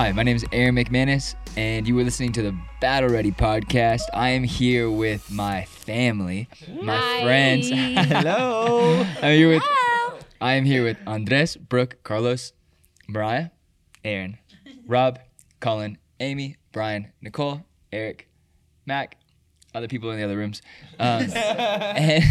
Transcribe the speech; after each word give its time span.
Hi, 0.00 0.12
my 0.12 0.22
name 0.22 0.34
is 0.34 0.46
Aaron 0.50 0.76
McManus, 0.76 1.34
and 1.58 1.86
you 1.86 1.98
are 1.98 2.02
listening 2.02 2.32
to 2.32 2.40
the 2.40 2.58
Battle 2.80 3.10
Ready 3.10 3.32
podcast. 3.32 4.04
I 4.14 4.30
am 4.30 4.44
here 4.44 4.90
with 4.90 5.30
my 5.30 5.66
family, 5.66 6.48
my 6.82 6.96
Hi. 6.96 7.22
friends. 7.22 7.68
Hello. 7.74 9.04
I'm 9.20 9.36
here 9.36 9.50
with 9.50 9.62
I 10.40 10.54
am 10.54 10.64
here 10.64 10.84
with 10.84 10.96
Andres, 11.06 11.54
Brooke, 11.56 12.02
Carlos, 12.02 12.54
Mariah, 13.08 13.50
Aaron, 14.02 14.38
Rob, 14.86 15.18
Colin, 15.60 15.98
Amy, 16.18 16.56
Brian, 16.72 17.12
Nicole, 17.20 17.66
Eric, 17.92 18.26
Mac, 18.86 19.18
other 19.74 19.86
people 19.86 20.10
in 20.12 20.16
the 20.16 20.24
other 20.24 20.38
rooms, 20.38 20.62
um, 20.98 21.24
and, 21.34 22.24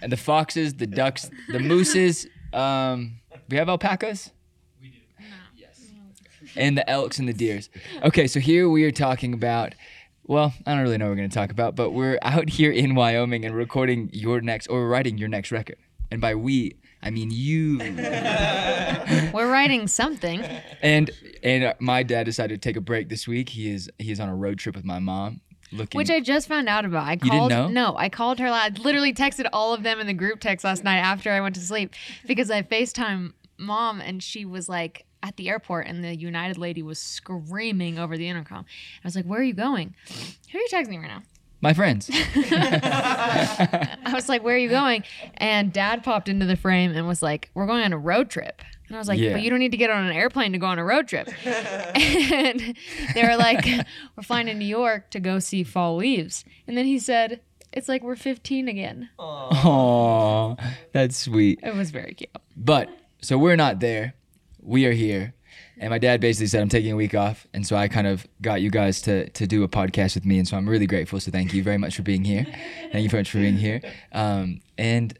and 0.00 0.12
the 0.12 0.16
foxes, 0.16 0.74
the 0.74 0.86
ducks, 0.86 1.28
the 1.50 1.58
mooses. 1.58 2.28
Um, 2.52 3.18
we 3.48 3.56
have 3.56 3.68
alpacas. 3.68 4.30
And 6.56 6.76
the 6.76 6.88
elks 6.88 7.18
and 7.18 7.28
the 7.28 7.32
deers. 7.32 7.68
Okay, 8.02 8.26
so 8.26 8.40
here 8.40 8.68
we 8.68 8.84
are 8.84 8.90
talking 8.90 9.34
about. 9.34 9.74
Well, 10.28 10.52
I 10.66 10.72
don't 10.72 10.82
really 10.82 10.98
know 10.98 11.04
what 11.04 11.10
we're 11.10 11.16
going 11.16 11.30
to 11.30 11.34
talk 11.34 11.50
about, 11.50 11.76
but 11.76 11.90
we're 11.90 12.18
out 12.22 12.48
here 12.48 12.72
in 12.72 12.96
Wyoming 12.96 13.44
and 13.44 13.54
recording 13.54 14.10
your 14.12 14.40
next, 14.40 14.66
or 14.66 14.88
writing 14.88 15.18
your 15.18 15.28
next 15.28 15.52
record. 15.52 15.76
And 16.10 16.20
by 16.20 16.34
we, 16.34 16.76
I 17.02 17.10
mean 17.10 17.30
you. 17.30 17.78
We're 19.32 19.50
writing 19.50 19.86
something. 19.86 20.42
And 20.82 21.10
and 21.42 21.74
my 21.78 22.02
dad 22.02 22.24
decided 22.24 22.60
to 22.60 22.68
take 22.68 22.76
a 22.76 22.80
break 22.80 23.08
this 23.08 23.28
week. 23.28 23.50
He 23.50 23.70
is 23.70 23.90
he 23.98 24.10
is 24.10 24.20
on 24.20 24.28
a 24.28 24.34
road 24.34 24.58
trip 24.58 24.74
with 24.74 24.84
my 24.84 24.98
mom, 24.98 25.40
looking. 25.72 25.98
Which 25.98 26.10
I 26.10 26.20
just 26.20 26.48
found 26.48 26.68
out 26.68 26.84
about. 26.84 27.06
I 27.06 27.16
didn't 27.16 27.38
called. 27.38 27.50
know? 27.50 27.68
No, 27.68 27.96
I 27.96 28.08
called 28.08 28.38
her. 28.40 28.48
I 28.48 28.68
literally 28.68 29.12
texted 29.12 29.46
all 29.52 29.74
of 29.74 29.82
them 29.82 30.00
in 30.00 30.06
the 30.06 30.14
group 30.14 30.40
text 30.40 30.64
last 30.64 30.84
night 30.84 30.98
after 30.98 31.30
I 31.30 31.40
went 31.40 31.54
to 31.56 31.60
sleep 31.60 31.94
because 32.26 32.50
I 32.50 32.62
Facetime 32.62 33.32
mom 33.58 34.00
and 34.00 34.22
she 34.22 34.44
was 34.44 34.68
like 34.68 35.05
at 35.26 35.36
the 35.36 35.48
airport 35.48 35.86
and 35.86 36.04
the 36.04 36.14
United 36.14 36.56
lady 36.56 36.82
was 36.82 36.98
screaming 36.98 37.98
over 37.98 38.16
the 38.16 38.28
intercom. 38.28 38.64
I 39.02 39.06
was 39.06 39.16
like, 39.16 39.24
"Where 39.24 39.40
are 39.40 39.44
you 39.44 39.54
going? 39.54 39.94
Who 40.52 40.58
are 40.58 40.60
you 40.60 40.68
texting 40.70 41.00
right 41.00 41.08
now?" 41.08 41.22
my 41.60 41.72
friends. 41.72 42.10
I 42.12 44.12
was 44.14 44.28
like, 44.28 44.42
"Where 44.42 44.54
are 44.54 44.58
you 44.58 44.68
going?" 44.68 45.04
And 45.36 45.72
Dad 45.72 46.04
popped 46.04 46.28
into 46.28 46.46
the 46.46 46.56
frame 46.56 46.92
and 46.92 47.06
was 47.06 47.22
like, 47.22 47.50
"We're 47.54 47.66
going 47.66 47.82
on 47.82 47.92
a 47.92 47.98
road 47.98 48.30
trip." 48.30 48.62
And 48.88 48.96
I 48.96 49.00
was 49.00 49.08
like, 49.08 49.18
Yeah. 49.18 49.32
"But 49.32 49.42
you 49.42 49.50
don't 49.50 49.58
need 49.58 49.72
to 49.72 49.76
get 49.76 49.90
on 49.90 50.04
an 50.04 50.12
airplane 50.12 50.52
to 50.52 50.58
go 50.58 50.66
on 50.66 50.78
a 50.78 50.84
road 50.84 51.08
trip." 51.08 51.28
and 51.46 52.76
they 53.14 53.22
were 53.22 53.36
like, 53.36 53.64
"We're 54.16 54.22
flying 54.22 54.46
to 54.46 54.54
New 54.54 54.66
York 54.66 55.10
to 55.10 55.20
go 55.20 55.38
see 55.38 55.64
fall 55.64 55.96
leaves." 55.96 56.44
And 56.66 56.76
then 56.76 56.84
he 56.84 56.98
said, 56.98 57.40
"It's 57.72 57.88
like 57.88 58.04
we're 58.04 58.16
15 58.16 58.68
again." 58.68 59.08
Aww, 59.18 60.60
that's 60.92 61.16
sweet. 61.16 61.60
It 61.62 61.74
was 61.74 61.90
very 61.90 62.14
cute. 62.14 62.30
But 62.56 62.90
so 63.20 63.38
we're 63.38 63.56
not 63.56 63.80
there. 63.80 64.14
We 64.66 64.84
are 64.86 64.92
here. 64.92 65.32
And 65.78 65.90
my 65.90 65.98
dad 65.98 66.20
basically 66.20 66.46
said 66.48 66.60
I'm 66.62 66.68
taking 66.68 66.92
a 66.92 66.96
week 66.96 67.14
off, 67.14 67.46
and 67.54 67.66
so 67.66 67.76
I 67.76 67.86
kind 67.88 68.06
of 68.06 68.26
got 68.42 68.60
you 68.62 68.70
guys 68.70 69.00
to 69.02 69.28
to 69.30 69.46
do 69.46 69.62
a 69.62 69.68
podcast 69.68 70.14
with 70.14 70.24
me, 70.24 70.38
and 70.38 70.48
so 70.48 70.56
I'm 70.56 70.68
really 70.68 70.86
grateful. 70.86 71.20
So 71.20 71.30
thank 71.30 71.52
you 71.54 71.62
very 71.62 71.76
much 71.78 71.94
for 71.96 72.02
being 72.02 72.24
here. 72.24 72.44
Thank 72.92 73.02
you 73.04 73.08
very 73.10 73.20
much 73.22 73.30
for 73.30 73.38
being 73.38 73.56
here. 73.56 73.80
Um, 74.12 74.60
and 74.78 75.18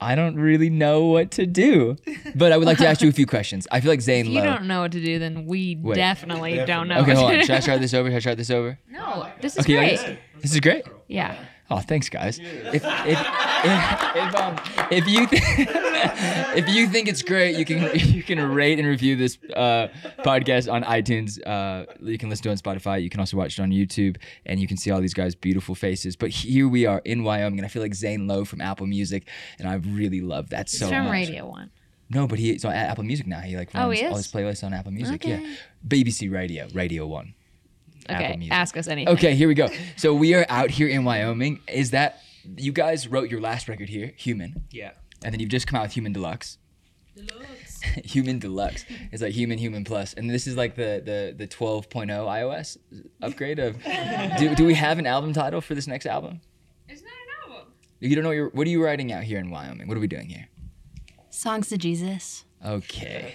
I 0.00 0.14
don't 0.14 0.36
really 0.36 0.70
know 0.70 1.04
what 1.06 1.32
to 1.32 1.46
do, 1.46 1.96
but 2.34 2.50
I 2.52 2.56
would 2.56 2.66
like 2.66 2.78
to 2.78 2.86
ask 2.88 3.02
you 3.02 3.08
a 3.08 3.12
few 3.12 3.26
questions. 3.26 3.66
I 3.72 3.80
feel 3.80 3.90
like 3.90 4.00
Zane 4.00 4.26
If 4.26 4.32
you 4.32 4.38
Lowe. 4.40 4.44
don't 4.44 4.66
know 4.66 4.80
what 4.82 4.92
to 4.92 5.04
do, 5.04 5.18
then 5.18 5.46
we 5.46 5.76
Wait. 5.80 5.94
definitely 5.96 6.56
don't 6.64 6.88
know. 6.88 6.98
Okay, 7.00 7.14
what 7.14 7.18
hold 7.18 7.30
to 7.32 7.38
on. 7.38 7.42
Should 7.46 7.54
I 7.56 7.60
start 7.60 7.80
this 7.80 7.94
over? 7.94 8.08
Should 8.08 8.16
I 8.16 8.20
start 8.20 8.38
this 8.38 8.50
over? 8.50 8.78
No, 8.88 9.28
this 9.40 9.56
is 9.56 9.60
Okay, 9.64 9.74
great. 9.76 9.96
guys. 10.00 10.16
This 10.40 10.52
is 10.54 10.60
great. 10.60 10.84
Yeah. 11.08 11.36
Oh, 11.72 11.80
thanks, 11.80 12.08
guys. 12.08 12.38
If 12.38 12.74
if 12.74 12.82
if, 12.84 14.16
if, 14.16 14.34
um, 14.34 14.56
if 14.90 15.06
you 15.08 15.26
th- 15.26 15.42
if 16.56 16.68
you 16.68 16.86
think 16.88 17.08
it's 17.08 17.22
great, 17.22 17.56
you 17.56 17.64
can 17.64 17.90
you 17.94 18.22
can 18.22 18.38
rate 18.52 18.78
and 18.78 18.86
review 18.88 19.16
this 19.16 19.38
uh, 19.56 19.88
podcast 20.18 20.70
on 20.72 20.82
iTunes. 20.84 21.38
Uh, 21.46 21.86
you 22.00 22.18
can 22.18 22.28
listen 22.28 22.42
to 22.44 22.48
it 22.50 22.52
on 22.52 22.58
Spotify. 22.58 23.02
You 23.02 23.08
can 23.10 23.20
also 23.20 23.36
watch 23.36 23.58
it 23.58 23.62
on 23.62 23.70
YouTube, 23.70 24.16
and 24.46 24.60
you 24.60 24.66
can 24.66 24.76
see 24.76 24.90
all 24.90 25.00
these 25.00 25.14
guys' 25.14 25.34
beautiful 25.34 25.74
faces. 25.74 26.16
But 26.16 26.30
here 26.30 26.68
we 26.68 26.86
are 26.86 27.00
in 27.04 27.24
Wyoming, 27.24 27.58
and 27.58 27.64
I 27.66 27.68
feel 27.68 27.82
like 27.82 27.94
Zane 27.94 28.26
Lowe 28.26 28.44
from 28.44 28.60
Apple 28.60 28.86
Music, 28.86 29.28
and 29.58 29.68
I 29.68 29.74
really 29.74 30.20
love 30.20 30.50
that 30.50 30.68
so 30.68 30.86
It's 30.86 30.92
from 30.94 31.04
much. 31.04 31.12
Radio 31.12 31.46
One. 31.48 31.70
No, 32.10 32.26
but 32.26 32.38
he's 32.38 32.64
on 32.64 32.72
Apple 32.74 33.04
Music 33.04 33.26
now. 33.26 33.40
He 33.40 33.56
like 33.56 33.70
Oh, 33.74 33.86
runs 33.88 33.98
he 34.00 34.06
all 34.06 34.16
his 34.16 34.28
playlists 34.30 34.62
on 34.64 34.74
Apple 34.74 34.92
Music. 34.92 35.24
Okay. 35.24 35.40
Yeah, 35.40 35.54
BBC 35.88 36.30
Radio, 36.30 36.68
Radio 36.74 37.06
One. 37.06 37.34
Apple 38.08 38.24
Okay, 38.26 38.36
Music. 38.36 38.52
ask 38.52 38.76
us 38.76 38.88
anything. 38.88 39.14
Okay, 39.14 39.34
here 39.34 39.48
we 39.48 39.54
go. 39.54 39.68
So 39.96 40.14
we 40.14 40.34
are 40.34 40.46
out 40.48 40.70
here 40.70 40.88
in 40.88 41.04
Wyoming. 41.04 41.60
Is 41.68 41.90
that 41.92 42.20
you 42.56 42.72
guys 42.72 43.06
wrote 43.08 43.30
your 43.30 43.40
last 43.40 43.68
record 43.68 43.88
here, 43.88 44.12
Human, 44.16 44.64
Yeah. 44.70 44.90
and 45.24 45.32
then 45.32 45.40
you've 45.40 45.50
just 45.50 45.66
come 45.66 45.78
out 45.78 45.82
with 45.84 45.92
Human 45.92 46.12
Deluxe. 46.12 46.58
Deluxe. 47.14 47.82
Human 48.04 48.38
Deluxe. 48.38 48.84
It's 49.12 49.22
like 49.22 49.32
Human 49.32 49.58
Human 49.58 49.84
Plus, 49.84 50.14
and 50.14 50.30
this 50.30 50.46
is 50.46 50.56
like 50.56 50.76
the 50.76 51.02
the 51.04 51.34
the 51.36 51.46
12.0 51.46 52.08
iOS 52.08 52.76
upgrade 53.20 53.58
of. 53.58 53.76
Do, 54.38 54.54
do 54.54 54.64
we 54.64 54.74
have 54.74 54.98
an 54.98 55.06
album 55.06 55.32
title 55.32 55.60
for 55.60 55.74
this 55.74 55.86
next 55.86 56.06
album? 56.06 56.40
It's 56.88 57.02
not 57.02 57.10
an 57.12 57.50
album. 57.52 57.72
You 58.00 58.14
don't 58.16 58.22
know 58.24 58.30
what 58.30 58.36
you're, 58.36 58.48
what 58.50 58.66
are 58.66 58.70
you 58.70 58.82
writing 58.84 59.12
out 59.12 59.24
here 59.24 59.38
in 59.38 59.50
Wyoming? 59.50 59.88
What 59.88 59.96
are 59.96 60.00
we 60.00 60.06
doing 60.06 60.28
here? 60.28 60.48
Songs 61.30 61.68
to 61.68 61.76
Jesus. 61.78 62.44
Okay. 62.64 63.34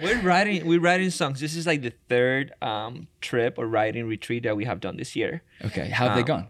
We're 0.00 0.20
writing 0.20 0.66
we're 0.66 0.80
writing 0.80 1.10
songs. 1.10 1.40
This 1.40 1.54
is 1.56 1.66
like 1.66 1.82
the 1.82 1.92
third 2.08 2.52
um, 2.62 3.08
trip 3.20 3.58
or 3.58 3.66
writing 3.66 4.06
retreat 4.06 4.44
that 4.44 4.56
we 4.56 4.64
have 4.64 4.80
done 4.80 4.96
this 4.96 5.14
year. 5.16 5.42
Okay. 5.64 5.88
How 5.88 6.06
have 6.08 6.14
they 6.16 6.22
Um, 6.22 6.26
gone? 6.26 6.48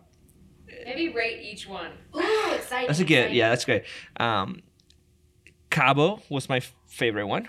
Maybe 0.85 1.09
rate 1.11 1.41
each 1.43 1.69
one. 1.69 1.93
Ooh, 2.17 2.53
exciting. 2.55 2.87
That's 2.89 3.01
a 3.01 3.05
good. 3.05 3.33
Yeah, 3.33 3.51
that's 3.51 3.65
great. 3.65 3.85
Um, 4.19 4.63
Cabo 5.71 6.21
was 6.29 6.49
my 6.49 6.61
favorite 6.87 7.27
one. 7.27 7.49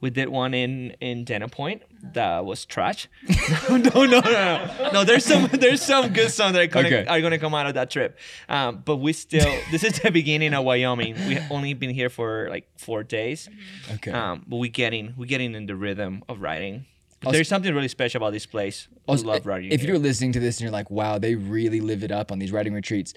We 0.00 0.08
did 0.10 0.28
one 0.30 0.54
in 0.54 0.92
in 1.00 1.24
Dana 1.24 1.48
Point 1.48 1.82
that 2.14 2.44
was 2.44 2.64
trash. 2.64 3.06
no, 3.68 3.76
no, 3.76 4.04
no, 4.06 4.20
no, 4.20 4.90
no. 4.92 5.04
There's 5.04 5.24
some 5.24 5.48
there's 5.52 5.82
some 5.82 6.12
good 6.12 6.30
songs 6.30 6.54
that 6.54 6.62
are 6.62 6.66
gonna, 6.66 6.88
Okay. 6.88 7.06
are 7.06 7.20
gonna 7.20 7.38
come 7.38 7.54
out 7.54 7.66
of 7.66 7.74
that 7.74 7.90
trip. 7.90 8.18
Um, 8.48 8.82
but 8.84 8.96
we 8.96 9.12
still 9.12 9.52
this 9.70 9.84
is 9.84 10.00
the 10.00 10.10
beginning 10.20 10.54
of 10.54 10.64
Wyoming. 10.64 11.14
We've 11.28 11.42
only 11.50 11.74
been 11.74 11.90
here 11.90 12.08
for 12.08 12.48
like 12.48 12.66
four 12.78 13.02
days. 13.02 13.48
Okay. 13.96 14.10
Um, 14.10 14.44
but 14.48 14.56
we 14.56 14.68
getting 14.70 15.14
we 15.18 15.26
getting 15.26 15.54
in 15.54 15.66
the 15.66 15.76
rhythm 15.76 16.24
of 16.28 16.40
writing. 16.40 16.86
Also- 17.22 17.34
there's 17.34 17.48
something 17.48 17.74
really 17.74 17.88
special 17.88 18.18
about 18.22 18.32
this 18.32 18.46
place. 18.46 18.88
I 19.06 19.14
love 19.16 19.44
writing. 19.44 19.70
If 19.72 19.80
here. 19.82 19.90
you're 19.90 19.98
listening 19.98 20.32
to 20.32 20.40
this 20.40 20.56
and 20.56 20.62
you're 20.62 20.70
like, 20.72 20.90
wow, 20.90 21.18
they 21.18 21.34
really 21.34 21.80
live 21.80 22.02
it 22.04 22.10
up 22.10 22.32
on 22.32 22.38
these 22.38 22.52
writing 22.52 22.72
retreats. 22.72 23.12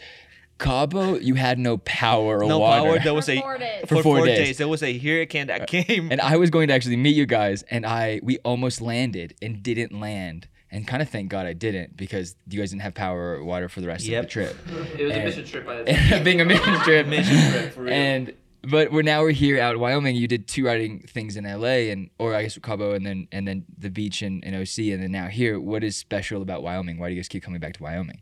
Cabo, 0.59 1.15
you 1.17 1.35
had 1.35 1.59
no 1.59 1.77
power 1.77 2.41
or 2.41 2.47
no 2.47 2.59
water. 2.59 2.81
power, 2.89 2.99
there 2.99 3.13
was 3.13 3.27
a 3.29 3.39
four 3.41 3.57
days. 3.57 3.81
For 3.81 3.87
for, 3.87 4.03
four 4.03 4.17
four, 4.19 4.25
days. 4.25 4.37
days. 4.37 4.57
There 4.57 4.67
was 4.67 4.83
a 4.83 4.97
hurricane 4.97 5.47
that 5.47 5.61
uh, 5.61 5.65
came. 5.65 6.11
and 6.11 6.21
I 6.21 6.37
was 6.37 6.49
going 6.49 6.67
to 6.69 6.73
actually 6.73 6.97
meet 6.97 7.15
you 7.15 7.25
guys, 7.25 7.63
and 7.63 7.85
I 7.85 8.19
we 8.23 8.37
almost 8.39 8.81
landed 8.81 9.35
and 9.41 9.61
didn't 9.63 9.99
land. 9.99 10.47
And 10.71 10.87
kind 10.87 11.03
of 11.03 11.09
thank 11.09 11.29
God 11.29 11.45
I 11.45 11.53
didn't 11.53 11.95
because 11.95 12.35
you 12.49 12.57
guys 12.59 12.71
didn't 12.71 12.81
have 12.81 12.95
power 12.95 13.35
or 13.37 13.43
water 13.43 13.69
for 13.69 13.79
the 13.79 13.85
rest 13.85 14.05
Yep. 14.05 14.23
of 14.23 14.25
the 14.25 14.31
trip. 14.31 14.57
It 14.97 15.03
was 15.03 15.11
And- 15.13 15.21
a 15.21 15.25
mission 15.25 15.45
trip 15.45 15.65
by 15.67 15.75
the 15.75 15.81
It 15.83 15.93
ended 15.93 16.13
up 16.13 16.23
being 16.23 16.41
a 16.41 16.45
mission 16.45 16.79
trip. 16.79 17.05
Mission 17.13 17.51
trip, 17.51 17.73
for 17.73 17.83
real. 17.83 17.93
And 17.93 18.33
but 18.63 18.91
we're 18.91 19.03
now 19.03 19.21
we're 19.21 19.31
here 19.33 19.59
out 19.59 19.75
in 19.75 19.79
Wyoming. 19.81 20.15
You 20.15 20.27
did 20.27 20.47
two 20.47 20.65
writing 20.65 21.01
things 21.01 21.35
in 21.37 21.43
LA 21.43 21.91
and 21.91 22.09
or 22.17 22.33
I 22.33 22.41
guess 22.43 22.57
Cabo 22.57 22.93
and 22.93 23.05
then 23.05 23.27
and 23.31 23.47
then 23.47 23.65
the 23.77 23.91
beach 23.91 24.23
in, 24.23 24.41
in 24.41 24.55
OC 24.55 24.77
and 24.93 25.03
then 25.03 25.11
now 25.11 25.27
here. 25.27 25.59
What 25.59 25.83
is 25.83 25.95
special 25.95 26.41
about 26.41 26.63
Wyoming? 26.63 26.97
Why 26.97 27.09
do 27.09 27.13
you 27.13 27.19
guys 27.19 27.27
keep 27.27 27.43
coming 27.43 27.59
back 27.59 27.73
to 27.75 27.83
Wyoming? 27.83 28.21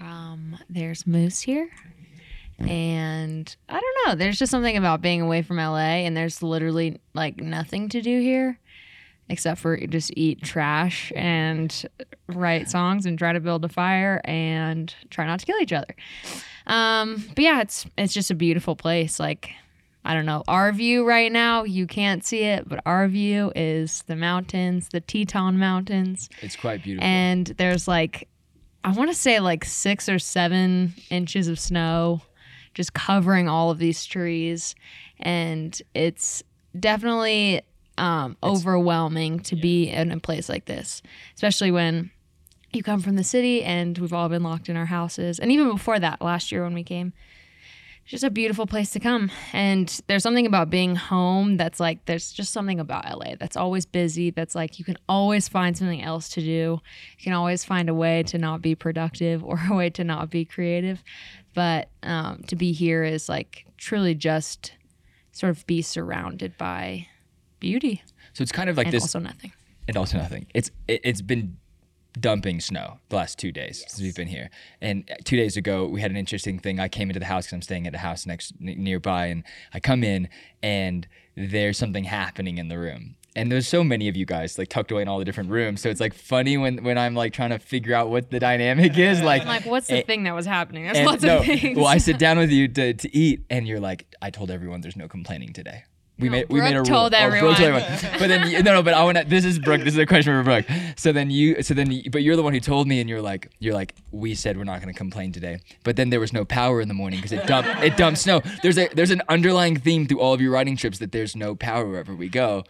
Um, 0.00 0.56
there's 0.68 1.06
moose 1.06 1.40
here. 1.40 1.70
And 2.58 3.56
I 3.70 3.80
don't 3.80 3.96
know. 4.06 4.14
There's 4.14 4.38
just 4.38 4.50
something 4.50 4.76
about 4.76 5.00
being 5.00 5.22
away 5.22 5.40
from 5.42 5.56
LA 5.56 6.04
and 6.04 6.14
there's 6.14 6.42
literally 6.42 7.00
like 7.14 7.38
nothing 7.38 7.88
to 7.90 8.02
do 8.02 8.20
here 8.20 8.58
except 9.30 9.60
for 9.60 9.76
just 9.86 10.10
eat 10.16 10.42
trash 10.42 11.10
and 11.16 11.86
write 12.26 12.68
songs 12.68 13.06
and 13.06 13.18
try 13.18 13.32
to 13.32 13.40
build 13.40 13.64
a 13.64 13.68
fire 13.68 14.20
and 14.24 14.94
try 15.08 15.24
not 15.24 15.40
to 15.40 15.46
kill 15.46 15.56
each 15.60 15.72
other. 15.72 15.94
Um, 16.66 17.24
but 17.34 17.38
yeah, 17.42 17.60
it's 17.62 17.86
it's 17.96 18.12
just 18.12 18.30
a 18.30 18.34
beautiful 18.34 18.76
place. 18.76 19.18
Like 19.18 19.50
I 20.04 20.14
don't 20.14 20.26
know, 20.26 20.42
our 20.48 20.72
view 20.72 21.06
right 21.06 21.30
now, 21.32 21.64
you 21.64 21.86
can't 21.86 22.24
see 22.24 22.40
it, 22.42 22.68
but 22.68 22.80
our 22.84 23.06
view 23.08 23.52
is 23.54 24.02
the 24.06 24.16
mountains, 24.16 24.88
the 24.92 25.00
Teton 25.00 25.58
Mountains 25.58 26.28
It's 26.42 26.56
quite 26.56 26.82
beautiful. 26.82 27.06
and 27.06 27.46
there's 27.58 27.86
like 27.88 28.28
I 28.82 28.92
want 28.92 29.10
to 29.10 29.16
say 29.16 29.40
like 29.40 29.64
six 29.64 30.08
or 30.08 30.18
seven 30.18 30.94
inches 31.10 31.48
of 31.48 31.58
snow 31.58 32.22
just 32.72 32.94
covering 32.94 33.48
all 33.48 33.70
of 33.70 33.78
these 33.78 34.06
trees, 34.06 34.74
and 35.18 35.80
it's 35.94 36.42
definitely 36.78 37.62
um, 37.98 38.36
overwhelming 38.42 39.40
to 39.40 39.56
be 39.56 39.88
in 39.88 40.12
a 40.12 40.20
place 40.20 40.48
like 40.48 40.66
this, 40.66 41.02
especially 41.34 41.70
when 41.70 42.10
you 42.72 42.82
come 42.82 43.00
from 43.00 43.16
the 43.16 43.24
city 43.24 43.64
and 43.64 43.98
we've 43.98 44.12
all 44.12 44.28
been 44.28 44.44
locked 44.44 44.68
in 44.68 44.76
our 44.76 44.86
houses, 44.86 45.38
and 45.38 45.50
even 45.50 45.70
before 45.70 45.98
that, 45.98 46.22
last 46.22 46.52
year 46.52 46.62
when 46.62 46.74
we 46.74 46.84
came. 46.84 47.12
Just 48.10 48.24
a 48.24 48.30
beautiful 48.30 48.66
place 48.66 48.90
to 48.90 48.98
come. 48.98 49.30
And 49.52 49.88
there's 50.08 50.24
something 50.24 50.44
about 50.44 50.68
being 50.68 50.96
home 50.96 51.56
that's 51.56 51.78
like, 51.78 52.04
there's 52.06 52.32
just 52.32 52.52
something 52.52 52.80
about 52.80 53.04
LA 53.04 53.36
that's 53.38 53.56
always 53.56 53.86
busy. 53.86 54.30
That's 54.30 54.56
like, 54.56 54.80
you 54.80 54.84
can 54.84 54.96
always 55.08 55.48
find 55.48 55.78
something 55.78 56.02
else 56.02 56.28
to 56.30 56.40
do. 56.40 56.80
You 57.18 57.22
can 57.22 57.32
always 57.34 57.64
find 57.64 57.88
a 57.88 57.94
way 57.94 58.24
to 58.24 58.36
not 58.36 58.62
be 58.62 58.74
productive 58.74 59.44
or 59.48 59.60
a 59.70 59.74
way 59.76 59.90
to 59.90 60.02
not 60.02 60.28
be 60.28 60.44
creative. 60.44 61.04
But 61.54 61.88
um, 62.02 62.42
to 62.48 62.56
be 62.56 62.72
here 62.72 63.04
is 63.04 63.28
like 63.28 63.64
truly 63.76 64.16
just 64.16 64.72
sort 65.30 65.50
of 65.50 65.64
be 65.68 65.80
surrounded 65.80 66.58
by 66.58 67.06
beauty 67.60 68.02
So 68.32 68.42
it's 68.42 68.50
kind 68.50 68.68
of 68.68 68.76
like 68.76 68.86
and 68.88 68.94
this 68.94 69.04
also 69.04 69.20
nothing. 69.20 69.52
and 69.86 69.96
also 69.96 70.18
nothing. 70.18 70.46
It's 70.52 70.72
it, 70.88 71.00
it's 71.04 71.22
been 71.22 71.58
dumping 72.20 72.60
snow 72.60 72.98
the 73.08 73.16
last 73.16 73.38
two 73.38 73.52
days 73.52 73.84
since 73.86 74.00
we've 74.00 74.14
been 74.14 74.28
here. 74.28 74.50
And 74.80 75.10
two 75.24 75.36
days 75.36 75.56
ago, 75.56 75.86
we 75.86 76.00
had 76.00 76.10
an 76.10 76.16
interesting 76.16 76.58
thing. 76.58 76.78
I 76.80 76.88
came 76.88 77.10
into 77.10 77.20
the 77.20 77.26
house 77.26 77.46
because 77.46 77.54
I'm 77.54 77.62
staying 77.62 77.86
at 77.86 77.94
a 77.94 77.98
house 77.98 78.26
next 78.26 78.52
n- 78.60 78.74
nearby, 78.78 79.26
and 79.26 79.44
I 79.72 79.80
come 79.80 80.04
in 80.04 80.28
and 80.62 81.06
there's 81.36 81.78
something 81.78 82.04
happening 82.04 82.58
in 82.58 82.68
the 82.68 82.78
room. 82.78 83.16
And 83.36 83.50
there's 83.50 83.68
so 83.68 83.84
many 83.84 84.08
of 84.08 84.16
you 84.16 84.26
guys 84.26 84.58
like 84.58 84.68
tucked 84.68 84.90
away 84.90 85.02
in 85.02 85.08
all 85.08 85.20
the 85.20 85.24
different 85.24 85.50
rooms, 85.50 85.80
so 85.80 85.88
it's 85.88 86.00
like 86.00 86.14
funny 86.14 86.56
when 86.56 86.82
when 86.82 86.98
I'm 86.98 87.14
like 87.14 87.32
trying 87.32 87.50
to 87.50 87.60
figure 87.60 87.94
out 87.94 88.10
what 88.10 88.30
the 88.30 88.40
dynamic 88.40 88.98
is. 88.98 89.20
Like, 89.30 89.42
I'm 89.42 89.48
like, 89.48 89.66
what's 89.66 89.86
the 89.86 89.98
eh, 89.98 90.02
thing 90.02 90.24
that 90.24 90.34
was 90.34 90.46
happening? 90.46 90.84
There's 90.84 91.06
lots 91.06 91.22
no, 91.22 91.38
of 91.38 91.44
things. 91.44 91.76
Well, 91.76 91.86
I 91.86 91.98
sit 91.98 92.18
down 92.26 92.38
with 92.38 92.50
you 92.50 92.66
to, 92.66 92.94
to 92.94 93.16
eat, 93.16 93.44
and 93.48 93.68
you're 93.68 93.78
like, 93.78 94.12
I 94.20 94.30
told 94.30 94.50
everyone 94.50 94.80
there's 94.80 94.96
no 94.96 95.06
complaining 95.06 95.52
today. 95.52 95.84
We 96.20 96.28
No, 96.28 96.32
made 96.32 96.48
we 96.48 96.60
made 96.60 96.76
a 96.76 96.82
Brooke 96.82 96.88
rule. 96.88 97.10
told 97.10 97.14
Oh, 97.14 97.30
Brooke 97.30 97.60
everyone. 97.60 97.82
But 98.18 98.28
then 98.28 98.50
you, 98.50 98.62
no, 98.62 98.74
no. 98.74 98.82
But 98.82 98.94
I 98.94 99.02
want 99.04 99.18
to. 99.18 99.24
This 99.24 99.44
is 99.44 99.58
Brooke. 99.58 99.80
This 99.82 99.94
is 99.94 99.98
a 99.98 100.06
question 100.06 100.32
for 100.32 100.42
Brooke. 100.42 100.66
So 100.96 101.12
then 101.12 101.30
you. 101.30 101.62
So 101.62 101.74
then. 101.74 101.90
You, 101.90 102.10
but 102.10 102.22
you're 102.22 102.36
the 102.36 102.42
one 102.42 102.52
who 102.52 102.60
told 102.60 102.86
me, 102.88 103.00
and 103.00 103.08
you're 103.08 103.22
like, 103.22 103.50
you're 103.58 103.74
like, 103.74 103.94
we 104.10 104.34
said 104.34 104.56
we're 104.56 104.64
not 104.64 104.80
going 104.80 104.92
to 104.92 104.96
complain 104.98 105.32
today. 105.32 105.58
But 105.84 105.96
then 105.96 106.10
there 106.10 106.20
was 106.20 106.32
no 106.32 106.44
power 106.44 106.80
in 106.80 106.88
the 106.88 106.94
morning 106.94 107.18
because 107.18 107.32
it 107.32 107.46
dumped. 107.46 107.68
it 107.82 107.96
dumped 107.96 108.18
snow. 108.20 108.42
There's 108.62 108.78
a 108.78 108.88
there's 108.88 109.10
an 109.10 109.22
underlying 109.28 109.76
theme 109.78 110.06
through 110.06 110.20
all 110.20 110.34
of 110.34 110.40
your 110.40 110.52
writing 110.52 110.76
trips 110.76 110.98
that 110.98 111.12
there's 111.12 111.34
no 111.34 111.54
power 111.54 111.86
wherever 111.86 112.14
we 112.14 112.28
go. 112.28 112.64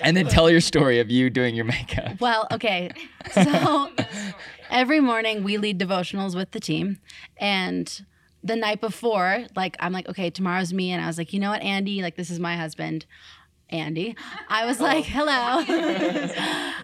And 0.00 0.16
then 0.16 0.26
tell 0.26 0.50
your 0.50 0.60
story 0.60 1.00
of 1.00 1.10
you 1.10 1.30
doing 1.30 1.54
your 1.54 1.64
makeup. 1.64 2.20
Well, 2.20 2.46
okay. 2.52 2.90
So 3.32 3.90
every 4.70 5.00
morning 5.00 5.44
we 5.44 5.58
lead 5.58 5.78
devotionals 5.78 6.34
with 6.34 6.50
the 6.52 6.60
team. 6.60 6.98
And 7.38 8.04
the 8.42 8.56
night 8.56 8.80
before, 8.80 9.46
like, 9.56 9.76
I'm 9.80 9.92
like, 9.92 10.08
okay, 10.08 10.30
tomorrow's 10.30 10.72
me. 10.72 10.92
And 10.92 11.02
I 11.02 11.06
was 11.06 11.18
like, 11.18 11.32
you 11.32 11.40
know 11.40 11.50
what, 11.50 11.62
Andy? 11.62 12.02
Like, 12.02 12.16
this 12.16 12.30
is 12.30 12.38
my 12.38 12.56
husband. 12.56 13.06
Andy. 13.70 14.16
I 14.48 14.64
was 14.64 14.80
like, 14.88 15.04
hello. 15.04 15.58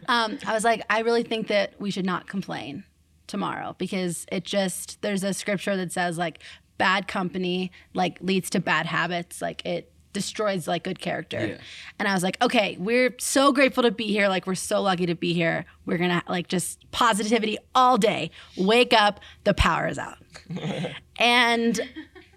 um, 0.09 0.39
I 0.47 0.53
was 0.53 0.65
like, 0.65 0.85
I 0.91 1.01
really 1.01 1.23
think 1.23 1.49
that 1.49 1.81
we 1.81 1.91
should 1.91 2.05
not 2.05 2.27
complain 2.27 2.85
tomorrow 3.27 3.75
because 3.79 4.27
it 4.31 4.45
just, 4.45 5.01
there's 5.01 5.25
a 5.25 5.33
scripture 5.33 5.77
that 5.77 5.93
says, 5.93 6.19
like, 6.19 6.41
bad 6.77 7.09
company, 7.09 7.71
like, 7.95 8.19
leads 8.21 8.51
to 8.51 8.61
bad 8.61 8.87
habits. 8.87 9.41
Like, 9.41 9.65
it 9.65 9.91
destroys, 10.15 10.67
like, 10.67 10.85
good 10.85 10.99
character. 10.99 11.47
Yeah. 11.47 11.57
And 11.99 12.09
I 12.09 12.15
was 12.15 12.23
like, 12.23 12.43
okay, 12.43 12.79
we're 12.81 13.15
so 13.19 13.53
grateful 13.53 13.83
to 13.83 13.91
be 13.91 14.07
here. 14.07 14.29
Like, 14.29 14.47
we're 14.47 14.55
so 14.55 14.81
lucky 14.81 15.05
to 15.05 15.15
be 15.15 15.35
here. 15.35 15.67
We're 15.85 15.99
gonna, 15.99 16.23
like, 16.27 16.49
just 16.49 16.91
positivity 16.91 17.59
all 17.75 17.99
day. 17.99 18.31
Wake 18.57 18.95
up, 18.95 19.21
the 19.45 19.53
power 19.53 19.87
is 19.87 19.99
out. 19.99 20.17
and 21.19 21.81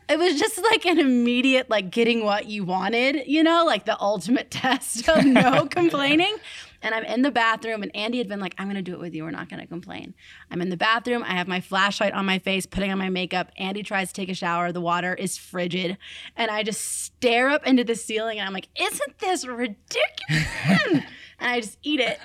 it 0.09 0.17
was 0.17 0.39
just 0.39 0.61
like 0.63 0.85
an 0.85 0.99
immediate 0.99 1.69
like 1.69 1.89
getting 1.89 2.23
what 2.23 2.45
you 2.45 2.63
wanted, 2.63 3.27
you 3.27 3.43
know, 3.43 3.65
like 3.65 3.85
the 3.85 3.99
ultimate 3.99 4.49
test 4.51 5.07
of 5.09 5.25
no 5.25 5.65
complaining. 5.69 6.35
And 6.81 6.93
I'm 6.93 7.03
in 7.03 7.21
the 7.21 7.31
bathroom, 7.31 7.83
and 7.83 7.95
Andy 7.95 8.17
had 8.17 8.27
been 8.27 8.39
like, 8.39 8.55
I'm 8.57 8.67
gonna 8.67 8.81
do 8.81 8.93
it 8.93 8.99
with 8.99 9.13
you. 9.13 9.23
We're 9.23 9.31
not 9.31 9.49
gonna 9.49 9.67
complain. 9.67 10.13
I'm 10.51 10.61
in 10.61 10.69
the 10.69 10.77
bathroom. 10.77 11.23
I 11.23 11.31
have 11.31 11.47
my 11.47 11.61
flashlight 11.61 12.13
on 12.13 12.25
my 12.25 12.39
face, 12.39 12.65
putting 12.65 12.91
on 12.91 12.97
my 12.97 13.09
makeup. 13.09 13.51
Andy 13.57 13.83
tries 13.83 14.09
to 14.09 14.13
take 14.13 14.29
a 14.29 14.33
shower. 14.33 14.71
The 14.71 14.81
water 14.81 15.13
is 15.13 15.37
frigid. 15.37 15.97
And 16.35 16.51
I 16.51 16.63
just 16.63 16.81
stare 16.81 17.49
up 17.49 17.65
into 17.65 17.83
the 17.83 17.95
ceiling, 17.95 18.39
and 18.39 18.47
I'm 18.47 18.53
like, 18.53 18.67
Isn't 18.79 19.19
this 19.19 19.45
ridiculous? 19.45 19.85
and 20.65 21.03
I 21.39 21.61
just 21.61 21.77
eat 21.83 21.99
it. 21.99 22.19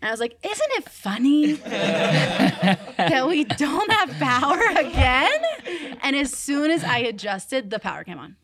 And 0.00 0.08
I 0.08 0.10
was 0.10 0.20
like, 0.20 0.36
Isn't 0.44 0.70
it 0.72 0.88
funny 0.88 1.52
that 1.52 3.26
we 3.28 3.44
don't 3.44 3.92
have 3.92 4.10
power 4.18 4.60
again? 4.76 5.40
And 6.02 6.16
as 6.16 6.32
soon 6.32 6.70
as 6.70 6.82
I 6.82 6.98
adjusted, 6.98 7.70
the 7.70 7.78
power 7.78 8.04
came 8.04 8.18
on 8.18 8.36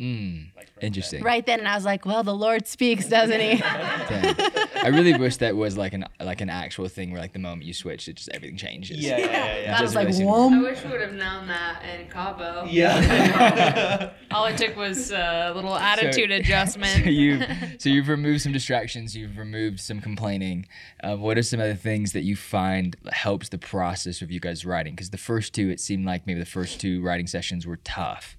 Mm, 0.00 0.48
interesting. 0.82 1.22
right 1.22 1.46
then. 1.46 1.60
And 1.60 1.68
I 1.68 1.76
was 1.76 1.84
like, 1.84 2.04
Well, 2.04 2.22
the 2.24 2.34
Lord 2.34 2.66
speaks, 2.66 3.06
doesn't 3.08 3.40
he? 3.40 3.56
Damn. 3.58 4.34
I 4.82 4.88
really 4.88 5.14
wish 5.16 5.36
that 5.38 5.54
was 5.56 5.76
like 5.78 5.92
an 5.94 6.04
like 6.20 6.40
an 6.40 6.50
actual 6.50 6.88
thing 6.88 7.12
where 7.12 7.20
like 7.20 7.32
the 7.32 7.38
moment 7.38 7.62
you 7.64 7.72
switch, 7.72 8.08
it 8.08 8.16
just 8.16 8.28
everything 8.30 8.56
changes. 8.56 8.98
Yeah, 8.98 9.18
yeah, 9.18 9.26
yeah, 9.26 9.56
yeah. 9.60 9.72
God 9.72 9.80
was 9.82 9.88
Just 9.92 9.94
like, 9.94 10.06
really 10.06 10.18
seemed- 10.18 10.28
Whoa. 10.30 10.62
wish 10.62 10.84
we 10.84 10.90
would 10.90 11.00
have 11.00 11.14
known 11.14 11.46
that 11.46 11.82
in 11.84 12.08
Cabo. 12.10 12.66
Yeah. 12.68 14.10
All 14.32 14.46
it 14.46 14.56
took 14.58 14.76
was 14.76 15.10
a 15.12 15.52
little 15.54 15.70
So- 15.74 15.80
attitude 15.80 16.30
adjustment. 16.40 17.04
So 17.04 17.10
you 17.10 17.40
so 17.78 17.88
you've 17.88 18.08
removed 18.08 18.42
some 18.42 18.52
distractions. 18.52 19.16
You've 19.16 19.38
removed 19.38 19.80
some 19.80 20.00
complaining. 20.00 20.66
Uh, 21.02 21.16
what 21.16 21.38
are 21.38 21.42
some 21.42 21.60
other 21.60 21.74
things 21.76 22.12
that 22.12 22.22
you 22.24 22.34
find 22.36 22.96
helps 23.12 23.48
the 23.48 23.58
process 23.58 24.22
of 24.22 24.30
you 24.30 24.40
guys 24.40 24.64
writing? 24.66 24.94
Because 24.94 25.10
the 25.10 25.18
first 25.18 25.54
two, 25.54 25.70
it 25.70 25.78
seemed 25.80 26.04
like 26.04 26.26
maybe 26.26 26.40
the 26.40 26.46
first 26.46 26.80
two 26.80 27.00
writing 27.02 27.26
sessions 27.26 27.66
were 27.66 27.76
tough. 27.76 28.36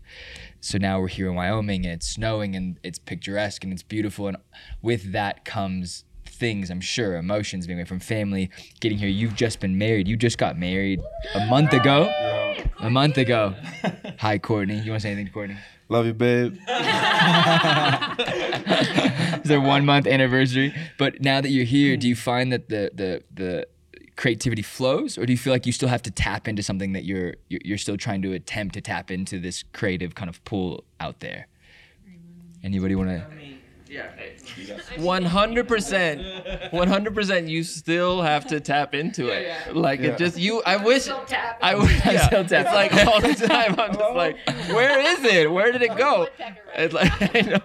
So 0.65 0.79
now 0.79 0.99
we're 0.99 1.09
here 1.09 1.29
in 1.29 1.35
Wyoming 1.35 1.85
and 1.85 1.93
it's 1.93 2.07
snowing 2.07 2.55
and 2.55 2.79
it's 2.81 2.97
picturesque 2.97 3.63
and 3.63 3.71
it's 3.71 3.83
beautiful. 3.83 4.27
And 4.27 4.37
with 4.81 5.11
that 5.11 5.45
comes 5.45 6.05
things 6.25 6.71
I'm 6.71 6.81
sure 6.81 7.17
emotions 7.17 7.67
being 7.67 7.77
away 7.77 7.85
from 7.85 7.99
family 7.99 8.49
getting 8.79 8.97
here. 8.97 9.07
You've 9.07 9.35
just 9.35 9.59
been 9.59 9.77
married. 9.77 10.07
You 10.07 10.17
just 10.17 10.39
got 10.39 10.57
married 10.57 11.01
a 11.35 11.45
month 11.45 11.71
ago. 11.71 12.11
A 12.79 12.89
month 12.89 13.19
ago. 13.19 13.53
Hi 14.17 14.39
Courtney. 14.39 14.79
You 14.79 14.89
want 14.89 15.03
to 15.03 15.07
say 15.07 15.09
anything 15.09 15.27
to 15.27 15.31
Courtney? 15.31 15.57
Love 15.87 16.07
you, 16.07 16.15
babe. 16.15 16.57
it's 19.37 19.47
their 19.47 19.61
one 19.61 19.85
month 19.85 20.07
anniversary. 20.07 20.73
But 20.97 21.21
now 21.21 21.41
that 21.41 21.49
you're 21.49 21.63
here, 21.63 21.95
do 21.95 22.07
you 22.07 22.15
find 22.15 22.51
that 22.51 22.69
the 22.69 22.89
the 22.91 23.21
the 23.31 23.67
creativity 24.15 24.61
flows, 24.61 25.17
or 25.17 25.25
do 25.25 25.33
you 25.33 25.37
feel 25.37 25.51
like 25.53 25.65
you 25.65 25.71
still 25.71 25.89
have 25.89 26.01
to 26.03 26.11
tap 26.11 26.47
into 26.47 26.63
something 26.63 26.93
that 26.93 27.03
you're 27.03 27.35
you're 27.49 27.77
still 27.77 27.97
trying 27.97 28.21
to 28.21 28.33
attempt 28.33 28.73
to 28.75 28.81
tap 28.81 29.11
into 29.11 29.39
this 29.39 29.63
creative 29.73 30.15
kind 30.15 30.29
of 30.29 30.43
pool 30.45 30.83
out 30.99 31.19
there? 31.19 31.47
Anybody 32.63 32.95
want 32.95 33.09
to? 33.09 33.44
Yeah. 33.87 34.09
One 34.97 35.23
hundred 35.23 35.67
percent, 35.67 36.21
one 36.73 36.87
hundred 36.87 37.13
percent. 37.13 37.47
You 37.47 37.63
still 37.63 38.21
have 38.21 38.47
to 38.47 38.59
tap 38.59 38.95
into 38.95 39.27
it. 39.29 39.75
Like 39.75 39.99
Yeah. 39.99 40.07
it 40.07 40.17
just 40.17 40.37
you. 40.39 40.63
I 40.65 40.77
wish. 40.77 41.07
I 41.07 41.75
wish. 41.75 42.05
I'm 42.05 42.13
Yeah, 42.15 42.25
still 42.27 42.41
it's 42.41 42.51
like 42.51 42.93
all 43.05 43.21
the 43.21 43.33
time. 43.35 43.75
I'm 43.79 43.93
just 43.93 44.15
like, 44.15 44.37
where 44.69 44.99
is 44.99 45.23
it? 45.23 45.51
Where 45.51 45.71
did 45.71 45.81
it 45.81 45.95
go? 45.97 46.27
It's 46.75 46.93
like, 46.93 47.35
I 47.35 47.41
know. 47.41 47.59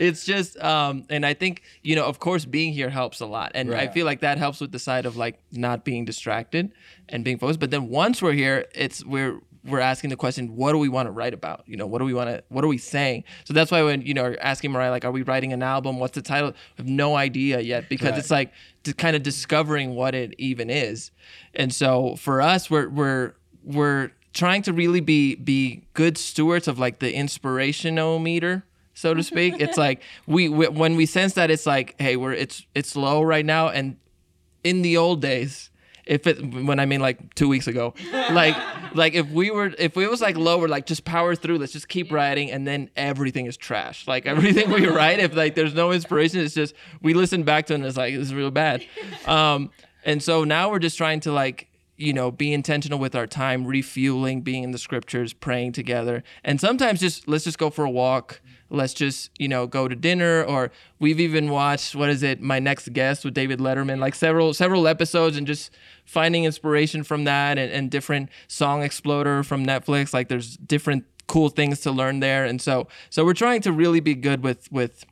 It's 0.00 0.24
just, 0.24 0.58
um, 0.62 1.04
and 1.10 1.24
I 1.26 1.34
think 1.34 1.62
you 1.82 1.96
know, 1.96 2.06
of 2.06 2.18
course, 2.18 2.44
being 2.44 2.72
here 2.72 2.88
helps 2.90 3.20
a 3.20 3.26
lot, 3.26 3.52
and 3.54 3.74
I 3.74 3.88
feel 3.88 4.06
like 4.06 4.20
that 4.20 4.38
helps 4.38 4.60
with 4.60 4.72
the 4.72 4.78
side 4.78 5.04
of 5.06 5.16
like 5.16 5.38
not 5.52 5.84
being 5.84 6.04
distracted 6.04 6.72
and 7.08 7.24
being 7.24 7.38
focused. 7.38 7.60
But 7.60 7.70
then 7.70 7.88
once 7.88 8.22
we're 8.22 8.32
here, 8.32 8.66
it's 8.74 9.04
we're 9.04 9.40
we're 9.64 9.80
asking 9.80 10.10
the 10.10 10.16
question, 10.16 10.56
what 10.56 10.72
do 10.72 10.78
we 10.78 10.88
want 10.88 11.06
to 11.06 11.10
write 11.10 11.34
about? 11.34 11.64
You 11.66 11.76
know, 11.76 11.86
what 11.86 11.98
do 11.98 12.04
we 12.04 12.14
want 12.14 12.30
to, 12.30 12.42
what 12.48 12.64
are 12.64 12.68
we 12.68 12.78
saying? 12.78 13.24
So 13.44 13.54
that's 13.54 13.70
why 13.70 13.82
when, 13.82 14.02
you 14.02 14.14
know, 14.14 14.34
asking 14.40 14.72
Mariah, 14.72 14.90
like, 14.90 15.04
are 15.04 15.10
we 15.10 15.22
writing 15.22 15.52
an 15.52 15.62
album? 15.62 15.98
What's 15.98 16.14
the 16.14 16.22
title? 16.22 16.50
I 16.50 16.54
have 16.76 16.88
no 16.88 17.16
idea 17.16 17.60
yet 17.60 17.88
because 17.88 18.10
Right. 18.10 18.18
it's 18.18 18.30
like 18.30 18.52
kind 18.96 19.16
of 19.16 19.22
discovering 19.22 19.94
what 19.94 20.14
it 20.14 20.34
even 20.38 20.70
is. 20.70 21.10
And 21.54 21.72
so 21.72 22.16
for 22.16 22.40
us, 22.40 22.70
we're, 22.70 22.88
we're, 22.88 23.34
we're 23.64 24.12
trying 24.32 24.62
to 24.62 24.72
really 24.72 25.00
be, 25.00 25.34
be 25.34 25.84
good 25.94 26.16
stewards 26.16 26.68
of 26.68 26.78
like 26.78 27.00
the 27.00 27.12
inspirational 27.14 28.18
meter 28.18 28.64
so 28.94 29.14
to 29.14 29.22
speak. 29.22 29.54
It's 29.60 29.78
like 29.78 30.02
we, 30.26 30.48
we 30.48 30.66
when 30.68 30.96
we 30.96 31.06
sense 31.06 31.34
that 31.34 31.50
it's 31.50 31.66
like, 31.66 31.94
hey, 32.00 32.16
we're 32.16 32.32
it's 32.32 32.66
it's 32.74 32.96
low 32.96 33.22
right 33.22 33.46
now, 33.46 33.68
and 33.68 33.96
in 34.64 34.82
the 34.82 34.96
old 34.96 35.22
days, 35.22 35.70
if 36.08 36.26
it 36.26 36.42
when 36.42 36.80
I 36.80 36.86
mean 36.86 37.00
like 37.00 37.34
two 37.34 37.48
weeks 37.48 37.66
ago, 37.66 37.94
like 38.12 38.56
like 38.94 39.14
if 39.14 39.28
we 39.28 39.50
were 39.50 39.72
if 39.78 39.96
it 39.96 40.10
was 40.10 40.20
like 40.20 40.36
lower, 40.36 40.66
like 40.66 40.86
just 40.86 41.04
power 41.04 41.36
through, 41.36 41.58
let's 41.58 41.72
just 41.72 41.88
keep 41.88 42.10
writing, 42.10 42.50
and 42.50 42.66
then 42.66 42.90
everything 42.96 43.46
is 43.46 43.56
trash. 43.56 44.08
Like 44.08 44.26
everything 44.26 44.70
we 44.70 44.86
write, 44.88 45.20
if 45.20 45.36
like 45.36 45.54
there's 45.54 45.74
no 45.74 45.92
inspiration, 45.92 46.40
it's 46.40 46.54
just 46.54 46.74
we 47.02 47.14
listen 47.14 47.42
back 47.42 47.66
to 47.66 47.74
it 47.74 47.76
and 47.76 47.84
it's 47.84 47.96
like 47.96 48.14
this 48.14 48.28
is 48.28 48.34
real 48.34 48.50
bad. 48.50 48.84
Um, 49.26 49.70
and 50.04 50.22
so 50.22 50.44
now 50.44 50.70
we're 50.70 50.78
just 50.78 50.96
trying 50.96 51.20
to 51.20 51.32
like 51.32 51.68
you 51.98 52.14
know 52.14 52.30
be 52.30 52.52
intentional 52.54 52.98
with 52.98 53.14
our 53.14 53.26
time, 53.26 53.66
refueling, 53.66 54.40
being 54.40 54.64
in 54.64 54.70
the 54.70 54.78
scriptures, 54.78 55.34
praying 55.34 55.72
together, 55.72 56.24
and 56.42 56.58
sometimes 56.58 57.00
just 57.00 57.28
let's 57.28 57.44
just 57.44 57.58
go 57.58 57.68
for 57.68 57.84
a 57.84 57.90
walk 57.90 58.40
let's 58.70 58.92
just 58.92 59.30
you 59.38 59.48
know 59.48 59.66
go 59.66 59.88
to 59.88 59.96
dinner 59.96 60.44
or 60.44 60.70
we've 60.98 61.20
even 61.20 61.48
watched 61.48 61.94
what 61.94 62.10
is 62.10 62.22
it 62.22 62.40
my 62.40 62.58
next 62.58 62.92
guest 62.92 63.24
with 63.24 63.32
david 63.32 63.58
letterman 63.60 63.98
like 63.98 64.14
several 64.14 64.52
several 64.52 64.86
episodes 64.86 65.38
and 65.38 65.46
just 65.46 65.70
finding 66.08 66.44
inspiration 66.44 67.04
from 67.04 67.24
that 67.24 67.58
and, 67.58 67.70
and 67.70 67.90
different 67.90 68.30
song 68.46 68.82
exploder 68.82 69.42
from 69.42 69.64
netflix. 69.64 70.14
Like 70.14 70.28
there's 70.28 70.56
different 70.56 71.04
cool 71.26 71.50
things 71.50 71.80
to 71.80 71.90
learn 71.92 72.20
there. 72.20 72.46
And 72.46 72.62
so 72.62 72.88
so 73.10 73.24
we're 73.26 73.34
trying 73.34 73.60
to 73.62 73.72
really 73.72 74.00
be 74.00 74.14
good 74.14 74.42
with 74.42 74.72
with 74.72 75.04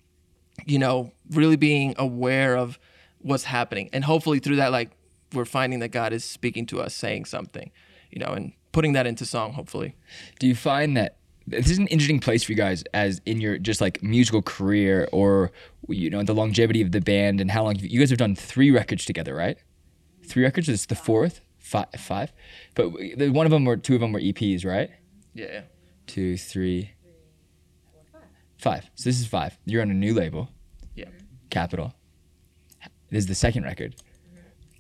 you 0.65 0.79
know 0.79 1.13
really 1.31 1.57
being 1.57 1.95
aware 1.99 2.57
of 2.57 2.79
what's 3.19 3.45
happening. 3.45 3.91
And 3.93 4.05
hopefully 4.05 4.39
through 4.39 4.57
that 4.57 4.73
like 4.73 4.91
we're 5.35 5.45
finding 5.45 5.81
that 5.81 5.89
god 5.89 6.15
is 6.15 6.25
speaking 6.25 6.65
to 6.67 6.81
us 6.81 6.95
saying 6.95 7.25
something 7.25 7.71
you 8.11 8.21
know 8.21 8.33
and 8.33 8.53
putting 8.73 8.95
that 8.95 9.07
into 9.07 9.27
song 9.27 9.53
hopefully. 9.53 9.97
Do 10.39 10.47
you 10.47 10.55
find 10.55 10.97
that 10.97 11.19
this 11.47 11.71
is 11.71 11.79
an 11.79 11.87
interesting 11.89 12.19
place 12.21 12.43
for 12.45 12.53
you 12.53 12.57
guys 12.57 12.83
as 12.93 13.21
in 13.25 13.41
your 13.41 13.57
just 13.59 13.81
like 13.81 14.03
musical 14.03 14.43
career 14.43 15.09
or 15.13 15.53
you 15.89 16.11
know 16.11 16.23
the 16.23 16.35
longevity 16.35 16.83
of 16.83 16.91
the 16.93 17.01
band 17.01 17.41
and 17.41 17.51
how 17.51 17.63
long 17.65 17.77
you 17.79 18.01
guys 18.01 18.11
have 18.11 18.19
done 18.19 18.35
three 18.35 18.71
records 18.71 19.05
together, 19.05 19.35
right? 19.35 19.59
Three 20.25 20.43
records. 20.43 20.69
Is 20.69 20.87
the 20.87 20.95
fourth, 20.97 21.41
five, 21.59 21.87
five. 21.97 22.33
But 22.75 22.91
one 22.91 23.47
of 23.47 23.51
them 23.53 23.67
or 23.69 23.77
two 23.77 23.95
of 23.95 24.01
them 24.01 24.13
were 24.13 24.21
EPs, 24.21 24.65
right? 24.65 24.91
yeah 25.35 25.63
Two, 26.07 26.37
three, 26.37 26.91
five. 28.59 28.89
So 28.95 29.09
this 29.09 29.21
is 29.21 29.27
five. 29.27 29.59
You're 29.65 29.83
on 29.83 29.91
a 29.91 29.95
new 29.95 30.15
label. 30.15 30.49
yeah 30.95 31.07
Capitol. 31.51 31.95
This 33.11 33.21
is 33.21 33.27
the 33.27 33.35
second 33.37 33.63
record. 33.65 33.95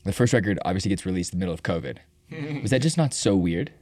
The 0.05 0.13
first 0.13 0.33
record 0.33 0.59
obviously 0.65 0.89
gets 0.89 1.07
released 1.07 1.33
in 1.33 1.39
the 1.39 1.43
middle 1.45 1.55
of 1.55 1.63
COVID. 1.63 1.99
Was 2.63 2.71
that 2.71 2.83
just 2.83 2.97
not 2.97 3.15
so 3.15 3.37
weird 3.37 3.73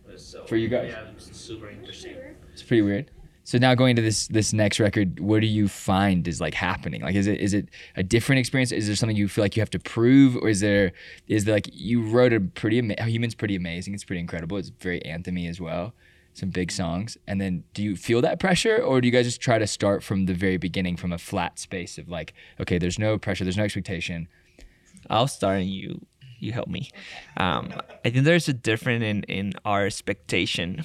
for 0.47 0.57
you 0.57 0.69
guys? 0.69 0.93
Yeah, 0.93 1.11
it's 1.17 1.35
super 1.37 1.71
interesting. 1.71 2.17
It's 2.55 2.63
pretty 2.63 2.83
weird. 2.83 3.11
So 3.47 3.59
now 3.59 3.75
going 3.75 3.95
to 3.97 4.01
this 4.01 4.27
this 4.29 4.55
next 4.55 4.81
record, 4.81 5.21
what 5.21 5.41
do 5.41 5.47
you 5.47 5.69
find 5.69 6.27
is 6.27 6.41
like 6.41 6.55
happening? 6.55 7.03
Like, 7.03 7.15
is 7.15 7.27
it 7.27 7.41
is 7.41 7.53
it 7.53 7.69
a 7.95 8.03
different 8.03 8.39
experience? 8.41 8.73
Is 8.73 8.87
there 8.87 8.97
something 8.97 9.17
you 9.17 9.29
feel 9.29 9.45
like 9.45 9.55
you 9.55 9.61
have 9.61 9.71
to 9.71 9.79
prove, 9.79 10.37
or 10.37 10.49
is 10.49 10.61
there 10.61 10.93
is 11.29 11.45
there 11.45 11.55
like 11.55 11.69
you 11.71 12.01
wrote 12.03 12.33
a 12.33 12.41
pretty 12.41 12.79
ama- 12.79 13.03
Human's 13.05 13.35
pretty 13.35 13.55
amazing. 13.55 13.93
It's 13.93 14.05
pretty 14.05 14.21
incredible. 14.21 14.57
It's 14.57 14.71
very 14.71 15.01
anthemy 15.01 15.49
as 15.49 15.61
well. 15.61 15.93
Some 16.33 16.49
big 16.49 16.73
songs. 16.73 17.19
And 17.27 17.39
then 17.39 17.65
do 17.75 17.83
you 17.83 17.97
feel 17.97 18.23
that 18.23 18.41
pressure, 18.41 18.79
or 18.79 19.03
do 19.03 19.07
you 19.07 19.13
guys 19.13 19.27
just 19.27 19.43
try 19.43 19.59
to 19.59 19.67
start 19.67 20.03
from 20.03 20.25
the 20.25 20.35
very 20.35 20.57
beginning 20.57 20.97
from 20.97 21.13
a 21.13 21.19
flat 21.19 21.59
space 21.59 21.99
of 21.99 22.09
like, 22.09 22.33
okay, 22.61 22.79
there's 22.79 22.99
no 22.99 23.19
pressure, 23.19 23.45
there's 23.45 23.59
no 23.59 23.65
expectation. 23.65 24.27
I'll 25.11 25.29
start 25.29 25.59
and 25.59 25.69
you 25.69 26.07
you 26.39 26.53
help 26.53 26.69
me. 26.69 26.89
Um, 27.37 27.75
I 28.05 28.11
think 28.11 28.25
there's 28.25 28.49
a 28.49 28.55
difference 28.55 29.05
in 29.05 29.23
in 29.25 29.53
our 29.67 29.85
expectation, 29.85 30.85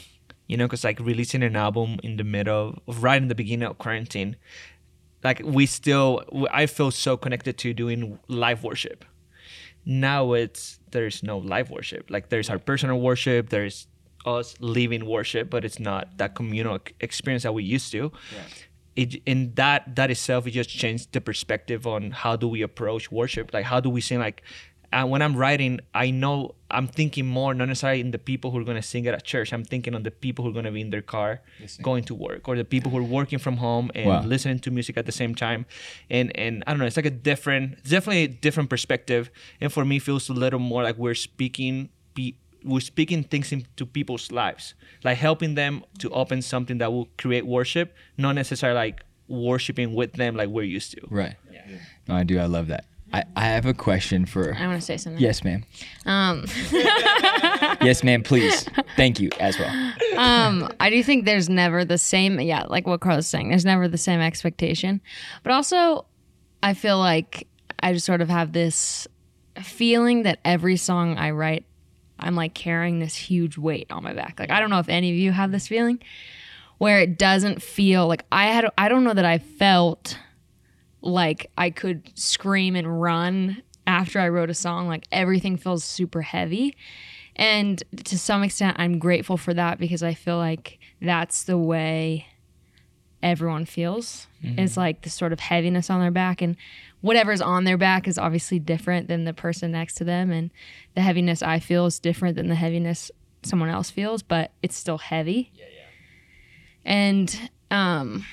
you 0.50 0.58
know, 0.58 0.66
because 0.66 0.84
like 0.84 1.00
releasing 1.00 1.44
an 1.44 1.56
album 1.56 2.00
in 2.04 2.18
the 2.18 2.24
middle 2.24 2.82
of 2.88 3.04
right 3.04 3.22
in 3.22 3.28
the 3.30 3.36
beginning 3.36 3.70
of 3.70 3.78
quarantine, 3.78 4.36
like 5.24 5.42
we 5.46 5.66
still 5.68 6.24
I 6.52 6.66
feel 6.66 6.92
so 6.92 7.16
connected 7.16 7.58
to 7.60 7.74
doing 7.74 8.20
live 8.28 8.64
worship. 8.64 9.06
Now 9.86 10.34
it's 10.34 10.80
there's 10.92 11.22
no 11.22 11.38
live 11.38 11.70
worship. 11.70 12.10
Like 12.10 12.30
there's 12.30 12.50
our 12.50 12.58
personal 12.58 13.00
worship, 13.00 13.50
there's 13.50 13.88
us 14.26 14.56
living 14.60 15.06
worship, 15.06 15.52
but 15.52 15.64
it's 15.64 15.80
not 15.80 16.18
that 16.18 16.34
communal 16.34 16.80
experience 17.00 17.44
that 17.44 17.54
we 17.54 17.64
used 17.64 17.92
to. 17.92 18.12
It, 18.96 19.22
in 19.28 19.54
that 19.54 19.96
that 19.96 20.10
itself, 20.10 20.48
it 20.48 20.52
just 20.52 20.70
changed 20.72 21.14
the 21.14 21.22
perspective 21.22 21.86
on 21.86 22.10
how 22.10 22.36
do 22.36 22.48
we 22.48 22.64
approach 22.64 23.12
worship. 23.12 23.54
Like 23.54 23.66
how 23.66 23.80
do 23.80 23.90
we 23.90 24.02
sing? 24.02 24.18
Like 24.18 24.42
uh, 24.92 25.06
when 25.06 25.22
I'm 25.22 25.36
writing, 25.36 25.80
I 25.94 26.10
know 26.12 26.56
I'm 26.72 26.88
thinking 26.88 27.26
more 27.28 27.54
not 27.54 27.68
necessarily 27.68 28.00
in 28.02 28.12
the 28.12 28.18
people 28.20 28.52
who 28.52 28.60
are 28.60 28.64
going 28.64 28.76
to 28.78 28.88
sing 28.94 29.06
it 29.06 29.14
at 29.14 29.24
church. 29.24 29.54
I'm 29.54 29.64
thinking 29.64 29.94
on 29.96 30.04
the 30.04 30.12
people 30.12 30.44
who 30.44 30.50
are 30.52 30.54
going 30.54 30.66
to 30.66 30.72
be 30.72 30.82
in 30.82 30.90
their 30.90 31.02
car 31.02 31.42
going 31.84 32.04
to 32.06 32.16
work, 32.16 32.48
or 32.48 32.56
the 32.56 32.64
people 32.66 32.92
who 32.92 32.98
are 32.98 33.04
working 33.20 33.40
from 33.40 33.58
home 33.58 33.92
and 33.96 34.06
Wow. 34.08 34.22
listening 34.24 34.60
to 34.60 34.72
music 34.72 34.98
at 34.98 35.06
the 35.06 35.12
same 35.12 35.34
time. 35.36 35.66
And 36.10 36.36
and 36.38 36.64
I 36.66 36.72
don't 36.72 36.80
know, 36.80 36.86
it's 36.86 36.98
like 36.98 37.06
a 37.06 37.12
different, 37.32 37.74
it's 37.80 37.90
definitely 37.90 38.24
a 38.24 38.28
different 38.28 38.70
perspective. 38.70 39.30
And 39.62 39.72
for 39.74 39.84
me, 39.86 39.98
it 39.98 40.04
feels 40.04 40.30
a 40.30 40.34
little 40.34 40.60
more 40.60 40.84
like 40.84 40.98
we're 40.98 41.16
speaking. 41.16 41.90
Be, 42.14 42.36
we're 42.64 42.82
speaking 42.82 43.24
things 43.24 43.52
into 43.54 43.86
people's 43.86 44.32
lives, 44.32 44.74
like 45.04 45.18
helping 45.18 45.56
them 45.56 45.84
to 46.00 46.10
open 46.12 46.42
something 46.42 46.78
that 46.80 46.92
will 46.92 47.08
create 47.18 47.46
worship, 47.46 47.96
not 48.18 48.34
necessarily 48.36 48.76
like 48.78 49.04
worshiping 49.30 49.94
with 49.94 50.14
them 50.14 50.36
like 50.36 50.50
we're 50.50 50.64
used 50.64 50.92
to. 50.92 51.02
Right. 51.10 51.36
Yeah. 51.52 51.62
No, 52.08 52.16
I 52.16 52.24
do. 52.24 52.38
I 52.40 52.46
love 52.48 52.68
that. 52.68 52.84
I, 53.12 53.24
I 53.36 53.46
have 53.46 53.66
a 53.66 53.74
question 53.74 54.26
for. 54.26 54.56
I 54.56 54.68
want 54.68 54.80
to 54.80 54.86
say 54.86 54.98
something. 54.98 55.22
Yes, 55.22 55.44
ma'am. 55.44 55.64
Um, 56.06 56.46
Yes, 57.82 58.04
ma'am. 58.04 58.24
Please. 58.24 58.66
Thank 58.96 59.20
you 59.20 59.30
as 59.40 59.58
well. 59.58 59.70
um, 60.18 60.70
I 60.80 60.90
do 60.90 61.02
think 61.04 61.26
there's 61.26 61.50
never 61.50 61.86
the 61.86 61.98
same. 61.98 62.40
Yeah, 62.40 62.64
like 62.66 62.86
what 62.88 63.00
Carlos 63.02 63.26
is 63.26 63.30
saying. 63.30 63.50
There's 63.50 63.66
never 63.66 63.88
the 63.88 63.98
same 63.98 64.20
expectation, 64.20 65.02
but 65.44 65.52
also, 65.54 66.06
I 66.62 66.74
feel 66.74 67.00
like 67.00 67.48
I 67.82 67.94
just 67.94 68.06
sort 68.06 68.22
of 68.22 68.30
have 68.30 68.52
this 68.52 69.08
feeling 69.62 70.24
that 70.24 70.40
every 70.46 70.76
song 70.78 71.18
I 71.18 71.32
write, 71.32 71.66
I'm 72.20 72.36
like 72.36 72.54
carrying 72.54 73.00
this 73.00 73.16
huge 73.16 73.58
weight 73.58 73.88
on 73.92 74.04
my 74.04 74.14
back. 74.14 74.40
Like 74.40 74.52
I 74.52 74.60
don't 74.60 74.70
know 74.70 74.80
if 74.80 74.90
any 74.90 75.10
of 75.12 75.16
you 75.16 75.32
have 75.32 75.52
this 75.52 75.68
feeling, 75.68 76.00
where 76.80 77.00
it 77.00 77.18
doesn't 77.18 77.62
feel 77.62 78.08
like 78.08 78.26
I 78.32 78.48
had. 78.48 78.70
I 78.78 78.90
don't 78.90 79.04
know 79.04 79.14
that 79.14 79.26
I 79.26 79.38
felt 79.38 80.18
like 81.02 81.52
I 81.58 81.70
could 81.70 82.12
scream 82.18 82.76
and 82.76 83.02
run 83.02 83.62
after 83.88 84.20
I 84.20 84.30
wrote 84.30 84.50
a 84.50 84.54
song. 84.54 84.88
Like 84.88 85.08
everything 85.12 85.58
feels 85.58 85.84
super 85.84 86.22
heavy. 86.22 86.76
And 87.36 87.82
to 88.06 88.20
some 88.20 88.44
extent, 88.44 88.78
I'm 88.80 89.00
grateful 89.00 89.38
for 89.38 89.54
that 89.54 89.80
because 89.80 90.04
I 90.04 90.14
feel 90.14 90.38
like 90.38 90.78
that's 91.02 91.44
the 91.44 91.58
way 91.58 92.28
everyone 93.24 93.66
feels. 93.66 94.28
It's 94.42 94.78
like 94.78 95.02
this 95.02 95.14
sort 95.14 95.34
of 95.34 95.40
heaviness 95.40 95.90
on 95.90 96.00
their 96.02 96.12
back. 96.12 96.42
And 96.42 96.56
whatever's 97.02 97.42
on 97.42 97.64
their 97.64 97.78
back 97.78 98.08
is 98.08 98.18
obviously 98.18 98.60
different 98.60 99.08
than 99.08 99.24
the 99.26 99.34
person 99.34 99.72
next 99.72 99.96
to 99.96 100.04
them. 100.04 100.32
And 100.32 100.52
the 100.96 101.02
heaviness 101.02 101.42
I 101.42 101.60
feel 101.60 101.86
is 101.86 102.00
different 102.00 102.36
than 102.36 102.48
the 102.48 102.56
heaviness 102.56 103.12
someone 103.44 103.70
else 103.70 103.90
feels, 103.90 104.22
but 104.22 104.52
it's 104.62 104.76
still 104.76 104.98
heavy. 104.98 105.52
Yeah, 105.56 105.66
yeah. 105.74 106.92
And 106.92 107.50
um, 107.72 108.26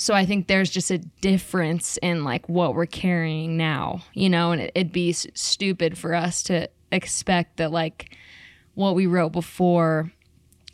so 0.00 0.14
I 0.14 0.24
think 0.24 0.46
there's 0.46 0.70
just 0.70 0.90
a 0.90 0.96
difference 0.96 1.98
in 1.98 2.24
like 2.24 2.48
what 2.48 2.74
we're 2.74 2.86
carrying 2.86 3.58
now, 3.58 4.02
you 4.14 4.30
know, 4.30 4.50
and 4.50 4.62
it, 4.62 4.72
it'd 4.74 4.92
be 4.92 5.12
stupid 5.12 5.98
for 5.98 6.14
us 6.14 6.42
to 6.44 6.70
expect 6.90 7.58
that 7.58 7.70
like 7.70 8.16
what 8.72 8.94
we 8.94 9.06
wrote 9.06 9.28
before 9.28 10.10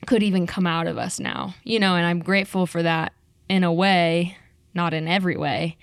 could 0.07 0.23
even 0.23 0.47
come 0.47 0.65
out 0.65 0.87
of 0.87 0.97
us 0.97 1.19
now, 1.19 1.57
you 1.65 1.81
know, 1.81 1.97
and 1.97 2.07
I'm 2.07 2.21
grateful 2.21 2.67
for 2.67 2.85
that 2.85 3.15
in 3.49 3.65
a 3.65 3.73
way, 3.73 4.37
not 4.75 4.95
in 4.95 5.09
every 5.09 5.37
way, 5.37 5.77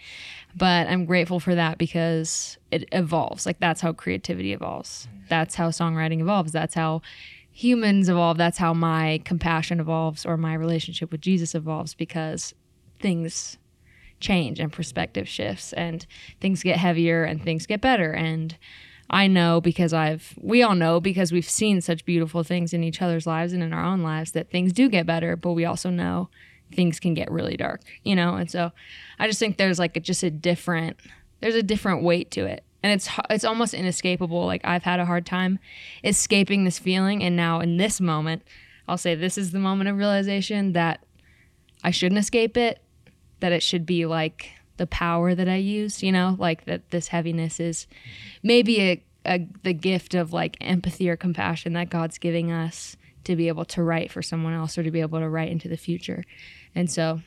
but 0.55 0.87
I'm 0.87 1.05
grateful 1.05 1.41
for 1.41 1.53
that 1.53 1.77
because 1.77 2.57
it 2.71 2.87
evolves. 2.93 3.45
Like 3.45 3.59
that's 3.59 3.81
how 3.81 3.91
creativity 3.91 4.53
evolves. 4.53 5.09
That's 5.27 5.55
how 5.55 5.69
songwriting 5.69 6.21
evolves. 6.21 6.53
That's 6.53 6.75
how 6.75 7.01
humans 7.51 8.07
evolve. 8.07 8.37
That's 8.37 8.57
how 8.57 8.73
my 8.73 9.21
compassion 9.25 9.81
evolves 9.81 10.25
or 10.25 10.37
my 10.37 10.53
relationship 10.53 11.11
with 11.11 11.19
Jesus 11.19 11.53
evolves 11.53 11.93
because 11.93 12.53
things 13.03 13.57
change 14.23 14.59
and 14.59 14.71
perspective 14.71 15.27
shifts 15.27 15.73
and 15.73 16.07
things 16.39 16.63
get 16.63 16.77
heavier 16.77 17.23
and 17.23 17.43
things 17.43 17.67
get 17.67 17.81
better. 17.81 18.11
And 18.11 18.57
I 19.09 19.27
know 19.27 19.61
because 19.61 19.93
I've 19.93 20.33
we 20.41 20.63
all 20.63 20.73
know 20.73 20.99
because 20.99 21.31
we've 21.31 21.47
seen 21.47 21.81
such 21.81 22.05
beautiful 22.05 22.41
things 22.43 22.73
in 22.73 22.83
each 22.83 23.01
other's 23.01 23.27
lives 23.27 23.53
and 23.53 23.61
in 23.61 23.73
our 23.73 23.83
own 23.83 24.01
lives 24.01 24.31
that 24.31 24.49
things 24.49 24.73
do 24.73 24.89
get 24.89 25.05
better 25.05 25.35
but 25.35 25.51
we 25.51 25.65
also 25.65 25.89
know 25.89 26.29
things 26.73 26.99
can 26.99 27.13
get 27.13 27.29
really 27.29 27.57
dark 27.57 27.81
you 28.03 28.15
know? 28.15 28.35
And 28.35 28.49
so 28.49 28.71
I 29.19 29.27
just 29.27 29.39
think 29.39 29.57
there's 29.57 29.77
like 29.77 29.95
a, 29.97 29.99
just 29.99 30.23
a 30.23 30.31
different 30.31 30.97
there's 31.41 31.55
a 31.55 31.61
different 31.61 32.03
weight 32.03 32.31
to 32.31 32.45
it. 32.45 32.63
And 32.81 32.93
it's, 32.93 33.09
it's 33.29 33.43
almost 33.43 33.73
inescapable. 33.73 34.45
Like 34.45 34.61
I've 34.63 34.83
had 34.83 34.99
a 35.01 35.05
hard 35.05 35.25
time 35.25 35.59
escaping 36.03 36.63
this 36.63 36.79
feeling. 36.79 37.21
And 37.21 37.35
now 37.35 37.59
in 37.59 37.75
this 37.77 37.99
moment 37.99 38.43
I'll 38.87 38.97
say 38.97 39.13
this 39.13 39.37
is 39.37 39.51
the 39.51 39.59
moment 39.59 39.89
of 39.89 39.97
realization 39.97 40.71
that 40.73 41.05
I 41.83 41.91
shouldn't 41.91 42.19
escape 42.19 42.55
it 42.55 42.82
that 43.43 43.51
it 43.51 43.61
should 43.61 43.85
be 43.85 44.05
like 44.05 44.51
the 44.77 44.87
power 44.87 45.35
that 45.35 45.49
I 45.49 45.57
use, 45.57 46.01
you 46.01 46.13
know, 46.13 46.37
like 46.39 46.63
that 46.63 46.91
this 46.91 47.09
heaviness 47.09 47.59
is 47.59 47.87
maybe 48.41 48.79
a, 48.79 49.03
a 49.25 49.47
the 49.63 49.73
gift 49.73 50.15
of 50.15 50.31
like 50.31 50.55
empathy 50.61 51.09
or 51.09 51.17
compassion 51.17 51.73
that 51.73 51.89
God's 51.89 52.17
giving 52.17 52.53
us 52.53 52.95
to 53.25 53.35
be 53.35 53.49
able 53.49 53.65
to 53.65 53.83
write 53.83 54.13
for 54.13 54.21
someone 54.21 54.53
else 54.53 54.77
or 54.77 54.83
to 54.83 54.91
be 54.91 55.01
able 55.01 55.19
to 55.19 55.27
write 55.27 55.51
into 55.51 55.67
the 55.67 55.75
future. 55.75 56.23
And 56.73 56.89
so 56.89 57.19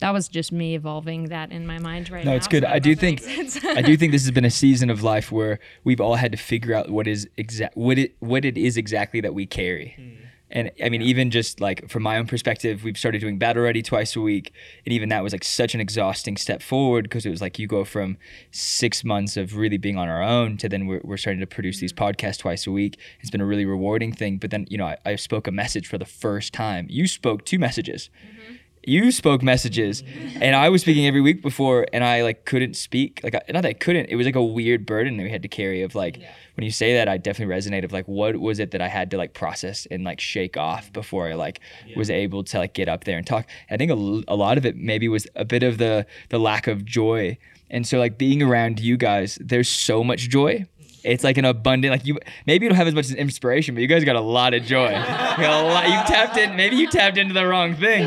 that 0.00 0.14
was 0.14 0.26
just 0.26 0.52
me 0.52 0.74
evolving 0.74 1.24
that 1.24 1.52
in 1.52 1.66
my 1.66 1.78
mind 1.78 2.08
right 2.08 2.24
now. 2.24 2.30
No, 2.30 2.36
it's 2.38 2.48
good. 2.48 2.62
so 2.62 2.70
I 2.70 2.78
do 2.78 2.96
think. 2.96 3.22
I 3.62 3.82
do 3.82 3.98
think 3.98 4.12
this 4.12 4.22
has 4.22 4.30
been 4.30 4.46
a 4.46 4.50
season 4.50 4.88
of 4.88 5.02
life 5.02 5.30
where 5.30 5.58
we've 5.84 6.00
all 6.00 6.14
had 6.14 6.32
to 6.32 6.38
figure 6.38 6.74
out 6.74 6.88
what 6.88 7.06
is 7.06 7.28
exact 7.36 7.76
what 7.76 7.98
it 7.98 8.16
what 8.20 8.46
it 8.46 8.56
is 8.56 8.78
exactly 8.78 9.20
that 9.20 9.34
we 9.34 9.44
carry. 9.44 9.96
Hmm. 9.98 10.29
And 10.50 10.70
I 10.82 10.88
mean, 10.88 11.02
even 11.02 11.30
just 11.30 11.60
like 11.60 11.88
from 11.88 12.02
my 12.02 12.18
own 12.18 12.26
perspective, 12.26 12.82
we've 12.82 12.98
started 12.98 13.20
doing 13.20 13.38
battle 13.38 13.62
ready 13.62 13.82
twice 13.82 14.16
a 14.16 14.20
week, 14.20 14.52
and 14.84 14.92
even 14.92 15.08
that 15.10 15.22
was 15.22 15.32
like 15.32 15.44
such 15.44 15.74
an 15.74 15.80
exhausting 15.80 16.36
step 16.36 16.62
forward 16.62 17.04
because 17.04 17.24
it 17.24 17.30
was 17.30 17.40
like 17.40 17.58
you 17.58 17.66
go 17.66 17.84
from 17.84 18.16
six 18.50 19.04
months 19.04 19.36
of 19.36 19.56
really 19.56 19.78
being 19.78 19.96
on 19.96 20.08
our 20.08 20.22
own 20.22 20.56
to 20.58 20.68
then 20.68 20.86
we're, 20.86 21.00
we're 21.04 21.16
starting 21.16 21.40
to 21.40 21.46
produce 21.46 21.78
these 21.78 21.92
mm-hmm. 21.92 22.04
podcasts 22.04 22.38
twice 22.38 22.66
a 22.66 22.72
week. 22.72 22.98
It's 23.20 23.30
been 23.30 23.40
a 23.40 23.46
really 23.46 23.64
rewarding 23.64 24.12
thing. 24.12 24.38
But 24.38 24.50
then 24.50 24.66
you 24.68 24.78
know, 24.78 24.86
I, 24.86 24.96
I 25.04 25.16
spoke 25.16 25.46
a 25.46 25.52
message 25.52 25.86
for 25.86 25.98
the 25.98 26.04
first 26.04 26.52
time. 26.52 26.86
You 26.88 27.06
spoke 27.06 27.44
two 27.44 27.58
messages 27.58 28.10
mm-hmm. 28.24 28.39
You 28.84 29.12
spoke 29.12 29.42
messages 29.42 30.02
and 30.40 30.56
i 30.56 30.68
was 30.68 30.82
speaking 30.82 31.06
every 31.06 31.20
week 31.20 31.42
before 31.42 31.86
and 31.92 32.02
i 32.02 32.22
like 32.22 32.44
couldn't 32.44 32.74
speak. 32.74 33.20
Like 33.22 33.34
I, 33.34 33.42
not 33.52 33.62
that 33.62 33.68
i 33.68 33.72
couldn't 33.72 34.06
it 34.06 34.16
was 34.16 34.26
like 34.26 34.36
a 34.36 34.44
weird 34.44 34.86
burden 34.86 35.16
that 35.16 35.22
we 35.22 35.30
had 35.30 35.42
to 35.42 35.48
carry 35.48 35.82
of 35.82 35.94
like 35.94 36.16
when 36.54 36.64
you 36.64 36.70
say 36.70 36.94
that 36.94 37.08
i 37.08 37.16
definitely 37.16 37.54
resonate 37.54 37.84
of 37.84 37.92
like 37.92 38.08
what 38.08 38.36
was 38.36 38.58
it 38.58 38.70
that 38.70 38.80
i 38.80 38.88
had 38.88 39.10
to 39.10 39.16
like 39.16 39.34
process 39.34 39.86
and 39.90 40.04
like 40.04 40.20
shake 40.20 40.56
off 40.56 40.92
before 40.92 41.28
i 41.28 41.34
like 41.34 41.60
was 41.96 42.10
able 42.10 42.44
to 42.44 42.58
like 42.58 42.74
get 42.74 42.88
up 42.88 43.04
there 43.04 43.18
and 43.18 43.26
talk? 43.26 43.46
I 43.70 43.76
think 43.76 43.90
a, 43.90 43.94
a 44.32 44.36
lot 44.36 44.58
of 44.58 44.66
it 44.66 44.76
maybe 44.76 45.08
was 45.08 45.26
a 45.36 45.44
bit 45.44 45.62
of 45.62 45.78
the 45.78 46.06
the 46.28 46.38
lack 46.38 46.66
of 46.66 46.84
joy. 46.84 47.38
And 47.72 47.86
so 47.86 47.98
like 47.98 48.18
being 48.18 48.42
around 48.42 48.80
you 48.80 48.96
guys 48.96 49.38
there's 49.40 49.68
so 49.68 50.02
much 50.02 50.28
joy 50.28 50.66
it's 51.04 51.24
like 51.24 51.38
an 51.38 51.44
abundant 51.44 51.90
like 51.92 52.06
you 52.06 52.18
maybe 52.46 52.64
you 52.64 52.68
don't 52.68 52.76
have 52.76 52.86
as 52.86 52.94
much 52.94 53.10
inspiration 53.10 53.74
but 53.74 53.80
you 53.80 53.86
guys 53.86 54.04
got 54.04 54.16
a 54.16 54.20
lot 54.20 54.54
of 54.54 54.62
joy. 54.62 54.90
You 54.90 55.44
lot 55.44 55.88
you 55.88 55.94
tapped 56.06 56.36
in 56.36 56.56
maybe 56.56 56.76
you 56.76 56.88
tapped 56.88 57.16
into 57.16 57.34
the 57.34 57.46
wrong 57.46 57.74
thing. 57.74 58.04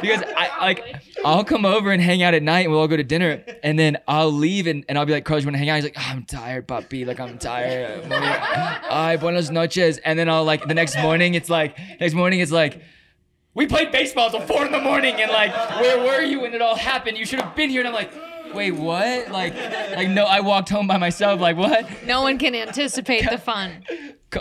Because 0.00 0.22
i 0.36 0.50
like 0.60 0.96
i'll 1.24 1.44
come 1.44 1.64
over 1.64 1.90
and 1.90 2.02
hang 2.02 2.22
out 2.22 2.34
at 2.34 2.42
night 2.42 2.60
and 2.60 2.70
we'll 2.70 2.80
all 2.80 2.88
go 2.88 2.96
to 2.96 3.04
dinner 3.04 3.42
and 3.62 3.78
then 3.78 3.96
i'll 4.06 4.32
leave 4.32 4.66
and, 4.66 4.84
and 4.88 4.98
i'll 4.98 5.06
be 5.06 5.12
like 5.12 5.24
carlos 5.24 5.44
you 5.44 5.48
want 5.48 5.54
to 5.54 5.58
hang 5.58 5.70
out? 5.70 5.76
He's 5.76 5.84
like 5.84 5.96
oh, 5.96 6.06
i'm 6.06 6.24
tired 6.24 6.68
papi 6.68 7.06
like 7.06 7.20
i'm 7.20 7.38
tired 7.38 8.04
ay 8.12 9.16
buenas 9.20 9.50
noches. 9.50 9.98
And 9.98 10.18
then 10.18 10.28
i'll 10.28 10.44
like 10.44 10.66
the 10.66 10.74
next 10.74 10.98
morning 10.98 11.34
it's 11.34 11.50
like 11.50 11.78
next 12.00 12.14
morning 12.14 12.40
it's 12.40 12.52
like 12.52 12.80
we 13.54 13.66
played 13.66 13.92
baseball 13.92 14.30
till 14.30 14.40
four 14.40 14.66
in 14.66 14.72
the 14.72 14.80
morning 14.80 15.14
and 15.20 15.30
like 15.30 15.54
where 15.80 15.98
were 15.98 16.22
you 16.22 16.40
when 16.40 16.54
it 16.54 16.60
all 16.60 16.74
happened? 16.74 17.16
You 17.16 17.24
should 17.24 17.40
have 17.40 17.54
been 17.54 17.70
here. 17.70 17.80
And 17.80 17.88
i'm 17.88 17.94
like 17.94 18.12
Wait, 18.54 18.72
what? 18.72 19.30
Like, 19.30 19.54
like 19.54 20.08
no, 20.08 20.24
I 20.24 20.40
walked 20.40 20.68
home 20.68 20.86
by 20.86 20.98
myself. 20.98 21.40
Like, 21.40 21.56
what? 21.56 21.86
No 22.04 22.22
one 22.22 22.38
can 22.38 22.54
anticipate 22.54 23.28
the 23.28 23.38
fun. 23.38 23.84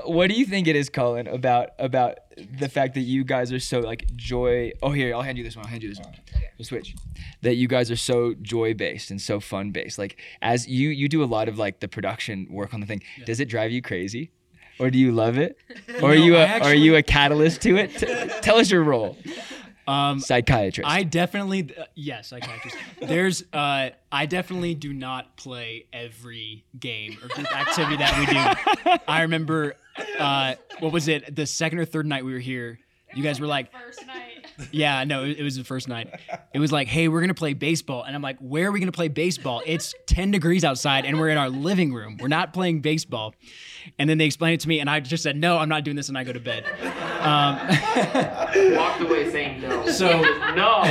What 0.05 0.27
do 0.27 0.34
you 0.34 0.46
think 0.46 0.67
it 0.67 0.75
is, 0.75 0.89
Colin, 0.89 1.27
about 1.27 1.70
about 1.77 2.17
the 2.58 2.67
fact 2.67 2.96
that 2.96 3.01
you 3.01 3.24
guys 3.24 3.51
are 3.51 3.60
so 3.60 3.79
like 3.79 4.08
joy? 4.15 4.72
Oh, 4.82 4.91
here, 4.91 5.13
I'll 5.13 5.22
hand 5.22 5.38
you 5.38 5.43
this 5.43 5.55
one. 5.55 5.65
I'll 5.65 5.70
hand 5.70 5.84
you 5.84 5.89
this 5.89 6.00
one. 6.00 6.15
We'll 6.58 6.65
switch. 6.65 6.96
That 7.41 7.55
you 7.55 7.67
guys 7.67 7.91
are 7.91 7.96
so 7.96 8.34
joy 8.41 8.74
based 8.74 9.12
and 9.12 9.22
so 9.22 9.39
fun 9.39 9.72
based. 9.72 9.98
Like, 10.00 10.20
as 10.41 10.67
you 10.67 10.89
you 10.89 11.08
do 11.08 11.24
a 11.24 11.25
lot 11.25 11.48
of 11.48 11.58
like 11.58 11.79
the 11.79 11.88
production 11.88 12.48
work 12.50 12.74
on 12.74 12.79
the 12.79 12.88
thing. 12.88 13.03
Does 13.25 13.39
it 13.39 13.50
drive 13.50 13.72
you 13.72 13.82
crazy? 13.82 14.32
Or 14.79 14.89
do 14.89 14.98
you 14.98 15.12
love 15.12 15.38
it? 15.38 15.58
Or 16.01 16.12
are 16.12 16.15
know, 16.15 16.25
you 16.25 16.36
a, 16.36 16.43
I 16.43 16.60
are 16.60 16.74
you 16.74 16.96
a 16.96 17.03
catalyst 17.03 17.62
to 17.62 17.77
it? 17.77 17.96
T- 17.98 18.08
tell 18.41 18.58
us 18.58 18.72
your 18.72 18.84
role, 18.84 19.15
Um, 19.88 20.20
psychiatrist. 20.20 20.90
I 20.90 21.04
definitely 21.04 21.70
uh, 21.78 21.86
yes, 21.96 22.28
psychiatrist. 22.30 22.78
There's 23.02 23.44
uh 23.54 23.90
I 24.12 24.25
definitely 24.25 24.75
do 24.75 24.94
not 24.94 25.36
play 25.36 25.86
every 25.92 26.63
game 26.80 27.18
or 27.22 27.28
group 27.28 27.56
activity 27.56 27.98
that 27.98 28.18
we 28.20 28.25
do. 28.92 28.98
I 29.08 29.24
remember 29.24 29.75
uh 30.20 30.56
what 30.80 30.92
was 30.92 31.08
it? 31.08 31.36
The 31.36 31.46
second 31.46 31.80
or 31.80 31.86
third 31.86 32.06
night 32.06 32.24
we 32.25 32.34
were 32.34 32.40
here, 32.40 32.80
you 33.15 33.24
guys 33.24 33.39
were 33.39 33.48
like 33.48 33.72
First 33.72 34.05
night. 34.05 34.46
yeah, 34.72 35.03
no, 35.03 35.24
it, 35.24 35.41
was 35.41 35.55
the 35.58 35.63
first 35.63 35.88
night. 35.88 36.13
It 36.53 36.60
was 36.60 36.72
like, 36.72 36.88
hey, 36.88 37.08
we're 37.08 37.22
gonna 37.22 37.34
play 37.34 37.53
baseball, 37.53 38.03
and 38.03 38.15
I'm 38.15 38.22
like, 38.22 38.38
where 38.39 38.67
are 38.67 38.72
we 38.72 38.79
gonna 38.79 38.91
play 38.91 39.08
baseball? 39.08 39.62
It's 39.65 39.93
10 40.08 40.32
degrees 40.32 40.63
outside, 40.63 41.05
and 41.05 41.20
we're 41.20 41.29
in 41.29 41.38
our 41.38 41.50
living 41.50 41.93
room. 41.93 42.17
We're 42.20 42.27
not 42.27 42.53
playing 42.53 42.82
baseball. 42.82 43.34
And 44.00 44.10
then 44.10 44.17
they 44.17 44.25
explained 44.25 44.53
it 44.55 44.60
to 44.62 44.70
me, 44.70 44.79
and 44.79 44.89
I 44.89 45.00
just 45.01 45.24
said, 45.24 45.36
no, 45.36 45.58
I'm 45.58 45.67
not 45.70 45.84
doing 45.84 45.98
this, 45.98 46.08
and 46.10 46.17
I 46.17 46.24
go 46.24 46.32
to 46.32 46.39
bed. 46.39 46.65
Um, 47.22 47.58
walked 48.75 49.01
away 49.01 49.29
saying 49.32 49.62
no. 49.62 49.88
So 49.93 50.22
No. 50.55 50.84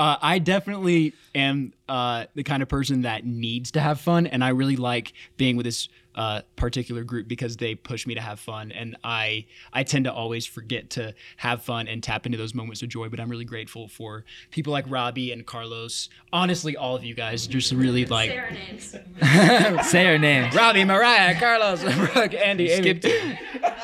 Uh, 0.00 0.16
I 0.22 0.38
definitely 0.38 1.12
am 1.34 1.74
uh, 1.86 2.24
the 2.34 2.42
kind 2.42 2.62
of 2.62 2.70
person 2.70 3.02
that 3.02 3.26
needs 3.26 3.72
to 3.72 3.80
have 3.80 4.00
fun, 4.00 4.26
and 4.26 4.42
I 4.42 4.48
really 4.48 4.76
like 4.76 5.12
being 5.36 5.58
with 5.58 5.64
this 5.66 5.90
uh, 6.14 6.40
particular 6.56 7.04
group 7.04 7.28
because 7.28 7.58
they 7.58 7.74
push 7.74 8.06
me 8.06 8.14
to 8.14 8.20
have 8.22 8.40
fun, 8.40 8.72
and 8.72 8.96
I 9.04 9.44
I 9.74 9.82
tend 9.82 10.06
to 10.06 10.12
always 10.12 10.46
forget 10.46 10.88
to 10.90 11.14
have 11.36 11.62
fun 11.62 11.86
and 11.86 12.02
tap 12.02 12.24
into 12.24 12.38
those 12.38 12.54
moments 12.54 12.80
of 12.80 12.88
joy. 12.88 13.10
But 13.10 13.20
I'm 13.20 13.28
really 13.28 13.44
grateful 13.44 13.88
for 13.88 14.24
people 14.50 14.72
like 14.72 14.86
Robbie 14.88 15.32
and 15.32 15.44
Carlos. 15.44 16.08
Honestly, 16.32 16.78
all 16.78 16.96
of 16.96 17.04
you 17.04 17.14
guys 17.14 17.46
just 17.46 17.70
really 17.70 18.06
like 18.06 18.30
Say 19.84 20.06
our 20.06 20.16
names. 20.16 20.54
Robbie, 20.56 20.84
Mariah, 20.84 21.38
Carlos, 21.38 21.82
Brooke, 22.14 22.32
Andy, 22.32 22.70
Amy. 22.70 22.82
Skipped 22.82 23.04
it. 23.04 23.38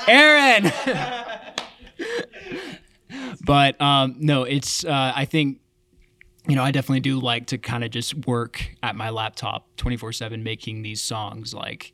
Aaron. 0.09 0.73
but 3.45 3.79
um, 3.83 4.17
no, 4.19 4.45
it's 4.45 4.83
uh, 4.83 5.13
I 5.15 5.27
think 5.27 5.59
you 6.49 6.57
know 6.57 6.63
I 6.63 6.71
definitely 6.71 7.01
do 7.01 7.19
like 7.19 7.47
to 7.47 7.59
kind 7.59 7.85
of 7.85 7.91
just 7.91 8.27
work 8.27 8.71
at 8.83 8.97
my 8.97 9.11
laptop 9.11 9.67
24/7 9.77 10.43
making 10.43 10.83
these 10.83 11.01
songs 11.01 11.53
like 11.55 11.93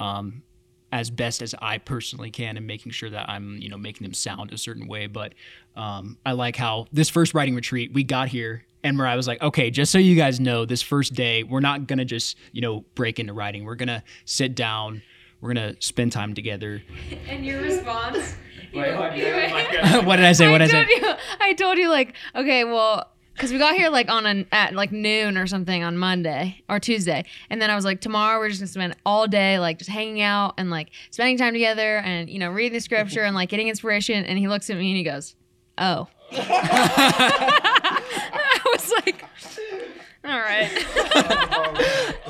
um, 0.00 0.42
as 0.90 1.10
best 1.10 1.42
as 1.42 1.54
I 1.60 1.78
personally 1.78 2.30
can 2.30 2.56
and 2.56 2.66
making 2.66 2.92
sure 2.92 3.10
that 3.10 3.28
I'm 3.28 3.58
you 3.58 3.68
know 3.68 3.78
making 3.78 4.04
them 4.04 4.14
sound 4.14 4.52
a 4.52 4.58
certain 4.58 4.88
way 4.88 5.06
but 5.06 5.34
um, 5.76 6.18
I 6.26 6.32
like 6.32 6.56
how 6.56 6.86
this 6.92 7.08
first 7.08 7.34
writing 7.34 7.54
retreat 7.54 7.92
we 7.92 8.04
got 8.04 8.28
here 8.28 8.64
and 8.84 8.96
Mariah 8.96 9.16
was 9.16 9.28
like, 9.28 9.40
okay, 9.40 9.70
just 9.70 9.92
so 9.92 9.98
you 9.98 10.16
guys 10.16 10.40
know, 10.40 10.64
this 10.64 10.82
first 10.82 11.14
day, 11.14 11.44
we're 11.44 11.60
not 11.60 11.86
gonna 11.86 12.04
just, 12.04 12.36
you 12.50 12.60
know, 12.60 12.80
break 12.94 13.20
into 13.20 13.32
writing. 13.32 13.64
We're 13.64 13.76
gonna 13.76 14.02
sit 14.24 14.54
down, 14.56 15.02
we're 15.40 15.54
gonna 15.54 15.76
spend 15.80 16.12
time 16.12 16.34
together. 16.34 16.82
And 17.28 17.46
your 17.46 17.62
response? 17.62 18.34
what 18.72 18.90
did 20.16 20.24
I 20.24 20.32
say? 20.32 20.50
What 20.50 20.62
I 20.62 20.66
did 20.66 20.74
I 20.74 20.84
told 20.84 20.88
say? 20.88 20.94
you. 20.96 21.14
I 21.40 21.52
told 21.54 21.78
you 21.78 21.90
like, 21.90 22.14
okay, 22.34 22.64
well, 22.64 23.11
because 23.34 23.52
we 23.52 23.58
got 23.58 23.74
here 23.74 23.88
like 23.90 24.10
on 24.10 24.26
an 24.26 24.46
at 24.52 24.74
like 24.74 24.92
noon 24.92 25.36
or 25.36 25.46
something 25.46 25.82
on 25.82 25.96
Monday 25.98 26.62
or 26.68 26.78
Tuesday, 26.78 27.24
and 27.50 27.60
then 27.60 27.70
I 27.70 27.74
was 27.74 27.84
like, 27.84 28.00
tomorrow 28.00 28.38
we're 28.38 28.48
just 28.48 28.60
gonna 28.60 28.68
spend 28.68 28.96
all 29.04 29.26
day 29.26 29.58
like 29.58 29.78
just 29.78 29.90
hanging 29.90 30.20
out 30.20 30.54
and 30.58 30.70
like 30.70 30.90
spending 31.10 31.36
time 31.38 31.52
together 31.52 31.98
and 31.98 32.28
you 32.30 32.38
know 32.38 32.50
reading 32.50 32.72
the 32.72 32.80
scripture 32.80 33.22
and 33.22 33.34
like 33.34 33.48
getting 33.48 33.68
inspiration. 33.68 34.24
And 34.24 34.38
he 34.38 34.48
looks 34.48 34.70
at 34.70 34.76
me 34.76 34.88
and 34.90 34.96
he 34.96 35.04
goes, 35.04 35.34
"Oh." 35.78 36.08
"All 40.24 40.38
right." 40.38 40.70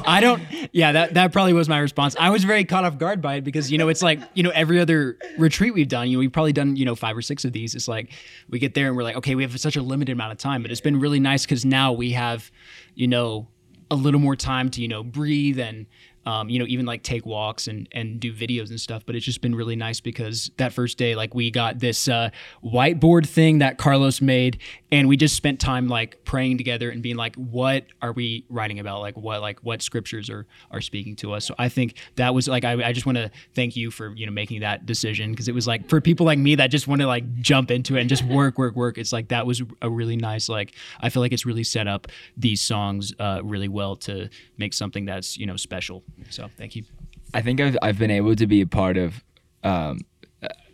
I 0.04 0.20
don't. 0.20 0.42
Yeah, 0.72 0.92
that 0.92 1.14
that 1.14 1.32
probably 1.32 1.52
was 1.52 1.68
my 1.68 1.78
response. 1.78 2.16
I 2.18 2.30
was 2.30 2.44
very 2.44 2.64
caught 2.64 2.84
off 2.84 2.98
guard 2.98 3.20
by 3.20 3.34
it 3.36 3.44
because 3.44 3.70
you 3.70 3.78
know 3.78 3.88
it's 3.88 4.02
like 4.02 4.20
you 4.34 4.42
know 4.42 4.50
every 4.50 4.80
other 4.80 5.18
retreat 5.38 5.74
we've 5.74 5.88
done. 5.88 6.08
You 6.08 6.16
know 6.16 6.20
we've 6.20 6.32
probably 6.32 6.52
done 6.52 6.76
you 6.76 6.84
know 6.84 6.94
five 6.94 7.16
or 7.16 7.22
six 7.22 7.44
of 7.44 7.52
these. 7.52 7.74
It's 7.74 7.88
like 7.88 8.10
we 8.48 8.58
get 8.58 8.74
there 8.74 8.88
and 8.88 8.96
we're 8.96 9.02
like, 9.02 9.16
okay, 9.16 9.34
we 9.34 9.42
have 9.42 9.58
such 9.60 9.76
a 9.76 9.82
limited 9.82 10.12
amount 10.12 10.32
of 10.32 10.38
time, 10.38 10.62
but 10.62 10.70
it's 10.70 10.80
been 10.80 10.98
really 10.98 11.20
nice 11.20 11.44
because 11.44 11.64
now 11.64 11.92
we 11.92 12.12
have, 12.12 12.50
you 12.94 13.06
know, 13.06 13.48
a 13.90 13.94
little 13.94 14.20
more 14.20 14.36
time 14.36 14.70
to 14.70 14.82
you 14.82 14.88
know 14.88 15.02
breathe 15.02 15.58
and. 15.58 15.86
Um, 16.24 16.48
you 16.48 16.60
know, 16.60 16.66
even 16.68 16.86
like 16.86 17.02
take 17.02 17.26
walks 17.26 17.66
and 17.66 17.88
and 17.90 18.20
do 18.20 18.32
videos 18.32 18.70
and 18.70 18.80
stuff. 18.80 19.04
But 19.04 19.16
it's 19.16 19.24
just 19.24 19.40
been 19.40 19.56
really 19.56 19.74
nice 19.74 19.98
because 19.98 20.52
that 20.56 20.72
first 20.72 20.96
day, 20.96 21.16
like 21.16 21.34
we 21.34 21.50
got 21.50 21.80
this 21.80 22.06
uh, 22.06 22.30
whiteboard 22.62 23.26
thing 23.26 23.58
that 23.58 23.76
Carlos 23.76 24.20
made, 24.20 24.60
and 24.92 25.08
we 25.08 25.16
just 25.16 25.34
spent 25.34 25.58
time 25.58 25.88
like 25.88 26.22
praying 26.24 26.58
together 26.58 26.90
and 26.90 27.02
being 27.02 27.16
like, 27.16 27.34
what 27.36 27.86
are 28.02 28.12
we 28.12 28.44
writing 28.50 28.78
about? 28.78 29.00
Like 29.00 29.16
what 29.16 29.40
like 29.40 29.58
what 29.60 29.80
scriptures 29.80 30.28
are 30.28 30.46
are 30.70 30.82
speaking 30.82 31.16
to 31.16 31.32
us? 31.32 31.46
So 31.46 31.54
I 31.58 31.70
think 31.70 31.96
that 32.16 32.34
was 32.34 32.46
like 32.46 32.64
I, 32.64 32.72
I 32.88 32.92
just 32.92 33.06
want 33.06 33.16
to 33.16 33.30
thank 33.54 33.74
you 33.74 33.90
for 33.90 34.14
you 34.14 34.26
know 34.26 34.32
making 34.32 34.60
that 34.60 34.84
decision 34.84 35.30
because 35.30 35.48
it 35.48 35.54
was 35.54 35.66
like 35.66 35.88
for 35.88 36.02
people 36.02 36.26
like 36.26 36.38
me 36.38 36.54
that 36.56 36.66
just 36.66 36.86
want 36.86 37.00
to 37.00 37.06
like 37.06 37.24
jump 37.40 37.70
into 37.70 37.96
it 37.96 38.02
and 38.02 38.08
just 38.08 38.22
work 38.24 38.58
work 38.58 38.76
work. 38.76 38.98
It's 38.98 39.14
like 39.14 39.28
that 39.28 39.46
was 39.46 39.62
a 39.80 39.88
really 39.88 40.16
nice 40.16 40.50
like 40.50 40.74
I 41.00 41.08
feel 41.08 41.22
like 41.22 41.32
it's 41.32 41.46
really 41.46 41.64
set 41.64 41.88
up 41.88 42.08
these 42.36 42.60
songs 42.60 43.14
uh, 43.18 43.40
really 43.42 43.68
well 43.68 43.96
to 43.96 44.28
make 44.58 44.74
something 44.74 45.06
that's 45.06 45.38
you 45.38 45.46
know 45.46 45.56
special. 45.56 46.04
So 46.28 46.50
thank 46.58 46.76
you. 46.76 46.84
I 47.32 47.40
think 47.40 47.62
I've 47.62 47.78
I've 47.80 47.98
been 47.98 48.10
able 48.10 48.36
to 48.36 48.46
be 48.46 48.60
a 48.60 48.66
part 48.66 48.98
of 48.98 49.24
um 49.64 50.00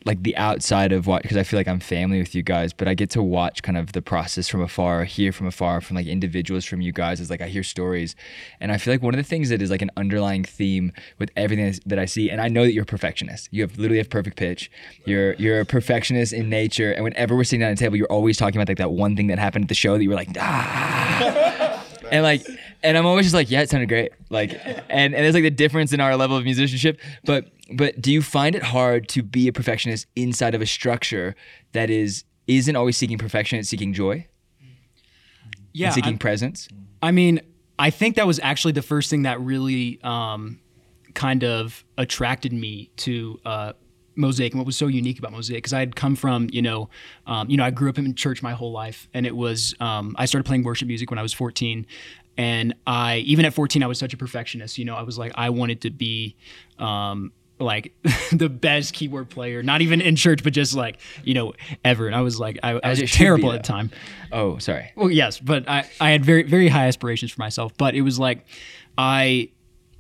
like 0.05 0.23
the 0.23 0.37
outside 0.37 0.93
of 0.93 1.07
what 1.07 1.23
because 1.23 1.37
I 1.37 1.43
feel 1.43 1.59
like 1.59 1.69
I'm 1.69 1.81
family 1.81 2.19
with 2.19 2.35
you 2.35 2.43
guys, 2.43 2.73
but 2.73 2.89
I 2.89 2.95
get 2.95 3.11
to 3.11 3.23
watch 3.23 3.63
kind 3.63 3.77
of 3.77 3.93
the 3.93 4.03
process 4.03 4.49
from 4.49 4.61
afar, 4.61 5.05
hear 5.05 5.33
from 5.33 5.47
afar 5.47 5.81
from 5.81 5.97
like 5.97 6.07
individuals 6.07 6.65
from 6.65 6.81
you 6.81 6.93
guys 6.93 7.21
as 7.21 7.31
like 7.31 7.41
I 7.41 7.49
hear 7.49 7.63
stories, 7.63 8.15
and 8.61 8.73
I 8.73 8.79
feel 8.79 8.95
like 8.95 9.03
one 9.03 9.15
of 9.15 9.19
the 9.19 9.29
things 9.29 9.49
that 9.51 9.61
is 9.61 9.71
like 9.71 9.83
an 9.83 9.91
underlying 9.97 10.45
theme 10.45 10.93
with 11.19 11.31
everything 11.37 11.79
that 11.87 11.99
I 11.99 12.05
see, 12.05 12.31
and 12.31 12.41
I 12.41 12.49
know 12.49 12.65
that 12.65 12.73
you're 12.73 12.85
a 12.85 12.87
perfectionist. 12.87 13.49
You 13.51 13.63
have 13.63 13.79
literally 13.79 13.99
have 13.99 14.11
perfect 14.11 14.37
pitch. 14.37 14.71
You're 15.05 15.35
you're 15.35 15.61
a 15.61 15.67
perfectionist 15.67 16.33
in 16.33 16.49
nature, 16.49 16.93
and 16.93 17.05
whenever 17.05 17.37
we're 17.37 17.45
sitting 17.45 17.61
down 17.61 17.71
at 17.71 17.81
a 17.81 17.85
table, 17.85 17.97
you're 17.97 18.07
always 18.07 18.37
talking 18.37 18.61
about 18.61 18.69
like 18.69 18.79
that 18.79 18.93
one 18.93 19.17
thing 19.17 19.29
that 19.29 19.39
happened 19.39 19.65
at 19.65 19.69
the 19.69 19.75
show 19.75 19.97
that 19.97 20.03
you 20.03 20.09
were 20.09 20.17
like 20.17 20.29
ah 20.39 21.85
and 22.11 22.23
like 22.23 22.47
and 22.83 22.97
i'm 22.97 23.07
always 23.07 23.27
just 23.27 23.35
like 23.35 23.51
yeah 23.51 23.61
it 23.61 23.71
sounded 23.71 23.89
great. 23.89 24.13
Like 24.31 24.53
and, 24.89 25.15
and 25.15 25.15
there's 25.15 25.35
like 25.35 25.43
the 25.43 25.51
difference 25.51 25.93
in 25.93 26.01
our 26.01 26.17
level 26.17 26.37
of 26.37 26.45
musicianship 26.45 27.01
but 27.25 27.51
but 27.73 28.01
do 28.01 28.13
you 28.13 28.23
find 28.23 28.55
it 28.55 28.63
hard 28.63 29.09
to 29.09 29.23
be 29.23 29.49
a 29.49 29.53
perfectionist 29.53 30.07
inside 30.17 30.55
of 30.55 30.63
a 30.63 30.67
structure 30.67 31.35
that 31.73 31.91
is 31.91 32.25
isn't 32.47 32.77
always 32.77 32.97
seeking 32.97 33.19
perfection 33.19 33.59
it's 33.59 33.69
seeking 33.69 33.93
joy? 33.93 34.27
Yeah, 35.73 35.87
and 35.89 35.95
seeking 35.95 36.13
I'm- 36.15 36.19
presence? 36.19 36.69
I 37.03 37.13
mean, 37.13 37.41
I 37.79 37.91
think 37.91 38.17
that 38.17 38.27
was 38.27 38.41
actually 38.43 38.73
the 38.73 38.83
first 38.83 39.11
thing 39.11 39.23
that 39.23 39.41
really 39.41 40.01
um, 40.03 40.59
kind 41.15 41.45
of 41.45 41.85
attracted 41.97 42.53
me 42.53 42.91
to 42.97 43.39
uh, 43.45 43.73
Mosaic 44.17 44.53
and 44.53 44.59
what 44.59 44.67
was 44.67 44.77
so 44.77 44.89
unique 44.89 45.19
about 45.19 45.31
Mosaic 45.31 45.59
because 45.59 45.73
I 45.73 45.79
had 45.79 45.95
come 45.95 46.17
from, 46.17 46.49
you 46.51 46.61
know, 46.61 46.89
um, 47.27 47.49
you 47.49 47.57
know, 47.57 47.65
I 47.65 47.71
grew 47.71 47.89
up 47.89 47.99
in 47.99 48.13
church 48.17 48.43
my 48.43 48.53
whole 48.53 48.73
life, 48.73 49.09
and 49.15 49.27
it 49.27 49.37
was 49.37 49.75
um, 49.79 50.17
I 50.19 50.25
started 50.25 50.45
playing 50.45 50.65
worship 50.65 50.89
music 50.89 51.11
when 51.11 51.19
I 51.19 51.23
was 51.23 51.33
14, 51.33 51.87
and 52.39 52.75
I 52.87 53.19
even 53.19 53.45
at 53.45 53.53
14 53.53 53.83
I 53.83 53.87
was 53.87 53.99
such 53.99 54.15
a 54.15 54.17
perfectionist. 54.17 54.79
You 54.79 54.87
know, 54.87 54.95
I 54.95 55.03
was 55.03 55.19
like 55.19 55.33
I 55.35 55.51
wanted 55.51 55.83
to 55.83 55.91
be. 55.91 56.37
Um, 56.79 57.33
like 57.61 57.93
the 58.33 58.49
best 58.49 58.95
keyboard 58.95 59.31
player, 59.31 59.65
not 59.65 59.81
even 59.83 60.01
in 60.01 60.15
church, 60.15 60.45
but 60.45 60.53
just 60.53 60.75
like 60.75 61.01
you 61.25 61.35
know 61.35 61.55
ever. 61.85 62.07
And 62.07 62.15
I 62.15 62.21
was 62.21 62.39
like, 62.39 62.57
I, 62.63 62.79
I 62.83 62.91
was 62.91 63.01
be, 63.01 63.07
terrible 63.09 63.53
at 63.53 63.65
the 63.65 63.67
time. 63.67 63.91
oh 64.31 64.59
sorry 64.59 64.93
Well, 64.95 65.11
yes, 65.11 65.41
but 65.41 65.69
I, 65.69 65.89
I 66.01 66.11
had 66.11 66.25
very 66.25 66.45
very 66.45 66.69
high 66.69 66.87
aspirations 66.87 67.33
for 67.33 67.41
myself. 67.41 67.73
But 67.77 67.97
it 67.97 68.03
was 68.03 68.17
like 68.19 68.47
I 68.97 69.51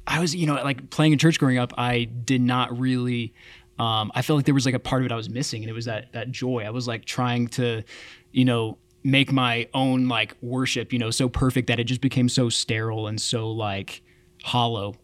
I 0.06 0.20
was 0.20 0.34
you 0.34 0.46
know 0.46 0.54
like 0.54 0.90
playing 0.90 1.12
in 1.12 1.18
church 1.18 1.38
growing 1.38 1.58
up. 1.58 1.72
I 1.76 2.04
did 2.04 2.40
not 2.40 2.78
really. 2.78 3.34
Um, 3.78 4.10
I 4.14 4.22
felt 4.22 4.38
like 4.38 4.44
there 4.46 4.54
was 4.54 4.66
like 4.66 4.74
a 4.74 4.80
part 4.80 5.02
of 5.02 5.06
it 5.06 5.12
I 5.12 5.16
was 5.16 5.30
missing, 5.30 5.62
and 5.62 5.70
it 5.70 5.74
was 5.74 5.84
that 5.84 6.12
that 6.12 6.30
joy. 6.30 6.64
I 6.64 6.70
was 6.70 6.88
like 6.88 7.04
trying 7.04 7.48
to, 7.48 7.84
you 8.32 8.44
know, 8.44 8.78
make 9.04 9.32
my 9.32 9.68
own 9.74 10.08
like 10.08 10.36
worship, 10.40 10.92
you 10.92 10.98
know, 10.98 11.10
so 11.10 11.28
perfect 11.28 11.68
that 11.68 11.78
it 11.78 11.84
just 11.84 12.00
became 12.00 12.28
so 12.28 12.48
sterile 12.48 13.06
and 13.06 13.20
so 13.20 13.50
like 13.50 14.02
hollow. 14.42 14.94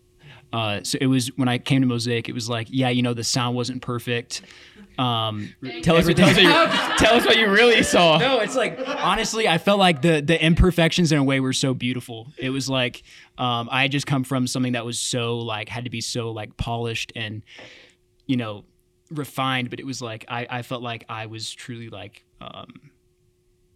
Uh, 0.52 0.80
so 0.84 0.96
it 1.00 1.06
was 1.06 1.28
when 1.36 1.48
I 1.48 1.58
came 1.58 1.80
to 1.80 1.86
Mosaic, 1.86 2.28
it 2.28 2.32
was 2.32 2.48
like, 2.48 2.68
yeah, 2.70 2.88
you 2.88 3.02
know, 3.02 3.12
the 3.12 3.24
sound 3.24 3.56
wasn't 3.56 3.82
perfect. 3.82 4.42
Um, 4.98 5.52
tell 5.82 5.96
us, 5.96 6.06
what, 6.06 6.16
tell, 6.16 6.28
us 6.28 6.36
you, 6.36 6.44
tell 6.98 7.14
us 7.16 7.26
what 7.26 7.36
you 7.36 7.50
really 7.50 7.82
saw 7.82 8.18
no, 8.18 8.38
it's 8.38 8.54
like 8.54 8.78
honestly, 8.86 9.48
I 9.48 9.58
felt 9.58 9.80
like 9.80 10.02
the 10.02 10.20
the 10.20 10.40
imperfections 10.40 11.10
in 11.10 11.18
a 11.18 11.24
way 11.24 11.40
were 11.40 11.52
so 11.52 11.74
beautiful. 11.74 12.28
It 12.38 12.50
was 12.50 12.68
like 12.68 13.02
um, 13.36 13.68
I 13.72 13.82
had 13.82 13.90
just 13.90 14.06
come 14.06 14.22
from 14.22 14.46
something 14.46 14.74
that 14.74 14.84
was 14.84 15.00
so 15.00 15.38
like 15.38 15.68
had 15.68 15.82
to 15.84 15.90
be 15.90 16.00
so 16.00 16.30
like 16.30 16.56
polished 16.56 17.12
and 17.16 17.42
you 18.26 18.36
know 18.36 18.64
refined, 19.10 19.70
but 19.70 19.80
it 19.80 19.86
was 19.86 20.00
like 20.00 20.24
I 20.28 20.46
I 20.48 20.62
felt 20.62 20.82
like 20.82 21.04
I 21.08 21.26
was 21.26 21.52
truly 21.52 21.88
like 21.88 22.24
um, 22.40 22.92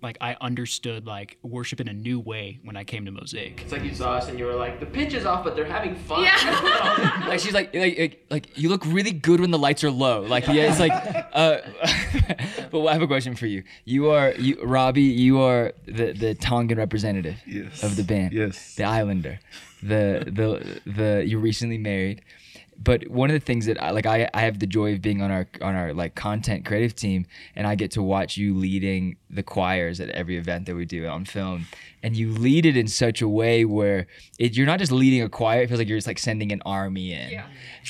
like 0.00 0.16
I 0.20 0.36
understood 0.40 1.06
like 1.06 1.38
worship 1.42 1.80
in 1.80 1.88
a 1.88 1.92
new 1.92 2.20
way 2.20 2.60
when 2.62 2.76
I 2.76 2.84
came 2.84 3.04
to 3.04 3.10
Mosaic. 3.10 3.62
It's 3.62 3.72
like 3.72 3.82
you 3.82 3.94
saw 3.94 4.12
us 4.12 4.28
and 4.28 4.38
you 4.38 4.44
were 4.44 4.54
like, 4.54 4.78
the 4.80 4.86
pitch 4.86 5.12
is 5.14 5.26
off, 5.26 5.42
but 5.44 5.56
they're 5.56 5.64
having 5.64 5.94
fun. 5.96 6.22
Yeah. 6.22 7.24
like 7.28 7.40
she's 7.40 7.52
like, 7.54 7.74
like 7.74 7.98
like 7.98 8.26
like 8.30 8.58
you 8.58 8.68
look 8.68 8.84
really 8.86 9.10
good 9.10 9.40
when 9.40 9.50
the 9.50 9.58
lights 9.58 9.82
are 9.82 9.90
low. 9.90 10.22
Like 10.22 10.46
yeah, 10.46 10.70
it's 10.70 10.78
like. 10.80 10.92
Uh, 11.32 11.58
but 12.70 12.86
I 12.86 12.92
have 12.92 13.02
a 13.02 13.06
question 13.06 13.34
for 13.34 13.46
you. 13.46 13.64
You 13.84 14.10
are 14.10 14.32
you 14.32 14.62
Robbie. 14.62 15.02
You 15.02 15.40
are 15.40 15.72
the 15.86 16.12
the 16.12 16.34
Tongan 16.34 16.78
representative 16.78 17.36
Yes. 17.46 17.82
of 17.82 17.96
the 17.96 18.04
band. 18.04 18.32
Yes. 18.32 18.74
The 18.76 18.84
Islander. 18.84 19.40
The 19.82 20.24
the 20.26 20.80
the 20.90 21.24
you 21.26 21.38
recently 21.38 21.78
married. 21.78 22.22
But 22.80 23.08
one 23.08 23.28
of 23.28 23.34
the 23.34 23.44
things 23.44 23.66
that 23.66 23.82
I 23.82 23.90
like 23.90 24.06
I, 24.06 24.30
I 24.32 24.42
have 24.42 24.60
the 24.60 24.66
joy 24.66 24.92
of 24.92 25.02
being 25.02 25.20
on 25.20 25.30
our 25.30 25.48
on 25.60 25.74
our 25.74 25.92
like 25.92 26.14
content 26.14 26.64
creative 26.64 26.94
team 26.94 27.26
and 27.56 27.66
I 27.66 27.74
get 27.74 27.90
to 27.92 28.02
watch 28.02 28.36
you 28.36 28.54
leading 28.54 29.16
the 29.30 29.42
choirs 29.42 30.00
at 30.00 30.08
every 30.10 30.36
event 30.36 30.66
that 30.66 30.74
we 30.74 30.84
do 30.84 31.06
on 31.06 31.24
film. 31.24 31.66
And 32.02 32.16
you 32.16 32.30
lead 32.30 32.64
it 32.64 32.76
in 32.76 32.86
such 32.86 33.20
a 33.20 33.28
way 33.28 33.64
where 33.64 34.06
it, 34.38 34.56
you're 34.56 34.66
not 34.66 34.78
just 34.78 34.92
leading 34.92 35.20
a 35.22 35.28
choir, 35.28 35.62
it 35.62 35.68
feels 35.68 35.78
like 35.78 35.88
you're 35.88 35.98
just 35.98 36.06
like 36.06 36.20
sending 36.20 36.52
an 36.52 36.62
army 36.64 37.12
in. 37.12 37.30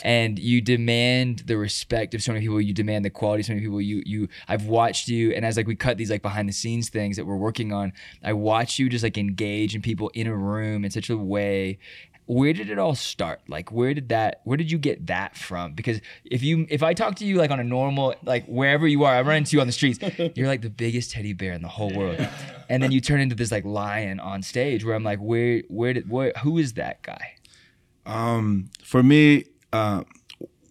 And 0.02 0.38
you 0.38 0.62
demand 0.62 1.40
the 1.40 1.58
respect 1.58 2.14
of 2.14 2.22
so 2.22 2.32
many 2.32 2.42
people, 2.44 2.58
you 2.58 2.72
demand 2.72 3.04
the 3.04 3.10
quality 3.10 3.42
of 3.42 3.46
so 3.46 3.52
many 3.52 3.64
people. 3.64 3.82
You 3.82 4.02
you 4.06 4.28
I've 4.48 4.64
watched 4.64 5.08
you 5.08 5.32
and 5.32 5.44
as 5.44 5.58
like 5.58 5.66
we 5.66 5.76
cut 5.76 5.98
these 5.98 6.10
like 6.10 6.22
behind 6.22 6.48
the 6.48 6.54
scenes 6.54 6.88
things 6.88 7.16
that 7.16 7.26
we're 7.26 7.36
working 7.36 7.72
on, 7.72 7.92
I 8.24 8.32
watch 8.32 8.78
you 8.78 8.88
just 8.88 9.04
like 9.04 9.18
engage 9.18 9.74
in 9.74 9.82
people 9.82 10.10
in 10.14 10.26
a 10.26 10.34
room 10.34 10.84
in 10.84 10.90
such 10.90 11.10
a 11.10 11.16
way 11.16 11.78
where 12.28 12.52
did 12.52 12.68
it 12.68 12.78
all 12.78 12.94
start? 12.94 13.40
Like 13.48 13.72
where 13.72 13.94
did 13.94 14.10
that 14.10 14.42
where 14.44 14.58
did 14.58 14.70
you 14.70 14.76
get 14.78 15.06
that 15.06 15.34
from? 15.34 15.72
Because 15.72 16.00
if 16.24 16.42
you 16.42 16.66
if 16.68 16.82
i 16.82 16.92
talk 16.92 17.16
to 17.16 17.24
you 17.24 17.36
like 17.36 17.50
on 17.50 17.58
a 17.58 17.64
normal 17.64 18.14
like 18.22 18.44
wherever 18.46 18.86
you 18.86 19.04
are 19.04 19.14
i 19.14 19.22
run 19.22 19.38
into 19.38 19.56
you 19.56 19.60
on 19.60 19.66
the 19.66 19.72
streets 19.72 19.98
you're 20.36 20.46
like 20.46 20.60
the 20.60 20.70
biggest 20.70 21.10
teddy 21.10 21.32
bear 21.32 21.54
in 21.54 21.62
the 21.62 21.68
whole 21.68 21.92
world. 21.92 22.28
And 22.68 22.82
then 22.82 22.92
you 22.92 23.00
turn 23.00 23.20
into 23.20 23.34
this 23.34 23.50
like 23.50 23.64
lion 23.64 24.20
on 24.20 24.42
stage 24.42 24.84
where 24.84 24.94
i'm 24.94 25.04
like 25.04 25.18
where 25.18 25.62
where 25.68 25.94
did 25.94 26.10
where 26.10 26.32
who 26.42 26.58
is 26.58 26.74
that 26.74 27.02
guy? 27.02 27.34
Um, 28.04 28.70
for 28.82 29.02
me, 29.02 29.44
uh, 29.72 30.04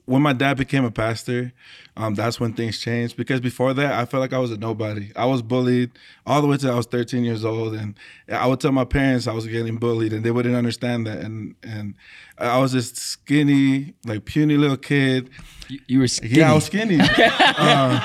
when 0.07 0.21
my 0.21 0.31
dad 0.31 0.55
became 0.55 0.85
a 0.85 0.89
pastor, 0.89 1.51
um, 1.97 2.15
that's 2.15 2.39
when 2.39 2.53
things 2.53 2.79
changed. 2.79 3.17
Because 3.17 3.41
before 3.41 3.73
that, 3.73 3.91
I 3.91 4.05
felt 4.05 4.21
like 4.21 4.31
I 4.31 4.39
was 4.39 4.51
a 4.51 4.57
nobody. 4.57 5.11
I 5.17 5.25
was 5.25 5.41
bullied 5.41 5.91
all 6.25 6.41
the 6.41 6.47
way 6.47 6.55
till 6.55 6.71
I 6.71 6.75
was 6.75 6.85
13 6.85 7.25
years 7.25 7.43
old, 7.43 7.73
and 7.73 7.93
I 8.31 8.47
would 8.47 8.61
tell 8.61 8.71
my 8.71 8.85
parents 8.85 9.27
I 9.27 9.33
was 9.33 9.45
getting 9.45 9.75
bullied, 9.75 10.13
and 10.13 10.23
they 10.23 10.31
wouldn't 10.31 10.55
understand 10.55 11.05
that. 11.07 11.19
And 11.19 11.55
and 11.61 11.93
I 12.37 12.57
was 12.57 12.71
this 12.71 12.93
skinny, 12.93 13.95
like 14.05 14.23
puny 14.23 14.55
little 14.55 14.77
kid. 14.77 15.29
you, 15.67 15.79
you 15.87 15.99
were 15.99 16.07
skinny. 16.07 16.35
Yeah, 16.35 16.51
I 16.51 16.55
was 16.55 16.63
skinny. 16.63 17.01
Um, 17.01 17.99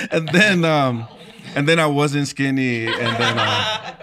and 0.10 0.28
then 0.30 0.64
um, 0.64 1.06
and 1.54 1.68
then 1.68 1.78
I 1.78 1.86
wasn't 1.86 2.28
skinny, 2.28 2.86
and 2.86 2.96
then. 2.96 3.38
Uh, 3.38 3.94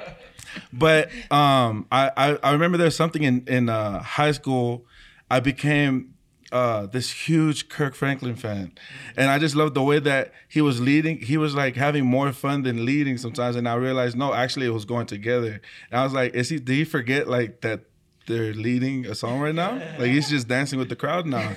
but 0.72 1.10
um, 1.32 1.88
I, 1.92 2.12
I 2.16 2.38
I 2.44 2.52
remember 2.52 2.78
there's 2.78 2.96
something 2.96 3.24
in 3.24 3.44
in 3.48 3.70
uh, 3.70 4.04
high 4.04 4.34
school. 4.34 4.86
I 5.32 5.40
became 5.40 6.15
uh, 6.52 6.86
this 6.86 7.12
huge 7.12 7.70
Kirk 7.70 7.96
Franklin 7.96 8.36
fan, 8.36 8.72
and 9.18 9.30
I 9.30 9.40
just 9.40 9.56
loved 9.56 9.74
the 9.74 9.84
way 9.84 10.00
that 10.00 10.34
he 10.48 10.62
was 10.62 10.80
leading. 10.80 11.20
He 11.20 11.38
was 11.38 11.56
like 11.56 11.76
having 11.76 12.06
more 12.06 12.32
fun 12.32 12.64
than 12.64 12.86
leading 12.86 13.18
sometimes, 13.18 13.56
and 13.56 13.68
I 13.68 13.76
realized 13.76 14.18
no, 14.18 14.34
actually 14.34 14.66
it 14.66 14.74
was 14.74 14.86
going 14.86 15.08
together. 15.08 15.62
And 15.92 16.00
I 16.00 16.04
was 16.04 16.14
like, 16.14 16.34
is 16.34 16.50
he? 16.50 16.60
Did 16.60 16.74
he 16.74 16.84
forget 16.84 17.28
like 17.28 17.62
that? 17.62 17.82
They're 18.28 18.56
leading 18.56 19.06
a 19.06 19.14
song 19.14 19.40
right 19.40 19.54
now. 19.54 19.74
Like 20.00 20.10
he's 20.10 20.30
just 20.30 20.48
dancing 20.48 20.80
with 20.80 20.90
the 20.90 20.96
crowd 20.96 21.28
now, 21.28 21.56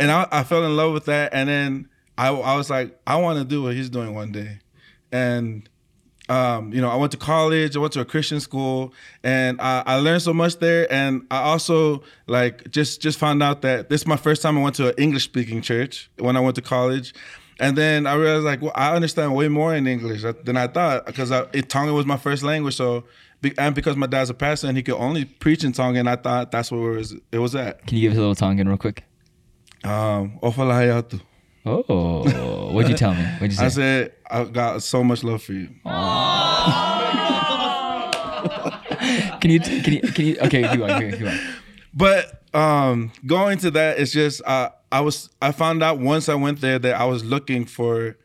and 0.00 0.10
I, 0.10 0.26
I 0.32 0.42
fell 0.42 0.64
in 0.64 0.76
love 0.76 0.92
with 0.92 1.04
that. 1.04 1.32
And 1.32 1.48
then 1.48 1.88
I, 2.18 2.28
I 2.28 2.56
was 2.56 2.68
like, 2.68 2.98
I 3.06 3.16
want 3.16 3.38
to 3.38 3.44
do 3.44 3.62
what 3.62 3.74
he's 3.74 3.90
doing 3.90 4.12
one 4.14 4.32
day, 4.32 4.58
and 5.12 5.68
um, 6.28 6.72
you 6.72 6.80
know, 6.80 6.88
I 6.88 6.96
went 6.96 7.12
to 7.12 7.18
college, 7.18 7.76
I 7.76 7.78
went 7.80 7.92
to 7.94 8.00
a 8.00 8.04
Christian 8.04 8.40
school, 8.40 8.94
and 9.22 9.60
I, 9.60 9.82
I 9.86 9.96
learned 9.96 10.22
so 10.22 10.32
much 10.32 10.58
there. 10.58 10.90
And 10.92 11.26
I 11.30 11.38
also 11.38 12.02
like 12.26 12.70
just 12.70 13.02
just 13.02 13.18
found 13.18 13.42
out 13.42 13.62
that 13.62 13.90
this 13.90 14.02
is 14.02 14.06
my 14.06 14.16
first 14.16 14.40
time 14.40 14.56
I 14.56 14.62
went 14.62 14.76
to 14.76 14.88
an 14.88 14.94
English 14.96 15.24
speaking 15.24 15.60
church 15.60 16.10
when 16.18 16.36
I 16.36 16.40
went 16.40 16.56
to 16.56 16.62
college. 16.62 17.14
And 17.60 17.76
then 17.76 18.06
I 18.06 18.14
realized 18.14 18.44
like 18.44 18.62
well, 18.62 18.72
I 18.74 18.94
understand 18.94 19.34
way 19.34 19.48
more 19.48 19.74
in 19.74 19.86
English 19.86 20.22
than 20.44 20.56
I 20.56 20.66
thought 20.66 21.06
because 21.06 21.30
Tongan 21.68 21.94
was 21.94 22.06
my 22.06 22.16
first 22.16 22.42
language. 22.42 22.76
So 22.76 23.04
and 23.58 23.74
because 23.74 23.96
my 23.96 24.06
dad's 24.06 24.30
a 24.30 24.34
pastor 24.34 24.68
and 24.68 24.76
he 24.76 24.82
could 24.82 24.94
only 24.94 25.26
preach 25.26 25.64
in 25.64 25.72
Tongan, 25.72 26.08
I 26.08 26.16
thought 26.16 26.50
that's 26.50 26.72
where 26.72 26.94
it 26.94 26.96
was, 26.96 27.14
it 27.30 27.38
was 27.38 27.54
at. 27.54 27.86
can 27.86 27.98
you 27.98 28.02
give 28.02 28.12
us 28.12 28.16
a 28.16 28.20
little 28.20 28.34
tongan 28.34 28.66
real 28.68 28.78
quick 28.78 29.04
Um. 29.84 30.38
Oh 31.66 32.72
what'd 32.72 32.90
you 32.90 32.96
tell 32.96 33.14
me? 33.14 33.22
What'd 33.22 33.52
you 33.52 33.56
say? 33.56 33.64
I 33.64 33.68
said 33.68 34.12
I 34.30 34.44
got 34.44 34.82
so 34.82 35.02
much 35.04 35.24
love 35.24 35.42
for 35.42 35.52
you. 35.52 35.68
can 39.40 39.50
you 39.50 39.60
can 39.60 39.92
you 39.92 40.00
can 40.00 40.26
you 40.26 40.36
okay 40.40 40.68
keep 40.68 40.80
on 40.80 41.10
keep 41.12 41.26
on 41.26 41.38
but 41.94 42.42
um 42.54 43.12
going 43.26 43.58
to 43.58 43.70
that 43.70 43.98
it's 43.98 44.12
just 44.12 44.42
uh, 44.46 44.70
i 44.92 45.00
was 45.00 45.30
i 45.40 45.52
found 45.52 45.82
out 45.82 45.98
once 45.98 46.28
i 46.28 46.34
went 46.34 46.60
there 46.60 46.78
that 46.78 46.94
i 47.00 47.04
was 47.04 47.24
looking 47.24 47.64
for 47.64 48.16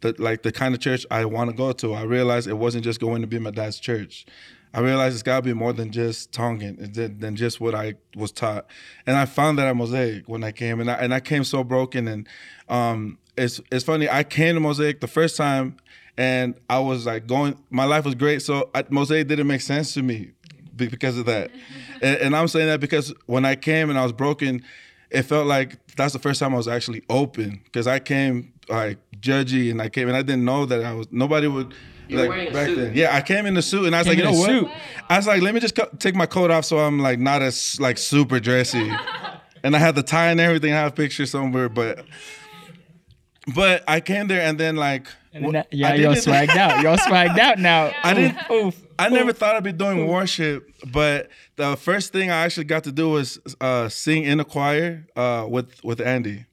the 0.00 0.14
like 0.18 0.42
the 0.42 0.52
kind 0.52 0.74
of 0.74 0.80
church 0.80 1.06
i 1.10 1.24
want 1.24 1.50
to 1.50 1.56
go 1.56 1.72
to. 1.72 1.94
I 1.94 2.02
realized 2.02 2.46
it 2.48 2.54
wasn't 2.54 2.84
just 2.84 3.00
going 3.00 3.22
to 3.22 3.26
be 3.26 3.38
my 3.38 3.50
dad's 3.50 3.78
church 3.80 4.26
i 4.74 4.80
realized 4.80 5.14
it's 5.14 5.22
got 5.22 5.36
to 5.36 5.42
be 5.42 5.54
more 5.54 5.72
than 5.72 5.90
just 5.90 6.30
tongan 6.32 6.76
than, 6.92 7.36
just 7.36 7.60
what 7.60 7.74
i 7.74 7.94
was 8.14 8.30
taught 8.30 8.66
and 9.06 9.16
i 9.16 9.24
found 9.24 9.58
that 9.58 9.66
at 9.66 9.76
mosaic 9.76 10.28
when 10.28 10.44
i 10.44 10.52
came 10.52 10.80
and 10.80 10.90
i, 10.90 10.94
and 10.94 11.14
I 11.14 11.20
came 11.20 11.44
so 11.44 11.64
broken 11.64 12.06
and 12.06 12.28
um 12.68 13.18
it's 13.36 13.60
it's 13.72 13.84
funny 13.84 14.08
i 14.08 14.22
came 14.22 14.54
to 14.54 14.60
mosaic 14.60 15.00
the 15.00 15.08
first 15.08 15.36
time 15.36 15.76
and 16.18 16.54
i 16.68 16.78
was 16.78 17.06
like 17.06 17.26
going 17.26 17.58
my 17.70 17.84
life 17.84 18.04
was 18.04 18.14
great 18.14 18.42
so 18.42 18.68
I, 18.74 18.84
mosaic 18.90 19.26
didn't 19.28 19.46
make 19.46 19.62
sense 19.62 19.94
to 19.94 20.02
me 20.02 20.32
because 20.76 21.18
of 21.18 21.26
that. 21.26 21.50
And, 22.02 22.18
and 22.18 22.36
I'm 22.36 22.48
saying 22.48 22.66
that 22.66 22.80
because 22.80 23.14
when 23.26 23.46
I 23.46 23.54
came 23.54 23.88
and 23.88 23.98
I 23.98 24.02
was 24.02 24.12
broken, 24.12 24.62
it 25.10 25.22
felt 25.22 25.46
like 25.46 25.78
that's 25.96 26.12
the 26.12 26.18
first 26.18 26.40
time 26.40 26.52
I 26.52 26.56
was 26.56 26.68
actually 26.68 27.02
open 27.08 27.60
because 27.64 27.86
I 27.86 27.98
came 28.00 28.52
like 28.68 28.98
judgy 29.20 29.70
and 29.70 29.80
I 29.80 29.88
came 29.88 30.08
and 30.08 30.16
I 30.16 30.22
didn't 30.22 30.44
know 30.44 30.66
that 30.66 30.84
I 30.84 30.92
was 30.92 31.06
nobody 31.10 31.46
would. 31.46 31.72
You 32.08 32.16
were 32.16 32.22
like 32.22 32.30
wearing 32.30 32.48
a 32.48 32.52
back 32.52 32.66
suit. 32.66 32.76
then, 32.76 32.92
yeah, 32.94 33.14
I 33.16 33.20
came 33.22 33.46
in 33.46 33.54
the 33.54 33.62
suit 33.62 33.86
and 33.86 33.94
I 33.96 34.00
was 34.00 34.06
Came 34.08 34.16
like, 34.16 34.24
you 34.24 34.32
know 34.32 34.38
what? 34.38 34.48
suit. 34.50 34.68
I 35.08 35.16
was 35.16 35.26
like, 35.26 35.42
let 35.42 35.54
me 35.54 35.60
just 35.60 35.74
co- 35.74 35.88
take 35.98 36.14
my 36.14 36.26
coat 36.26 36.50
off 36.50 36.64
so 36.64 36.78
I'm 36.78 36.98
like 36.98 37.18
not 37.18 37.42
as 37.42 37.78
like 37.80 37.98
super 37.98 38.40
dressy. 38.40 38.90
and 39.62 39.74
I 39.74 39.78
had 39.78 39.94
the 39.94 40.02
tie 40.02 40.30
and 40.30 40.40
everything. 40.40 40.72
I 40.72 40.76
have 40.76 40.92
a 40.92 40.94
picture 40.94 41.26
somewhere, 41.26 41.68
but 41.68 42.04
but 43.54 43.84
I 43.86 44.00
came 44.00 44.26
there 44.28 44.40
and 44.40 44.58
then 44.58 44.76
like 44.76 45.06
And 45.32 45.52
then 45.54 45.64
yeah, 45.70 45.88
I 45.90 45.94
you're 45.94 46.14
didn't- 46.14 46.24
swagged 46.32 46.56
out. 46.56 46.82
You're 46.82 46.96
swagged 46.96 47.38
out 47.38 47.58
now. 47.58 47.92
I 48.02 48.14
didn't. 48.14 48.38
Oof. 48.50 48.80
I 48.98 49.08
never 49.08 49.32
thought 49.32 49.56
I'd 49.56 49.64
be 49.64 49.72
doing 49.72 50.06
worship, 50.06 50.70
but 50.92 51.28
the 51.56 51.76
first 51.76 52.12
thing 52.12 52.30
I 52.30 52.44
actually 52.44 52.64
got 52.64 52.84
to 52.84 52.92
do 52.92 53.10
was 53.10 53.40
uh, 53.60 53.88
sing 53.88 54.22
in 54.22 54.38
a 54.38 54.44
choir 54.44 55.04
uh, 55.16 55.46
with 55.48 55.82
with 55.82 56.00
Andy, 56.00 56.46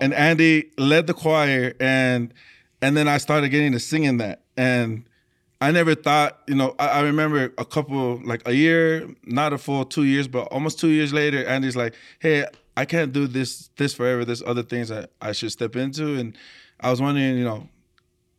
and 0.00 0.14
Andy 0.14 0.70
led 0.78 1.08
the 1.08 1.14
choir, 1.14 1.74
and 1.80 2.32
and 2.80 2.96
then 2.96 3.08
I 3.08 3.18
started 3.18 3.48
getting 3.48 3.72
to 3.72 3.80
singing 3.80 4.18
that, 4.18 4.42
and 4.58 5.04
I 5.60 5.70
never 5.70 5.94
thought, 5.94 6.40
you 6.46 6.54
know, 6.56 6.74
I, 6.78 6.88
I 6.88 7.00
remember 7.02 7.52
a 7.56 7.64
couple, 7.64 8.20
like 8.24 8.46
a 8.46 8.54
year, 8.54 9.08
not 9.24 9.52
a 9.52 9.58
full 9.58 9.84
two 9.84 10.04
years, 10.04 10.28
but 10.28 10.48
almost 10.48 10.78
two 10.78 10.88
years 10.88 11.12
later, 11.12 11.46
Andy's 11.46 11.76
like, 11.76 11.94
hey, 12.18 12.44
I 12.76 12.84
can't 12.84 13.12
do 13.12 13.26
this 13.26 13.70
this 13.76 13.94
forever. 13.94 14.24
There's 14.24 14.42
other 14.42 14.62
things 14.62 14.88
that 14.88 15.10
I 15.22 15.32
should 15.32 15.52
step 15.52 15.76
into, 15.76 16.16
and 16.16 16.36
I 16.80 16.90
was 16.90 17.00
wondering, 17.00 17.38
you 17.38 17.44
know, 17.44 17.68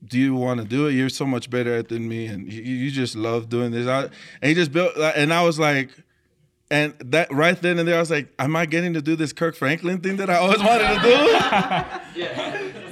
do 0.06 0.20
you 0.20 0.36
want 0.36 0.62
to 0.62 0.66
do 0.66 0.88
it? 0.88 0.94
You're 0.94 1.10
so 1.10 1.26
much 1.26 1.50
better 1.50 1.76
at 1.76 1.90
than 1.90 2.08
me, 2.08 2.28
and 2.28 2.52
you, 2.52 2.62
you 2.62 2.92
just 2.92 3.16
love 3.16 3.50
doing 3.50 3.72
this. 3.72 3.88
I, 3.88 4.04
and 4.04 4.14
he 4.42 4.54
just 4.54 4.72
built, 4.72 4.96
and 4.98 5.34
I 5.34 5.44
was 5.44 5.58
like, 5.58 5.90
and 6.72 6.94
that 7.00 7.34
right 7.34 7.60
then 7.62 7.80
and 7.80 7.88
there, 7.88 7.98
I 7.98 8.00
was 8.00 8.12
like, 8.12 8.30
am 8.40 8.56
I 8.56 8.66
getting 8.66 8.94
to 8.94 9.02
do 9.02 9.16
this 9.16 9.34
Kirk 9.34 9.56
Franklin 9.56 10.00
thing 10.00 10.18
that 10.18 10.30
I 10.30 10.36
always 10.36 10.60
wanted 10.60 10.88
to 10.88 11.02
do? 12.14 12.80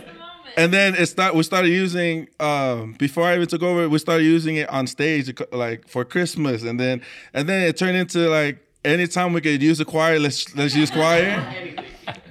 and 0.57 0.73
then 0.73 0.95
it 0.95 1.05
start, 1.05 1.35
we 1.35 1.43
started 1.43 1.69
using 1.69 2.27
um, 2.39 2.93
before 2.93 3.25
I 3.25 3.35
even 3.35 3.47
took 3.47 3.61
over. 3.61 3.87
We 3.87 3.99
started 3.99 4.23
using 4.23 4.55
it 4.55 4.67
on 4.69 4.87
stage, 4.87 5.31
like 5.51 5.87
for 5.87 6.03
Christmas, 6.03 6.63
and 6.63 6.79
then 6.79 7.01
and 7.33 7.47
then 7.47 7.61
it 7.61 7.77
turned 7.77 7.95
into 7.95 8.27
like 8.27 8.57
anytime 8.83 9.33
we 9.33 9.41
could 9.41 9.61
use 9.61 9.79
a 9.79 9.85
choir, 9.85 10.19
let's 10.19 10.55
let's 10.55 10.75
use 10.75 10.89
choir. 10.89 11.75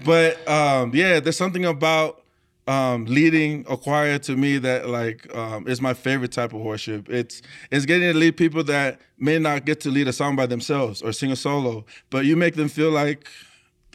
But 0.05 0.47
um, 0.49 0.91
yeah, 0.93 1.21
there's 1.21 1.37
something 1.37 1.65
about 1.65 2.23
um, 2.67 3.05
leading 3.05 3.65
a 3.69 3.77
choir 3.77 4.19
to 4.19 4.37
me 4.37 4.59
that 4.59 4.89
like 4.89 5.33
um, 5.35 5.69
is 5.69 5.81
my 5.81 5.95
favorite 5.95 6.33
type 6.33 6.53
of 6.53 6.61
worship. 6.61 7.09
It's 7.09 7.43
it's 7.71 7.87
getting 7.87 8.13
to 8.13 8.19
lead 8.19 8.37
people 8.37 8.65
that 8.65 9.01
may 9.19 9.39
not 9.39 9.65
get 9.65 9.81
to 9.83 9.91
lead 9.91 10.09
a 10.09 10.13
song 10.13 10.35
by 10.35 10.47
themselves 10.47 11.01
or 11.01 11.13
sing 11.13 11.31
a 11.31 11.37
solo, 11.37 11.85
but 12.11 12.25
you 12.25 12.37
make 12.37 12.57
them 12.57 12.69
feel 12.69 12.91
like, 12.91 13.27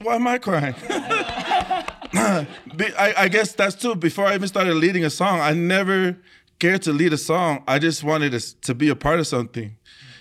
why 0.02 0.16
am 0.16 0.26
I 0.26 0.38
crying? 0.38 0.76
I, 2.14 3.14
I 3.18 3.28
guess 3.28 3.54
that's 3.54 3.76
too. 3.76 3.96
Before 3.96 4.26
I 4.26 4.36
even 4.36 4.48
started 4.48 4.76
leading 4.76 5.06
a 5.06 5.10
song, 5.10 5.40
I 5.40 5.54
never 5.54 6.18
cared 6.60 6.82
to 6.84 6.94
lead 6.94 7.14
a 7.14 7.18
song. 7.18 7.64
I 7.68 7.80
just 7.80 8.04
wanted 8.04 8.32
to, 8.34 8.62
to 8.62 8.76
be 8.76 8.90
a 8.90 8.96
part 8.96 9.20
of 9.20 9.28
something. 9.28 9.78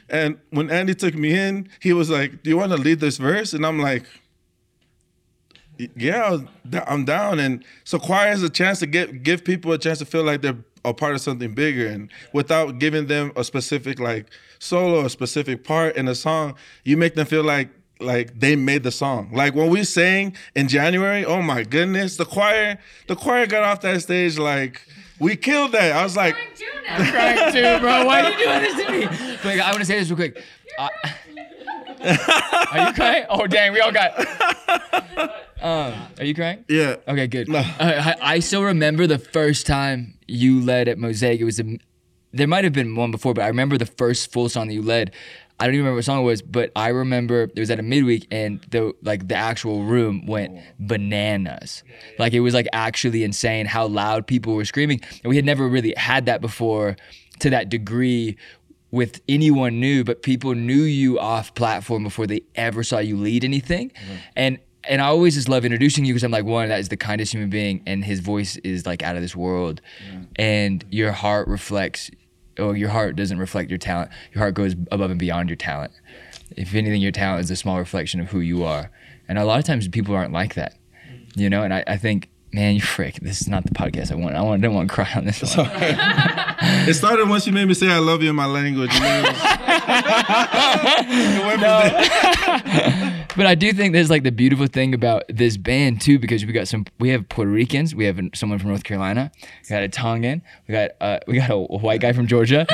And 0.08 0.38
when 0.50 0.70
Andy 0.70 0.94
took 0.94 1.14
me 1.14 1.36
in, 1.36 1.68
he 1.80 1.92
was 1.92 2.10
like, 2.10 2.42
"Do 2.42 2.50
you 2.50 2.56
want 2.56 2.72
to 2.72 2.78
lead 2.78 3.00
this 3.00 3.16
verse?" 3.16 3.52
And 3.52 3.64
I'm 3.64 3.78
like, 3.78 4.04
yeah, 5.96 6.38
I'm 6.86 7.04
down. 7.04 7.38
And 7.38 7.64
so 7.84 7.98
choir 7.98 8.32
is 8.32 8.42
a 8.42 8.50
chance 8.50 8.80
to 8.80 8.86
get 8.86 9.22
give 9.22 9.44
people 9.44 9.72
a 9.72 9.78
chance 9.78 9.98
to 10.00 10.04
feel 10.04 10.24
like 10.24 10.42
they're 10.42 10.56
a 10.84 10.94
part 10.94 11.14
of 11.14 11.20
something 11.20 11.54
bigger 11.54 11.86
and 11.86 12.10
without 12.32 12.78
giving 12.78 13.06
them 13.06 13.32
a 13.36 13.44
specific 13.44 14.00
like 14.00 14.26
solo, 14.58 15.04
a 15.04 15.10
specific 15.10 15.62
part 15.64 15.96
in 15.96 16.08
a 16.08 16.14
song, 16.14 16.54
you 16.84 16.96
make 16.96 17.14
them 17.14 17.26
feel 17.26 17.44
like 17.44 17.68
like 18.00 18.38
they 18.38 18.56
made 18.56 18.82
the 18.82 18.90
song. 18.90 19.30
Like 19.32 19.54
when 19.54 19.68
we 19.70 19.84
sang 19.84 20.34
in 20.54 20.68
January, 20.68 21.24
oh 21.24 21.42
my 21.42 21.62
goodness, 21.64 22.16
the 22.16 22.24
choir, 22.24 22.78
the 23.08 23.16
choir 23.16 23.46
got 23.46 23.62
off 23.62 23.80
that 23.82 24.02
stage 24.02 24.38
like 24.38 24.82
we 25.18 25.36
killed 25.36 25.72
that. 25.72 25.92
I 25.92 26.02
was 26.02 26.16
like, 26.16 26.36
I'm 26.88 27.10
crying 27.10 27.52
too, 27.52 27.78
bro. 27.80 28.04
Why 28.06 28.22
are 28.22 28.30
you 28.30 28.38
doing 28.38 28.60
this 28.62 28.86
to 28.86 28.92
me? 28.92 29.36
But 29.42 29.58
I 29.60 29.70
want 29.70 29.78
to 29.80 29.84
say 29.86 29.98
this 29.98 30.08
real 30.10 30.16
quick. 30.16 30.42
I- 30.78 30.90
are 32.02 32.86
you 32.88 32.92
crying? 32.94 33.26
Oh 33.28 33.46
dang, 33.46 33.72
we 33.72 33.80
all 33.80 33.92
got. 33.92 34.12
Um, 35.62 35.92
are 36.18 36.24
you 36.24 36.34
crying? 36.34 36.64
yeah. 36.70 36.96
Okay, 37.06 37.26
good. 37.26 37.46
No. 37.46 37.58
Uh, 37.58 37.62
I, 37.78 38.16
I 38.36 38.38
still 38.38 38.62
remember 38.62 39.06
the 39.06 39.18
first 39.18 39.66
time 39.66 40.14
you 40.26 40.58
led 40.58 40.88
at 40.88 40.96
Mosaic. 40.96 41.38
It 41.38 41.44
was 41.44 41.60
a, 41.60 41.76
there 42.32 42.46
might 42.48 42.64
have 42.64 42.72
been 42.72 42.96
one 42.96 43.10
before, 43.10 43.34
but 43.34 43.42
I 43.44 43.48
remember 43.48 43.76
the 43.76 43.84
first 43.84 44.32
full 44.32 44.48
song 44.48 44.68
that 44.68 44.72
you 44.72 44.80
led. 44.80 45.12
I 45.60 45.66
don't 45.66 45.74
even 45.74 45.84
remember 45.84 45.98
what 45.98 46.04
song 46.06 46.20
it 46.20 46.24
was, 46.24 46.40
but 46.40 46.72
I 46.74 46.88
remember 46.88 47.42
it 47.42 47.58
was 47.58 47.70
at 47.70 47.78
a 47.78 47.82
midweek 47.82 48.26
and 48.30 48.60
the 48.70 48.94
like 49.02 49.28
the 49.28 49.36
actual 49.36 49.84
room 49.84 50.26
went 50.26 50.58
bananas. 50.78 51.84
Like 52.18 52.32
it 52.32 52.40
was 52.40 52.54
like 52.54 52.66
actually 52.72 53.22
insane 53.24 53.66
how 53.66 53.86
loud 53.86 54.26
people 54.26 54.54
were 54.54 54.64
screaming. 54.64 55.00
And 55.22 55.28
we 55.28 55.36
had 55.36 55.44
never 55.44 55.68
really 55.68 55.92
had 55.96 56.26
that 56.26 56.40
before 56.40 56.96
to 57.40 57.50
that 57.50 57.68
degree 57.68 58.38
with 58.90 59.20
anyone 59.28 59.80
new, 59.80 60.02
but 60.02 60.22
people 60.22 60.54
knew 60.54 60.82
you 60.82 61.18
off 61.18 61.54
platform 61.54 62.04
before 62.04 62.26
they 62.26 62.40
ever 62.54 62.82
saw 62.82 62.98
you 62.98 63.16
lead 63.16 63.44
anything. 63.44 63.90
Mm-hmm. 63.90 64.14
And 64.36 64.58
and 64.84 65.02
I 65.02 65.06
always 65.06 65.34
just 65.34 65.48
love 65.48 65.64
introducing 65.64 66.04
you 66.04 66.14
because 66.14 66.24
I'm 66.24 66.30
like, 66.30 66.46
one, 66.46 66.70
that 66.70 66.80
is 66.80 66.88
the 66.88 66.96
kindest 66.96 67.32
human 67.32 67.50
being, 67.50 67.82
and 67.86 68.02
his 68.04 68.20
voice 68.20 68.56
is 68.58 68.86
like 68.86 69.02
out 69.02 69.14
of 69.14 69.22
this 69.22 69.36
world, 69.36 69.82
mm. 70.10 70.26
and 70.36 70.84
your 70.90 71.12
heart 71.12 71.48
reflects, 71.48 72.10
or 72.58 72.76
your 72.76 72.88
heart 72.90 73.16
doesn't 73.16 73.38
reflect 73.38 73.70
your 73.70 73.78
talent. 73.78 74.10
Your 74.32 74.40
heart 74.40 74.54
goes 74.54 74.74
above 74.90 75.10
and 75.10 75.18
beyond 75.18 75.48
your 75.48 75.56
talent. 75.56 75.92
If 76.56 76.74
anything, 76.74 77.00
your 77.00 77.12
talent 77.12 77.44
is 77.44 77.50
a 77.50 77.56
small 77.56 77.78
reflection 77.78 78.20
of 78.20 78.30
who 78.30 78.40
you 78.40 78.64
are, 78.64 78.90
and 79.28 79.38
a 79.38 79.44
lot 79.44 79.58
of 79.58 79.64
times 79.64 79.86
people 79.88 80.14
aren't 80.14 80.32
like 80.32 80.54
that, 80.54 80.76
you 81.36 81.48
know. 81.48 81.62
And 81.62 81.72
I, 81.72 81.84
I 81.86 81.96
think, 81.96 82.28
man, 82.52 82.74
you 82.74 82.80
frick, 82.80 83.16
this 83.16 83.40
is 83.40 83.48
not 83.48 83.64
the 83.64 83.70
podcast 83.70 84.10
I 84.10 84.16
want. 84.16 84.34
I 84.34 84.42
want, 84.42 84.62
I 84.62 84.66
don't 84.66 84.74
want 84.74 84.88
to 84.88 84.94
cry 84.94 85.10
on 85.14 85.24
this 85.24 85.56
one. 85.56 85.70
It 86.62 86.92
started 86.94 87.26
once 87.28 87.46
you 87.46 87.54
made 87.54 87.66
me 87.66 87.72
say 87.74 87.88
I 87.90 87.98
love 87.98 88.22
you 88.22 88.28
in 88.28 88.36
my 88.36 88.44
language. 88.44 88.90
and 90.10 91.08
then 91.08 91.36
it 91.36 91.38
was- 91.40 91.40
It 91.40 91.46
went 91.46 91.60
from 91.60 93.00
there. 93.00 93.26
but 93.36 93.46
I 93.46 93.54
do 93.54 93.72
think 93.72 93.92
there's 93.92 94.10
like 94.10 94.22
the 94.24 94.32
beautiful 94.32 94.66
thing 94.66 94.92
about 94.94 95.22
this 95.28 95.56
band 95.56 96.00
too, 96.00 96.18
because 96.18 96.44
we 96.44 96.52
got 96.52 96.66
some, 96.68 96.84
we 96.98 97.10
have 97.10 97.28
Puerto 97.28 97.50
Ricans, 97.50 97.94
we 97.94 98.04
have 98.06 98.18
someone 98.34 98.58
from 98.58 98.70
North 98.70 98.84
Carolina, 98.84 99.30
we 99.42 99.68
got 99.68 99.82
a 99.82 99.88
Tongan, 99.88 100.42
we 100.68 100.72
got 100.72 100.90
uh, 101.00 101.18
we 101.26 101.36
got 101.38 101.50
a, 101.50 101.54
a 101.54 101.78
white 101.78 102.00
guy 102.00 102.12
from 102.12 102.26
Georgia, 102.26 102.66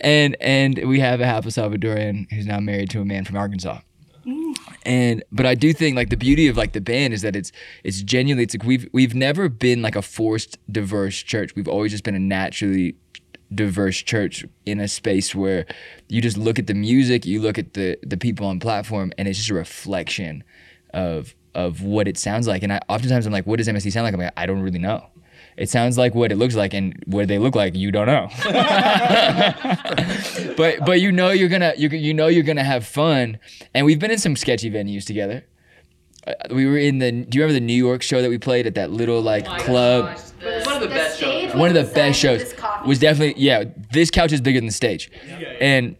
and 0.00 0.36
and 0.40 0.86
we 0.88 1.00
have 1.00 1.20
a 1.20 1.26
half 1.26 1.44
a 1.46 1.48
Salvadorian 1.48 2.30
who's 2.32 2.46
now 2.46 2.60
married 2.60 2.90
to 2.90 3.00
a 3.00 3.04
man 3.04 3.24
from 3.24 3.36
Arkansas. 3.36 3.78
And 4.86 5.24
but 5.32 5.46
I 5.46 5.56
do 5.56 5.72
think 5.72 5.96
like 5.96 6.10
the 6.10 6.16
beauty 6.16 6.46
of 6.46 6.56
like 6.56 6.72
the 6.72 6.80
band 6.80 7.12
is 7.12 7.22
that 7.22 7.34
it's 7.34 7.50
it's 7.82 8.00
genuinely 8.02 8.44
it's 8.44 8.54
like 8.54 8.64
we've 8.64 8.88
we've 8.92 9.16
never 9.16 9.48
been 9.48 9.82
like 9.82 9.96
a 9.96 10.00
forced 10.02 10.58
diverse 10.72 11.18
church. 11.22 11.56
We've 11.56 11.66
always 11.66 11.90
just 11.90 12.04
been 12.04 12.14
a 12.14 12.20
naturally 12.20 12.94
diverse 13.52 13.98
church 13.98 14.44
in 14.64 14.78
a 14.80 14.86
space 14.86 15.34
where 15.34 15.66
you 16.08 16.22
just 16.22 16.36
look 16.36 16.58
at 16.58 16.68
the 16.68 16.74
music, 16.74 17.26
you 17.26 17.40
look 17.40 17.58
at 17.58 17.74
the 17.74 17.98
the 18.02 18.16
people 18.16 18.46
on 18.46 18.60
platform, 18.60 19.12
and 19.18 19.26
it's 19.26 19.38
just 19.38 19.50
a 19.50 19.54
reflection 19.54 20.44
of 20.94 21.34
of 21.56 21.82
what 21.82 22.06
it 22.06 22.16
sounds 22.16 22.46
like. 22.46 22.62
And 22.62 22.72
I 22.72 22.80
oftentimes 22.88 23.26
I'm 23.26 23.32
like, 23.32 23.46
what 23.46 23.56
does 23.56 23.66
MSC 23.66 23.90
sound 23.90 24.04
like? 24.04 24.14
I'm 24.14 24.20
like, 24.20 24.32
I 24.36 24.46
don't 24.46 24.62
really 24.62 24.78
know. 24.78 25.04
It 25.56 25.70
sounds 25.70 25.96
like 25.96 26.14
what 26.14 26.30
it 26.32 26.36
looks 26.36 26.54
like, 26.54 26.74
and 26.74 26.94
what 27.06 27.28
they 27.28 27.38
look 27.38 27.54
like, 27.54 27.74
you 27.74 27.90
don't 27.90 28.06
know. 28.06 28.28
but 30.56 30.84
but 30.84 31.00
you 31.00 31.10
know 31.12 31.30
you're 31.30 31.48
gonna 31.48 31.72
you 31.76 31.88
you 31.88 32.12
know 32.14 32.26
you're 32.26 32.42
gonna 32.42 32.64
have 32.64 32.86
fun, 32.86 33.38
and 33.74 33.86
we've 33.86 33.98
been 33.98 34.10
in 34.10 34.18
some 34.18 34.36
sketchy 34.36 34.70
venues 34.70 35.04
together. 35.04 35.44
Uh, 36.26 36.32
we 36.50 36.66
were 36.66 36.76
in 36.76 36.98
the. 36.98 37.10
Do 37.10 37.38
you 37.38 37.44
remember 37.44 37.54
the 37.60 37.64
New 37.64 37.72
York 37.72 38.02
show 38.02 38.20
that 38.20 38.28
we 38.28 38.36
played 38.38 38.66
at 38.66 38.74
that 38.74 38.90
little 38.90 39.22
like 39.22 39.46
club? 39.60 40.18
One 40.64 40.74
of 40.76 40.80
the 40.82 40.88
best 40.88 41.18
shows. 41.20 41.54
one 41.54 41.68
of 41.68 41.74
the 41.74 41.94
best 41.94 42.20
shows 42.20 42.54
was 42.86 42.98
definitely 42.98 43.42
yeah 43.42 43.64
this 43.92 44.10
couch 44.10 44.32
is 44.32 44.40
bigger 44.40 44.58
than 44.60 44.66
the 44.66 44.72
stage 44.72 45.10
and 45.60 45.96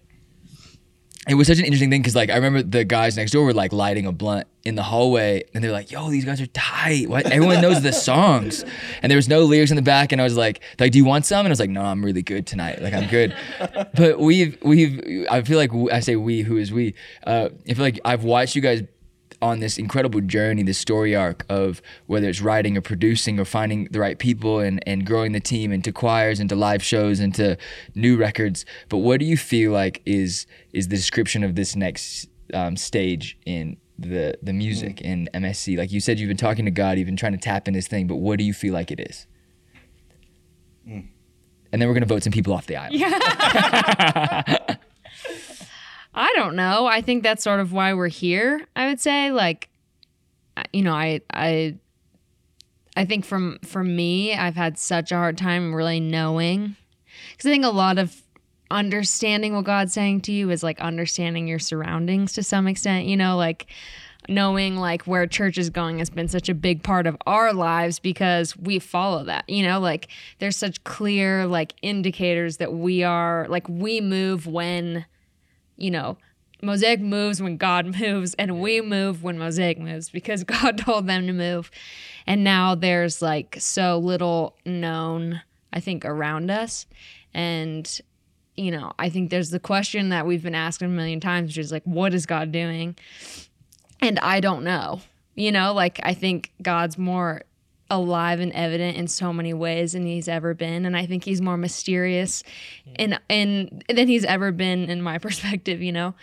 it 1.26 1.34
was 1.34 1.46
such 1.46 1.58
an 1.58 1.64
interesting 1.64 1.90
thing 1.90 2.02
because 2.02 2.14
like 2.14 2.30
i 2.30 2.34
remember 2.36 2.62
the 2.62 2.84
guys 2.84 3.16
next 3.16 3.32
door 3.32 3.44
were 3.44 3.52
like 3.52 3.72
lighting 3.72 4.06
a 4.06 4.12
blunt 4.12 4.46
in 4.64 4.74
the 4.74 4.82
hallway 4.82 5.42
and 5.54 5.62
they're 5.62 5.72
like 5.72 5.90
yo 5.90 6.10
these 6.10 6.24
guys 6.24 6.40
are 6.40 6.46
tight. 6.48 7.08
What? 7.08 7.26
Everyone 7.26 7.60
knows 7.60 7.82
the 7.82 7.92
songs. 7.92 8.64
And 9.00 9.10
there 9.10 9.16
was 9.16 9.28
no 9.28 9.44
lyrics 9.44 9.70
in 9.70 9.76
the 9.76 9.82
back 9.82 10.10
and 10.12 10.20
i 10.20 10.24
was 10.24 10.36
like 10.36 10.60
like 10.80 10.90
do 10.92 10.98
you 10.98 11.04
want 11.04 11.24
some? 11.24 11.40
And 11.40 11.48
i 11.48 11.50
was 11.50 11.60
like 11.60 11.70
no 11.70 11.82
i'm 11.82 12.04
really 12.04 12.22
good 12.22 12.46
tonight. 12.46 12.82
Like 12.82 12.92
i'm 12.94 13.08
good. 13.08 13.34
But 13.94 14.18
we've 14.18 14.58
we've 14.62 15.26
i 15.30 15.42
feel 15.42 15.56
like 15.58 15.70
I 15.92 16.00
say 16.00 16.16
we 16.16 16.42
who 16.42 16.56
is 16.56 16.72
we? 16.72 16.94
Uh 17.26 17.50
i 17.68 17.74
feel 17.74 17.84
like 17.84 18.00
i've 18.04 18.24
watched 18.24 18.56
you 18.56 18.62
guys 18.62 18.82
on 19.42 19.60
this 19.60 19.78
incredible 19.78 20.20
journey, 20.20 20.62
this 20.62 20.78
story 20.78 21.14
arc 21.14 21.44
of 21.48 21.82
whether 22.06 22.28
it's 22.28 22.40
writing 22.40 22.76
or 22.76 22.80
producing 22.80 23.38
or 23.38 23.44
finding 23.44 23.84
the 23.90 24.00
right 24.00 24.18
people 24.18 24.60
and, 24.60 24.82
and 24.86 25.06
growing 25.06 25.32
the 25.32 25.40
team 25.40 25.72
into 25.72 25.92
choirs, 25.92 26.40
into 26.40 26.56
live 26.56 26.82
shows, 26.82 27.20
into 27.20 27.56
new 27.94 28.16
records. 28.16 28.64
But 28.88 28.98
what 28.98 29.20
do 29.20 29.26
you 29.26 29.36
feel 29.36 29.72
like 29.72 30.02
is 30.06 30.46
is 30.72 30.88
the 30.88 30.96
description 30.96 31.42
of 31.42 31.54
this 31.54 31.76
next 31.76 32.28
um, 32.54 32.76
stage 32.76 33.38
in 33.46 33.76
the 33.98 34.36
the 34.42 34.52
music 34.52 35.00
in 35.00 35.28
MSC? 35.34 35.76
Like 35.76 35.92
you 35.92 36.00
said, 36.00 36.18
you've 36.18 36.28
been 36.28 36.36
talking 36.36 36.64
to 36.64 36.70
God, 36.70 36.98
you've 36.98 37.06
been 37.06 37.16
trying 37.16 37.32
to 37.32 37.38
tap 37.38 37.68
in 37.68 37.74
this 37.74 37.88
thing, 37.88 38.06
but 38.06 38.16
what 38.16 38.38
do 38.38 38.44
you 38.44 38.54
feel 38.54 38.74
like 38.74 38.90
it 38.90 39.00
is? 39.00 39.26
And 41.72 41.82
then 41.82 41.88
we're 41.88 41.94
gonna 41.94 42.06
vote 42.06 42.22
some 42.22 42.32
people 42.32 42.52
off 42.52 42.66
the 42.66 42.76
island. 42.76 43.02
I 46.16 46.32
don't 46.34 46.56
know. 46.56 46.86
I 46.86 47.02
think 47.02 47.22
that's 47.22 47.44
sort 47.44 47.60
of 47.60 47.72
why 47.72 47.92
we're 47.92 48.08
here. 48.08 48.66
I 48.74 48.88
would 48.88 49.00
say, 49.00 49.30
like, 49.30 49.68
you 50.72 50.82
know, 50.82 50.94
I, 50.94 51.20
I, 51.30 51.76
I 52.96 53.04
think 53.04 53.26
from 53.26 53.58
for 53.62 53.84
me, 53.84 54.34
I've 54.34 54.56
had 54.56 54.78
such 54.78 55.12
a 55.12 55.16
hard 55.16 55.36
time 55.36 55.74
really 55.74 56.00
knowing, 56.00 56.74
because 57.30 57.46
I 57.46 57.50
think 57.50 57.66
a 57.66 57.70
lot 57.70 57.98
of 57.98 58.22
understanding 58.70 59.54
what 59.54 59.66
God's 59.66 59.92
saying 59.92 60.22
to 60.22 60.32
you 60.32 60.50
is 60.50 60.62
like 60.62 60.80
understanding 60.80 61.46
your 61.46 61.58
surroundings 61.58 62.32
to 62.32 62.42
some 62.42 62.66
extent. 62.66 63.04
You 63.04 63.18
know, 63.18 63.36
like 63.36 63.66
knowing 64.26 64.76
like 64.76 65.02
where 65.02 65.26
church 65.26 65.58
is 65.58 65.68
going 65.68 65.98
has 65.98 66.08
been 66.08 66.28
such 66.28 66.48
a 66.48 66.54
big 66.54 66.82
part 66.82 67.06
of 67.06 67.16
our 67.26 67.52
lives 67.52 67.98
because 67.98 68.56
we 68.56 68.78
follow 68.78 69.22
that 69.22 69.48
you 69.48 69.62
know 69.62 69.78
like 69.78 70.08
there's 70.40 70.56
such 70.56 70.82
clear 70.82 71.46
like 71.46 71.74
indicators 71.80 72.56
that 72.56 72.72
we 72.72 73.04
are 73.04 73.46
like 73.48 73.68
we 73.68 74.00
move 74.00 74.44
when 74.44 75.06
you 75.76 75.90
know, 75.90 76.18
Mosaic 76.62 77.00
moves 77.00 77.42
when 77.42 77.56
God 77.56 77.86
moves, 78.00 78.34
and 78.34 78.60
we 78.60 78.80
move 78.80 79.22
when 79.22 79.38
Mosaic 79.38 79.78
moves 79.78 80.10
because 80.10 80.44
God 80.44 80.78
told 80.78 81.06
them 81.06 81.26
to 81.26 81.32
move. 81.32 81.70
And 82.26 82.42
now 82.42 82.74
there's 82.74 83.22
like 83.22 83.56
so 83.58 83.98
little 83.98 84.56
known, 84.64 85.42
I 85.72 85.80
think, 85.80 86.04
around 86.04 86.50
us. 86.50 86.86
And, 87.32 88.00
you 88.56 88.70
know, 88.70 88.92
I 88.98 89.10
think 89.10 89.30
there's 89.30 89.50
the 89.50 89.60
question 89.60 90.08
that 90.08 90.26
we've 90.26 90.42
been 90.42 90.54
asking 90.54 90.86
a 90.86 90.90
million 90.90 91.20
times, 91.20 91.50
which 91.50 91.58
is 91.58 91.72
like, 91.72 91.84
what 91.84 92.14
is 92.14 92.26
God 92.26 92.50
doing? 92.50 92.96
And 94.00 94.18
I 94.20 94.40
don't 94.40 94.64
know. 94.64 95.00
You 95.34 95.52
know, 95.52 95.74
like 95.74 96.00
I 96.02 96.14
think 96.14 96.52
God's 96.62 96.96
more 96.96 97.42
alive 97.90 98.40
and 98.40 98.52
evident 98.52 98.96
in 98.96 99.06
so 99.06 99.32
many 99.32 99.54
ways 99.54 99.92
than 99.92 100.06
he's 100.06 100.28
ever 100.28 100.54
been. 100.54 100.84
And 100.84 100.96
i 100.96 101.06
think 101.06 101.24
he's 101.24 101.40
more 101.40 101.56
mysterious 101.56 102.42
and 102.96 103.20
in 103.28 103.82
than 103.88 104.08
he's 104.08 104.24
ever 104.24 104.52
been 104.52 104.90
in 104.90 105.02
my 105.02 105.18
perspective 105.26 105.82
you 105.82 105.92
know? 105.92 106.14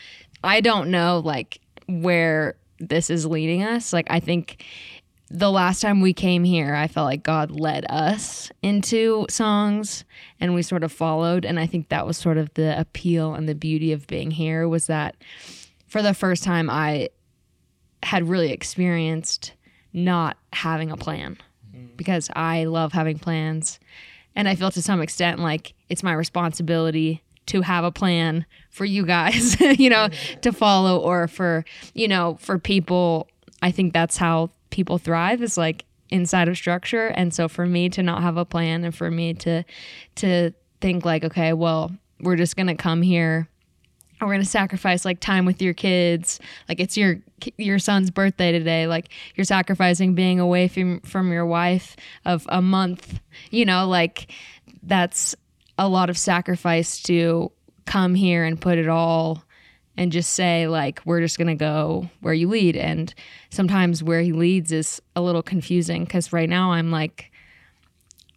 I 0.43 0.61
don't 0.61 0.91
know 0.91 1.21
like 1.23 1.59
where 1.87 2.55
this 2.79 3.09
is 3.09 3.25
leading 3.25 3.63
us. 3.63 3.93
Like 3.93 4.07
i 4.09 4.19
think 4.19 4.63
the 5.29 5.51
last 5.51 5.81
time 5.81 6.01
we 6.01 6.13
came 6.13 6.43
here 6.43 6.75
i 6.75 6.87
felt 6.87 7.05
like 7.05 7.23
god 7.23 7.49
led 7.49 7.85
us 7.89 8.51
into 8.61 9.25
songs 9.29 10.05
and 10.39 10.53
we 10.53 10.61
sort 10.61 10.83
of 10.83 10.91
followed. 10.91 11.45
And 11.45 11.59
i 11.59 11.65
think 11.65 11.89
that 11.89 12.05
was 12.05 12.17
sort 12.17 12.37
of 12.37 12.53
the 12.55 12.79
appeal 12.79 13.33
and 13.33 13.47
the 13.47 13.55
beauty 13.55 13.93
of 13.93 14.05
being 14.07 14.31
here 14.31 14.67
was 14.67 14.87
that 14.87 15.15
for 15.87 16.01
the 16.01 16.13
first 16.13 16.43
time 16.43 16.69
i 16.69 17.09
had 18.03 18.27
really 18.27 18.51
experienced 18.51 19.53
not 19.93 20.37
having 20.51 20.91
a 20.91 20.97
plan 20.97 21.37
Mm. 21.75 21.97
because 21.97 22.29
I 22.35 22.65
love 22.65 22.93
having 22.93 23.19
plans. 23.19 23.79
And 24.35 24.47
I 24.47 24.55
feel 24.55 24.71
to 24.71 24.81
some 24.81 25.01
extent 25.01 25.39
like 25.39 25.73
it's 25.89 26.03
my 26.03 26.13
responsibility 26.13 27.21
to 27.47 27.61
have 27.61 27.83
a 27.83 27.91
plan 27.91 28.45
for 28.69 28.85
you 28.85 29.05
guys, 29.05 29.59
you 29.79 29.89
know, 29.89 30.09
to 30.41 30.51
follow 30.51 30.99
or 30.99 31.27
for, 31.27 31.65
you 31.93 32.07
know, 32.07 32.37
for 32.39 32.57
people. 32.57 33.27
I 33.61 33.71
think 33.71 33.93
that's 33.93 34.17
how 34.17 34.51
people 34.69 34.97
thrive 34.97 35.41
is 35.41 35.57
like 35.57 35.85
inside 36.09 36.47
of 36.47 36.57
structure. 36.57 37.07
And 37.07 37.33
so 37.33 37.47
for 37.47 37.65
me 37.65 37.89
to 37.89 38.03
not 38.03 38.21
have 38.21 38.37
a 38.37 38.45
plan 38.45 38.83
and 38.83 38.95
for 38.95 39.09
me 39.09 39.33
to 39.35 39.63
to 40.15 40.51
think 40.81 41.05
like, 41.05 41.23
okay, 41.23 41.53
well, 41.53 41.91
we're 42.19 42.35
just 42.35 42.55
gonna 42.55 42.75
come 42.75 43.01
here 43.01 43.47
we're 44.25 44.33
gonna 44.33 44.45
sacrifice 44.45 45.05
like 45.05 45.19
time 45.19 45.45
with 45.45 45.61
your 45.61 45.73
kids 45.73 46.39
like 46.69 46.79
it's 46.79 46.97
your 46.97 47.17
your 47.57 47.79
son's 47.79 48.11
birthday 48.11 48.51
today 48.51 48.87
like 48.87 49.09
you're 49.35 49.45
sacrificing 49.45 50.13
being 50.15 50.39
away 50.39 50.67
from 50.67 50.99
from 51.01 51.31
your 51.31 51.45
wife 51.45 51.95
of 52.25 52.45
a 52.49 52.61
month 52.61 53.19
you 53.51 53.65
know 53.65 53.87
like 53.87 54.31
that's 54.83 55.35
a 55.77 55.87
lot 55.87 56.09
of 56.09 56.17
sacrifice 56.17 57.01
to 57.01 57.51
come 57.85 58.15
here 58.15 58.43
and 58.43 58.61
put 58.61 58.77
it 58.77 58.87
all 58.87 59.43
and 59.97 60.11
just 60.11 60.33
say 60.33 60.67
like 60.67 61.01
we're 61.05 61.21
just 61.21 61.37
gonna 61.37 61.55
go 61.55 62.09
where 62.21 62.33
you 62.33 62.47
lead. 62.47 62.75
And 62.75 63.13
sometimes 63.49 64.03
where 64.03 64.21
he 64.21 64.31
leads 64.31 64.71
is 64.71 65.01
a 65.15 65.21
little 65.21 65.43
confusing 65.43 66.03
because 66.03 66.33
right 66.33 66.49
now 66.49 66.71
i'm 66.71 66.91
like 66.91 67.31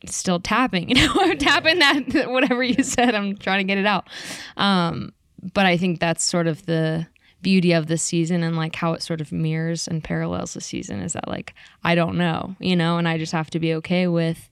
still 0.04 0.38
tapping 0.38 0.88
you 0.90 0.94
know 0.94 1.12
i'm 1.16 1.38
tapping 1.38 1.78
that 1.78 2.30
whatever 2.30 2.62
you 2.62 2.82
said 2.82 3.14
i'm 3.14 3.36
trying 3.36 3.58
to 3.58 3.64
get 3.64 3.78
it 3.78 3.86
out. 3.86 4.08
Um 4.56 5.12
but 5.54 5.66
I 5.66 5.76
think 5.76 6.00
that's 6.00 6.24
sort 6.24 6.46
of 6.46 6.64
the 6.66 7.06
beauty 7.42 7.72
of 7.72 7.86
this 7.86 8.02
season 8.02 8.42
and 8.42 8.56
like 8.56 8.74
how 8.74 8.92
it 8.92 9.02
sort 9.02 9.20
of 9.20 9.32
mirrors 9.32 9.86
and 9.86 10.02
parallels 10.02 10.54
the 10.54 10.60
season 10.60 11.00
is 11.00 11.12
that 11.12 11.28
like 11.28 11.54
I 11.84 11.94
don't 11.94 12.16
know, 12.16 12.56
you 12.58 12.76
know, 12.76 12.98
and 12.98 13.08
I 13.08 13.18
just 13.18 13.32
have 13.32 13.50
to 13.50 13.60
be 13.60 13.74
okay 13.74 14.06
with 14.06 14.48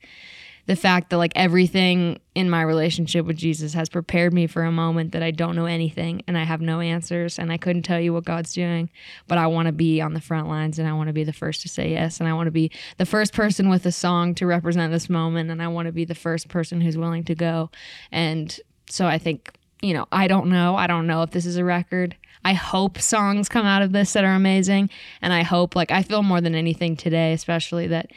the 0.66 0.77
fact 0.77 1.11
that 1.11 1.18
like 1.18 1.33
everything 1.37 2.20
in 2.35 2.49
my 2.49 2.62
relationship 2.62 3.27
with 3.27 3.37
Jesus 3.37 3.75
has 3.75 3.88
prepared 3.88 4.33
me 4.33 4.47
for 4.47 4.62
a 4.62 4.73
moment 4.73 5.12
that 5.12 5.23
I 5.23 5.31
don't 5.31 5.57
know 5.57 5.66
anything 5.66 6.23
and 6.27 6.38
I 6.38 6.44
have 6.44 6.62
no 6.62 6.81
answers 6.81 7.38
and 7.38 7.53
I 7.53 7.59
couldn't 7.59 7.83
tell 7.83 8.01
you 8.01 8.14
what 8.14 8.25
God's 8.25 8.55
doing, 8.55 8.88
but 9.29 9.37
I 9.37 9.47
want 9.47 9.66
to 9.66 9.73
be 9.73 10.01
on 10.01 10.14
the 10.14 10.23
front 10.23 10.49
lines 10.49 10.79
and 10.79 10.88
I 10.88 10.94
want 10.94 11.09
to 11.09 11.12
be 11.12 11.25
the 11.25 11.35
first 11.35 11.61
to 11.62 11.68
say 11.68 11.90
yes 11.90 12.18
and 12.18 12.29
I 12.29 12.33
want 12.33 12.47
to 12.47 12.53
be 12.53 12.70
the 12.97 13.07
first 13.07 13.35
person 13.35 13.68
with 13.68 13.85
a 13.85 13.92
song 13.92 14.35
to 14.37 14.47
represent 14.47 14.90
this 14.90 15.11
moment 15.11 15.51
and 15.51 15.62
I 15.62 15.68
want 15.68 15.87
to 15.87 15.92
be 15.92 16.07
the 16.07 16.14
first 16.14 16.49
person 16.49 16.81
who's 16.81 16.97
willing 16.97 17.25
to 17.25 17.35
go. 17.35 17.70
And 18.11 18.59
so 18.88 19.07
I 19.07 19.18
think 19.18 19.51
you 19.83 19.92
know, 19.92 20.07
I 20.11 20.29
don't 20.29 20.47
know. 20.47 20.77
I 20.77 20.87
don't 20.87 21.07
know 21.07 21.23
if 21.23 21.33
this 21.33 21.44
is 21.44 21.59
a 21.59 21.64
record. 21.64 22.16
I 22.44 22.52
hope 22.52 23.00
songs 23.00 23.48
come 23.48 23.66
out 23.66 23.83
of 23.83 23.92
this 23.92 24.12
that 24.12 24.24
are 24.24 24.35
amazing. 24.35 24.90
And 25.22 25.33
I 25.33 25.42
hope, 25.42 25.74
like, 25.74 25.90
I 25.90 26.02
feel 26.02 26.22
more 26.22 26.40
than 26.40 26.54
anything 26.54 26.96
today, 26.96 27.33
especially 27.33 27.87
that 27.88 28.11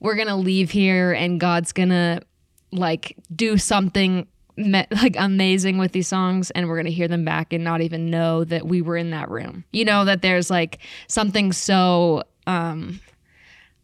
we're 0.00 0.14
going 0.16 0.28
to 0.28 0.36
leave 0.36 0.70
here 0.70 1.12
and 1.12 1.38
God's 1.38 1.72
going 1.72 1.90
to, 1.90 2.22
like, 2.70 3.16
do 3.34 3.58
something 3.58 4.26
me- 4.56 4.86
like 4.90 5.16
amazing 5.18 5.78
with 5.78 5.92
these 5.92 6.08
songs 6.08 6.50
and 6.50 6.68
we're 6.68 6.76
going 6.76 6.86
to 6.86 6.92
hear 6.92 7.08
them 7.08 7.24
back 7.24 7.52
and 7.52 7.64
not 7.64 7.80
even 7.80 8.10
know 8.10 8.44
that 8.44 8.66
we 8.66 8.82
were 8.82 8.96
in 8.96 9.10
that 9.10 9.30
room. 9.30 9.64
You 9.72 9.84
know, 9.84 10.04
that 10.04 10.22
there's 10.22 10.50
like 10.50 10.78
something 11.08 11.52
so, 11.52 12.24
um, 12.46 13.00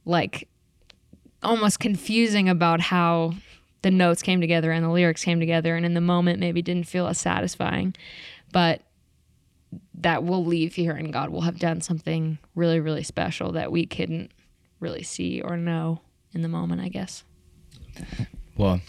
like, 0.05 0.49
almost 1.43 1.79
confusing 1.79 2.49
about 2.49 2.81
how 2.81 3.33
the 3.83 3.91
notes 3.91 4.23
came 4.23 4.41
together 4.41 4.73
and 4.73 4.85
the 4.85 4.91
lyrics 4.91 5.23
came 5.23 5.39
together 5.39 5.77
and 5.77 5.87
in 5.87 5.95
the 5.95 6.01
moment 6.01 6.41
maybe 6.41 6.61
didn't 6.63 6.89
feel 6.89 7.07
as 7.07 7.19
satisfying 7.19 7.95
but 8.51 8.83
that 9.95 10.23
we'll 10.25 10.45
leave 10.45 10.75
here 10.75 10.93
and 10.93 11.13
god 11.13 11.31
will 11.31 11.43
have 11.43 11.59
done 11.59 11.81
something 11.81 12.39
really 12.55 12.81
really 12.81 13.03
special 13.03 13.53
that 13.53 13.71
we 13.73 13.85
couldn't 13.87 14.31
really 14.81 15.03
see 15.03 15.41
or 15.43 15.57
know 15.57 16.01
in 16.33 16.43
the 16.43 16.49
moment 16.49 16.81
i 16.81 16.89
guess 16.89 17.25
Well, 18.57 18.81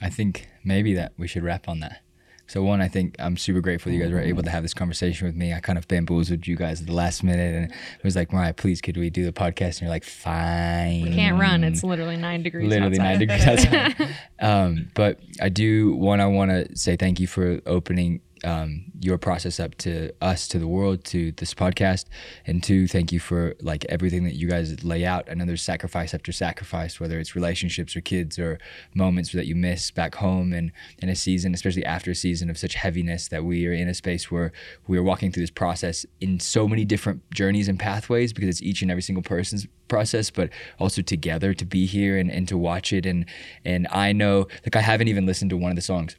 I 0.00 0.10
think 0.10 0.48
maybe 0.64 0.94
that 0.94 1.12
we 1.18 1.26
should 1.28 1.42
wrap 1.42 1.68
on 1.68 1.80
that. 1.80 2.00
So 2.46 2.62
one, 2.62 2.80
I 2.80 2.88
think 2.88 3.14
I'm 3.18 3.36
super 3.36 3.60
grateful 3.60 3.92
you 3.92 4.00
guys 4.02 4.10
were 4.10 4.20
able 4.20 4.42
to 4.42 4.48
have 4.48 4.62
this 4.62 4.72
conversation 4.72 5.26
with 5.26 5.36
me. 5.36 5.52
I 5.52 5.60
kind 5.60 5.76
of 5.76 5.86
bamboozled 5.86 6.46
you 6.46 6.56
guys 6.56 6.80
at 6.80 6.86
the 6.86 6.94
last 6.94 7.22
minute 7.22 7.54
and 7.54 7.70
it 7.70 8.04
was 8.04 8.16
like, 8.16 8.32
Mariah, 8.32 8.54
please 8.54 8.80
could 8.80 8.96
we 8.96 9.10
do 9.10 9.26
the 9.26 9.32
podcast? 9.32 9.66
And 9.68 9.80
you're 9.82 9.90
like, 9.90 10.04
fine. 10.04 11.02
We 11.02 11.14
can't 11.14 11.38
run 11.38 11.62
it's 11.62 11.84
literally 11.84 12.16
nine 12.16 12.42
degrees 12.42 12.66
literally 12.66 12.98
outside. 12.98 13.04
nine 13.04 13.18
degrees 13.18 13.46
outside. 13.46 14.16
um, 14.40 14.90
but 14.94 15.20
I 15.42 15.50
do 15.50 15.92
one. 15.94 16.22
I 16.22 16.26
want 16.26 16.50
to 16.50 16.74
say 16.74 16.96
thank 16.96 17.20
you 17.20 17.26
for 17.26 17.60
opening 17.66 18.22
um, 18.44 18.84
your 19.00 19.18
process 19.18 19.60
up 19.60 19.74
to 19.76 20.12
us, 20.20 20.48
to 20.48 20.58
the 20.58 20.66
world, 20.66 21.04
to 21.06 21.32
this 21.32 21.54
podcast, 21.54 22.06
and 22.46 22.62
two, 22.62 22.86
thank 22.86 23.12
you 23.12 23.20
for 23.20 23.54
like 23.60 23.84
everything 23.86 24.24
that 24.24 24.34
you 24.34 24.48
guys 24.48 24.84
lay 24.84 25.04
out. 25.04 25.28
I 25.30 25.34
know 25.34 25.44
there's 25.44 25.62
sacrifice 25.62 26.14
after 26.14 26.32
sacrifice, 26.32 27.00
whether 27.00 27.18
it's 27.18 27.34
relationships 27.34 27.96
or 27.96 28.00
kids 28.00 28.38
or 28.38 28.58
moments 28.94 29.32
that 29.32 29.46
you 29.46 29.54
miss 29.54 29.90
back 29.90 30.16
home, 30.16 30.52
and 30.52 30.72
in 30.98 31.08
a 31.08 31.16
season, 31.16 31.54
especially 31.54 31.84
after 31.84 32.10
a 32.10 32.14
season 32.14 32.50
of 32.50 32.58
such 32.58 32.74
heaviness, 32.74 33.28
that 33.28 33.44
we 33.44 33.66
are 33.66 33.72
in 33.72 33.88
a 33.88 33.94
space 33.94 34.30
where 34.30 34.52
we 34.86 34.98
are 34.98 35.02
walking 35.02 35.32
through 35.32 35.42
this 35.42 35.50
process 35.50 36.06
in 36.20 36.40
so 36.40 36.68
many 36.68 36.84
different 36.84 37.28
journeys 37.30 37.68
and 37.68 37.78
pathways 37.78 38.32
because 38.32 38.48
it's 38.48 38.62
each 38.62 38.82
and 38.82 38.90
every 38.90 39.02
single 39.02 39.22
person's 39.22 39.66
process 39.88 40.30
but 40.30 40.50
also 40.78 41.02
together 41.02 41.54
to 41.54 41.64
be 41.64 41.86
here 41.86 42.18
and, 42.18 42.30
and 42.30 42.46
to 42.48 42.56
watch 42.56 42.92
it. 42.92 43.06
And 43.06 43.26
and 43.64 43.88
I 43.90 44.12
know 44.12 44.46
like 44.64 44.76
I 44.76 44.80
haven't 44.80 45.08
even 45.08 45.26
listened 45.26 45.50
to 45.50 45.56
one 45.56 45.70
of 45.70 45.76
the 45.76 45.82
songs 45.82 46.16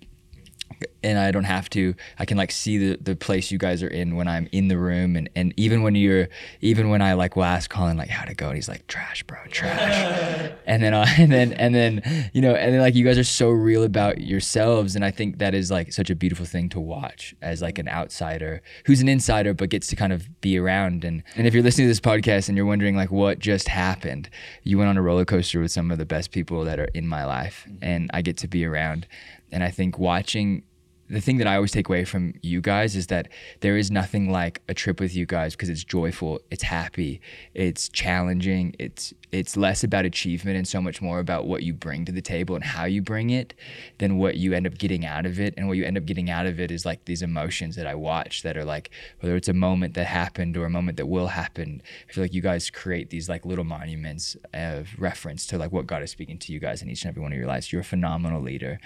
and 1.04 1.18
I 1.18 1.32
don't 1.32 1.46
have 1.46 1.70
to. 1.72 1.96
I 2.18 2.26
can 2.26 2.38
like 2.38 2.52
see 2.52 2.78
the, 2.78 2.98
the 3.02 3.16
place 3.16 3.52
you 3.52 3.58
guys 3.58 3.82
are 3.84 3.88
in 3.88 4.16
when 4.16 4.28
I'm 4.28 4.48
in 4.52 4.68
the 4.68 4.78
room, 4.78 5.16
and, 5.16 5.30
and 5.36 5.54
even 5.58 5.82
when 5.82 5.96
you're, 5.96 6.28
even 6.62 6.90
when 6.90 7.02
I 7.02 7.14
like 7.14 7.36
will 7.36 7.44
ask 7.44 7.70
Colin 7.70 7.98
like 7.98 8.10
how 8.10 8.26
to 8.26 8.34
go, 8.34 8.48
and 8.48 8.56
he's 8.56 8.68
like 8.68 8.88
trash, 8.88 9.24
bro, 9.24 9.38
trash, 9.50 10.52
and 10.66 10.84
then 10.84 10.94
uh, 10.94 11.06
and 11.18 11.32
then 11.32 11.54
and 11.54 11.74
then 11.74 12.30
you 12.34 12.42
know, 12.42 12.54
and 12.54 12.74
then 12.74 12.82
like 12.82 12.96
you 12.96 13.06
guys 13.06 13.18
are 13.18 13.24
so 13.24 13.50
real 13.50 13.84
about 13.84 14.22
yourselves, 14.22 14.96
and 14.96 15.06
I 15.06 15.12
think 15.12 15.40
that 15.40 15.54
is 15.54 15.72
like 15.72 15.94
such 15.94 16.10
a 16.10 16.16
beautiful 16.16 16.46
thing 16.46 16.70
to 16.70 16.80
watch 16.80 17.36
as 17.42 17.62
like 17.62 17.78
an 17.80 17.88
outsider 17.88 18.62
who's 18.86 19.02
an 19.02 19.10
insider 19.10 19.54
but 19.54 19.70
gets 19.70 19.88
to 19.88 19.96
kind 19.96 20.14
of 20.14 20.42
be 20.42 20.58
around, 20.58 21.04
and 21.04 21.24
and 21.36 21.48
if 21.48 21.54
you're 21.54 21.64
listening 21.64 21.86
to 21.86 21.92
this 21.92 22.02
podcast 22.02 22.50
and 22.50 22.58
you're 22.58 22.66
wondering 22.66 22.96
like 22.96 23.12
what 23.12 23.40
just 23.40 23.68
happened, 23.68 24.30
you 24.64 24.78
went 24.78 24.90
on 24.90 24.98
a 24.98 25.02
roller 25.02 25.26
coaster 25.26 25.60
with 25.60 25.72
some 25.72 25.92
of 25.92 25.98
the 25.98 26.06
best 26.06 26.32
people 26.32 26.66
that 26.66 26.80
are 26.80 26.90
in 26.94 27.08
my 27.08 27.26
life, 27.26 27.68
and 27.82 28.10
I 28.14 28.22
get 28.22 28.38
to 28.38 28.48
be 28.48 28.66
around, 28.66 29.08
and 29.52 29.64
I 29.64 29.72
think 29.72 29.98
watching 29.98 30.64
the 31.10 31.22
thing 31.22 31.38
that 31.38 31.48
I 31.48 31.56
always 31.56 31.72
take 31.72 31.90
away 31.90 32.06
from 32.06 32.34
you 32.42 32.62
guys 32.62 32.96
is 32.96 33.08
that 33.08 33.30
there 33.62 33.78
is 33.78 33.90
nothing 33.90 34.32
like 34.32 34.62
a 34.70 34.74
trip 34.74 35.00
with 35.00 35.16
you 35.16 35.26
guys 35.26 35.56
because 35.56 35.70
it's 35.70 35.84
joyful, 35.84 36.40
it's 36.52 36.64
happy, 36.64 37.20
it's 37.54 37.90
challenging, 37.90 38.76
it's 38.78 39.14
it's 39.32 39.56
less 39.56 39.84
about 39.84 40.06
achievement 40.06 40.58
and 40.58 40.68
so 40.68 40.82
much 40.82 41.02
more 41.02 41.20
about 41.20 41.46
what 41.46 41.62
you 41.62 41.74
bring 41.74 42.04
to 42.06 42.12
the 42.12 42.22
table 42.22 42.56
and 42.56 42.64
how 42.64 42.86
you 42.86 43.02
bring 43.02 43.30
it 43.30 43.54
than 44.00 44.18
what 44.18 44.38
you 44.38 44.54
end 44.54 44.66
up 44.66 44.78
getting 44.78 45.06
out 45.06 45.26
of 45.26 45.40
it. 45.40 45.54
And 45.56 45.68
what 45.68 45.78
you 45.78 45.86
end 45.86 45.98
up 45.98 46.06
getting 46.06 46.32
out 46.32 46.48
of 46.48 46.60
it 46.60 46.72
is 46.72 46.84
like 46.86 47.06
these 47.06 47.22
emotions 47.22 47.76
that 47.76 47.86
I 47.86 47.94
watch 47.94 48.42
that 48.44 48.58
are 48.58 48.66
like 48.66 48.90
whether 49.20 49.36
it's 49.36 49.48
a 49.48 49.54
moment 49.54 49.94
that 49.96 50.06
happened 50.06 50.58
or 50.58 50.66
a 50.66 50.70
moment 50.70 50.98
that 50.98 51.06
will 51.08 51.28
happen. 51.28 51.82
I 52.08 52.14
feel 52.14 52.24
like 52.24 52.34
you 52.34 52.42
guys 52.42 52.70
create 52.70 53.10
these 53.10 53.30
like 53.30 53.46
little 53.46 53.66
monuments 53.66 54.36
of 54.54 54.90
reference 54.98 55.46
to 55.48 55.58
like 55.58 55.72
what 55.72 55.88
God 55.88 56.04
is 56.04 56.12
speaking 56.12 56.38
to 56.40 56.54
you 56.54 56.60
guys 56.60 56.82
in 56.82 56.90
each 56.90 57.04
and 57.04 57.10
every 57.10 57.22
one 57.22 57.32
of 57.32 57.38
your 57.38 57.48
lives. 57.48 57.72
You're 57.72 57.82
a 57.82 57.86
phenomenal 57.86 58.42
leader 58.42 58.80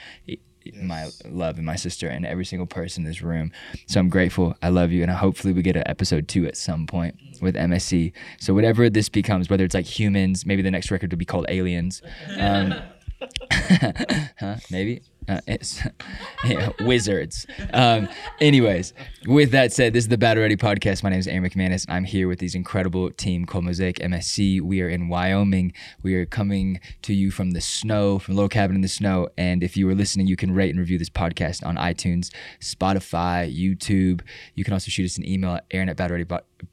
my 0.82 1.10
love 1.26 1.58
and 1.58 1.66
my 1.66 1.76
sister 1.76 2.08
and 2.08 2.26
every 2.26 2.46
single 2.46 2.68
person 2.68 3.04
in 3.04 3.10
this 3.10 3.22
room. 3.22 3.52
So 3.88 4.00
I'm 4.00 4.10
grateful. 4.10 4.56
I 4.62 4.70
love 4.70 4.92
you. 4.92 5.04
And 5.04 5.12
hopefully 5.12 5.54
we 5.54 5.62
get 5.62 5.76
an 5.76 5.84
episode 5.86 6.28
two 6.28 6.46
at 6.46 6.58
some 6.58 6.88
point 6.88 7.16
with 7.42 7.56
MSC. 7.56 8.14
So 8.40 8.54
whatever 8.54 8.90
this 8.90 9.10
becomes, 9.10 9.50
whether 9.50 9.64
it's 9.64 9.76
like 9.76 9.86
humans, 9.86 10.46
maybe 10.46 10.62
the 10.62 10.72
next 10.72 10.92
record 10.92 11.12
will 11.12 11.18
be 11.18 11.26
called 11.26 11.46
Aliens. 11.50 12.02
Um, 12.38 12.74
huh? 14.40 14.56
Maybe. 14.70 15.02
Uh, 15.28 15.40
yeah, 16.46 16.70
wizards. 16.82 17.46
Um, 17.74 18.10
anyways, 18.40 18.94
with 19.26 19.52
that 19.52 19.72
said, 19.72 19.94
this 19.94 20.06
is 20.06 20.08
the 20.10 20.18
Battle 20.18 20.42
Ready 20.42 20.56
podcast. 20.56 21.04
My 21.04 21.10
name 21.10 21.20
is 21.20 21.28
Aaron 21.28 21.50
McManus. 21.50 21.86
I'm 21.90 22.04
here 22.04 22.28
with 22.28 22.40
these 22.40 22.56
incredible 22.56 23.12
team 23.12 23.46
called 23.46 23.66
Mosaic 23.66 23.98
MSC. 24.00 24.62
We 24.62 24.82
are 24.82 24.90
in 24.90 25.08
Wyoming. 25.08 25.74
We 26.02 26.16
are 26.16 26.26
coming 26.26 26.80
to 27.04 27.14
you 27.14 27.32
from 27.32 27.52
the 27.52 27.62
snow, 27.62 28.20
from 28.20 28.36
Little 28.36 28.50
Cabin 28.50 28.76
in 28.76 28.82
the 28.82 28.88
Snow. 28.88 29.30
And 29.38 29.64
if 29.64 29.78
you 29.78 29.88
are 29.90 29.96
listening, 29.96 30.28
you 30.28 30.36
can 30.36 30.54
rate 30.54 30.72
and 30.72 30.80
review 30.80 30.98
this 30.98 31.10
podcast 31.10 31.66
on 31.66 31.78
iTunes, 31.78 32.30
Spotify, 32.60 33.54
YouTube. 33.54 34.22
You 34.56 34.64
can 34.64 34.74
also 34.74 34.90
shoot 34.90 35.06
us 35.06 35.18
an 35.18 35.28
email 35.28 35.56
at 35.56 35.66
Aaron 35.72 35.90
at 35.90 35.98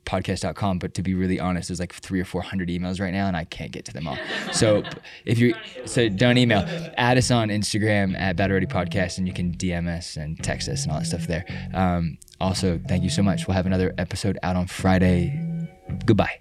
podcast.com 0.05 0.79
but 0.79 0.94
to 0.94 1.03
be 1.03 1.14
really 1.14 1.38
honest 1.38 1.68
there's 1.68 1.81
like 1.81 1.92
three 1.92 2.20
or 2.20 2.24
four 2.24 2.42
hundred 2.42 2.68
emails 2.68 3.00
right 3.00 3.12
now 3.12 3.26
and 3.26 3.37
i 3.37 3.44
can't 3.44 3.72
get 3.72 3.84
to 3.84 3.93
them 3.93 4.07
all. 4.07 4.18
So 4.53 4.82
if 5.24 5.38
you 5.38 5.55
so 5.84 6.09
don't 6.09 6.38
email. 6.38 6.64
Add 6.97 7.18
us 7.18 7.30
on 7.30 7.49
instagram 7.49 8.18
at 8.18 8.36
battle 8.36 8.55
ready 8.55 8.66
podcast 8.66 9.18
and 9.18 9.26
you 9.26 9.34
can 9.34 9.53
dm 9.55 9.88
us 9.88 10.16
and 10.16 10.43
text 10.43 10.68
us 10.68 10.84
and 10.84 10.93
all 10.93 10.99
that 10.99 11.07
stuff 11.07 11.26
there. 11.26 11.45
Um, 11.74 12.18
also 12.41 12.80
thank 12.88 13.03
you 13.03 13.11
so 13.11 13.22
much. 13.22 13.47
We'll 13.47 13.57
have 13.57 13.66
another 13.66 13.95
episode 13.99 14.38
out 14.43 14.57
on 14.57 14.66
friday. 14.66 15.68
Goodbye. 16.05 16.41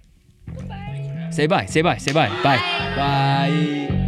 Say 1.30 1.46
bye 1.46 1.66
say 1.66 1.82
bye 1.82 1.96
say 1.96 2.12
bye. 2.12 2.28
Bye. 2.42 2.56
Bye 2.96 3.99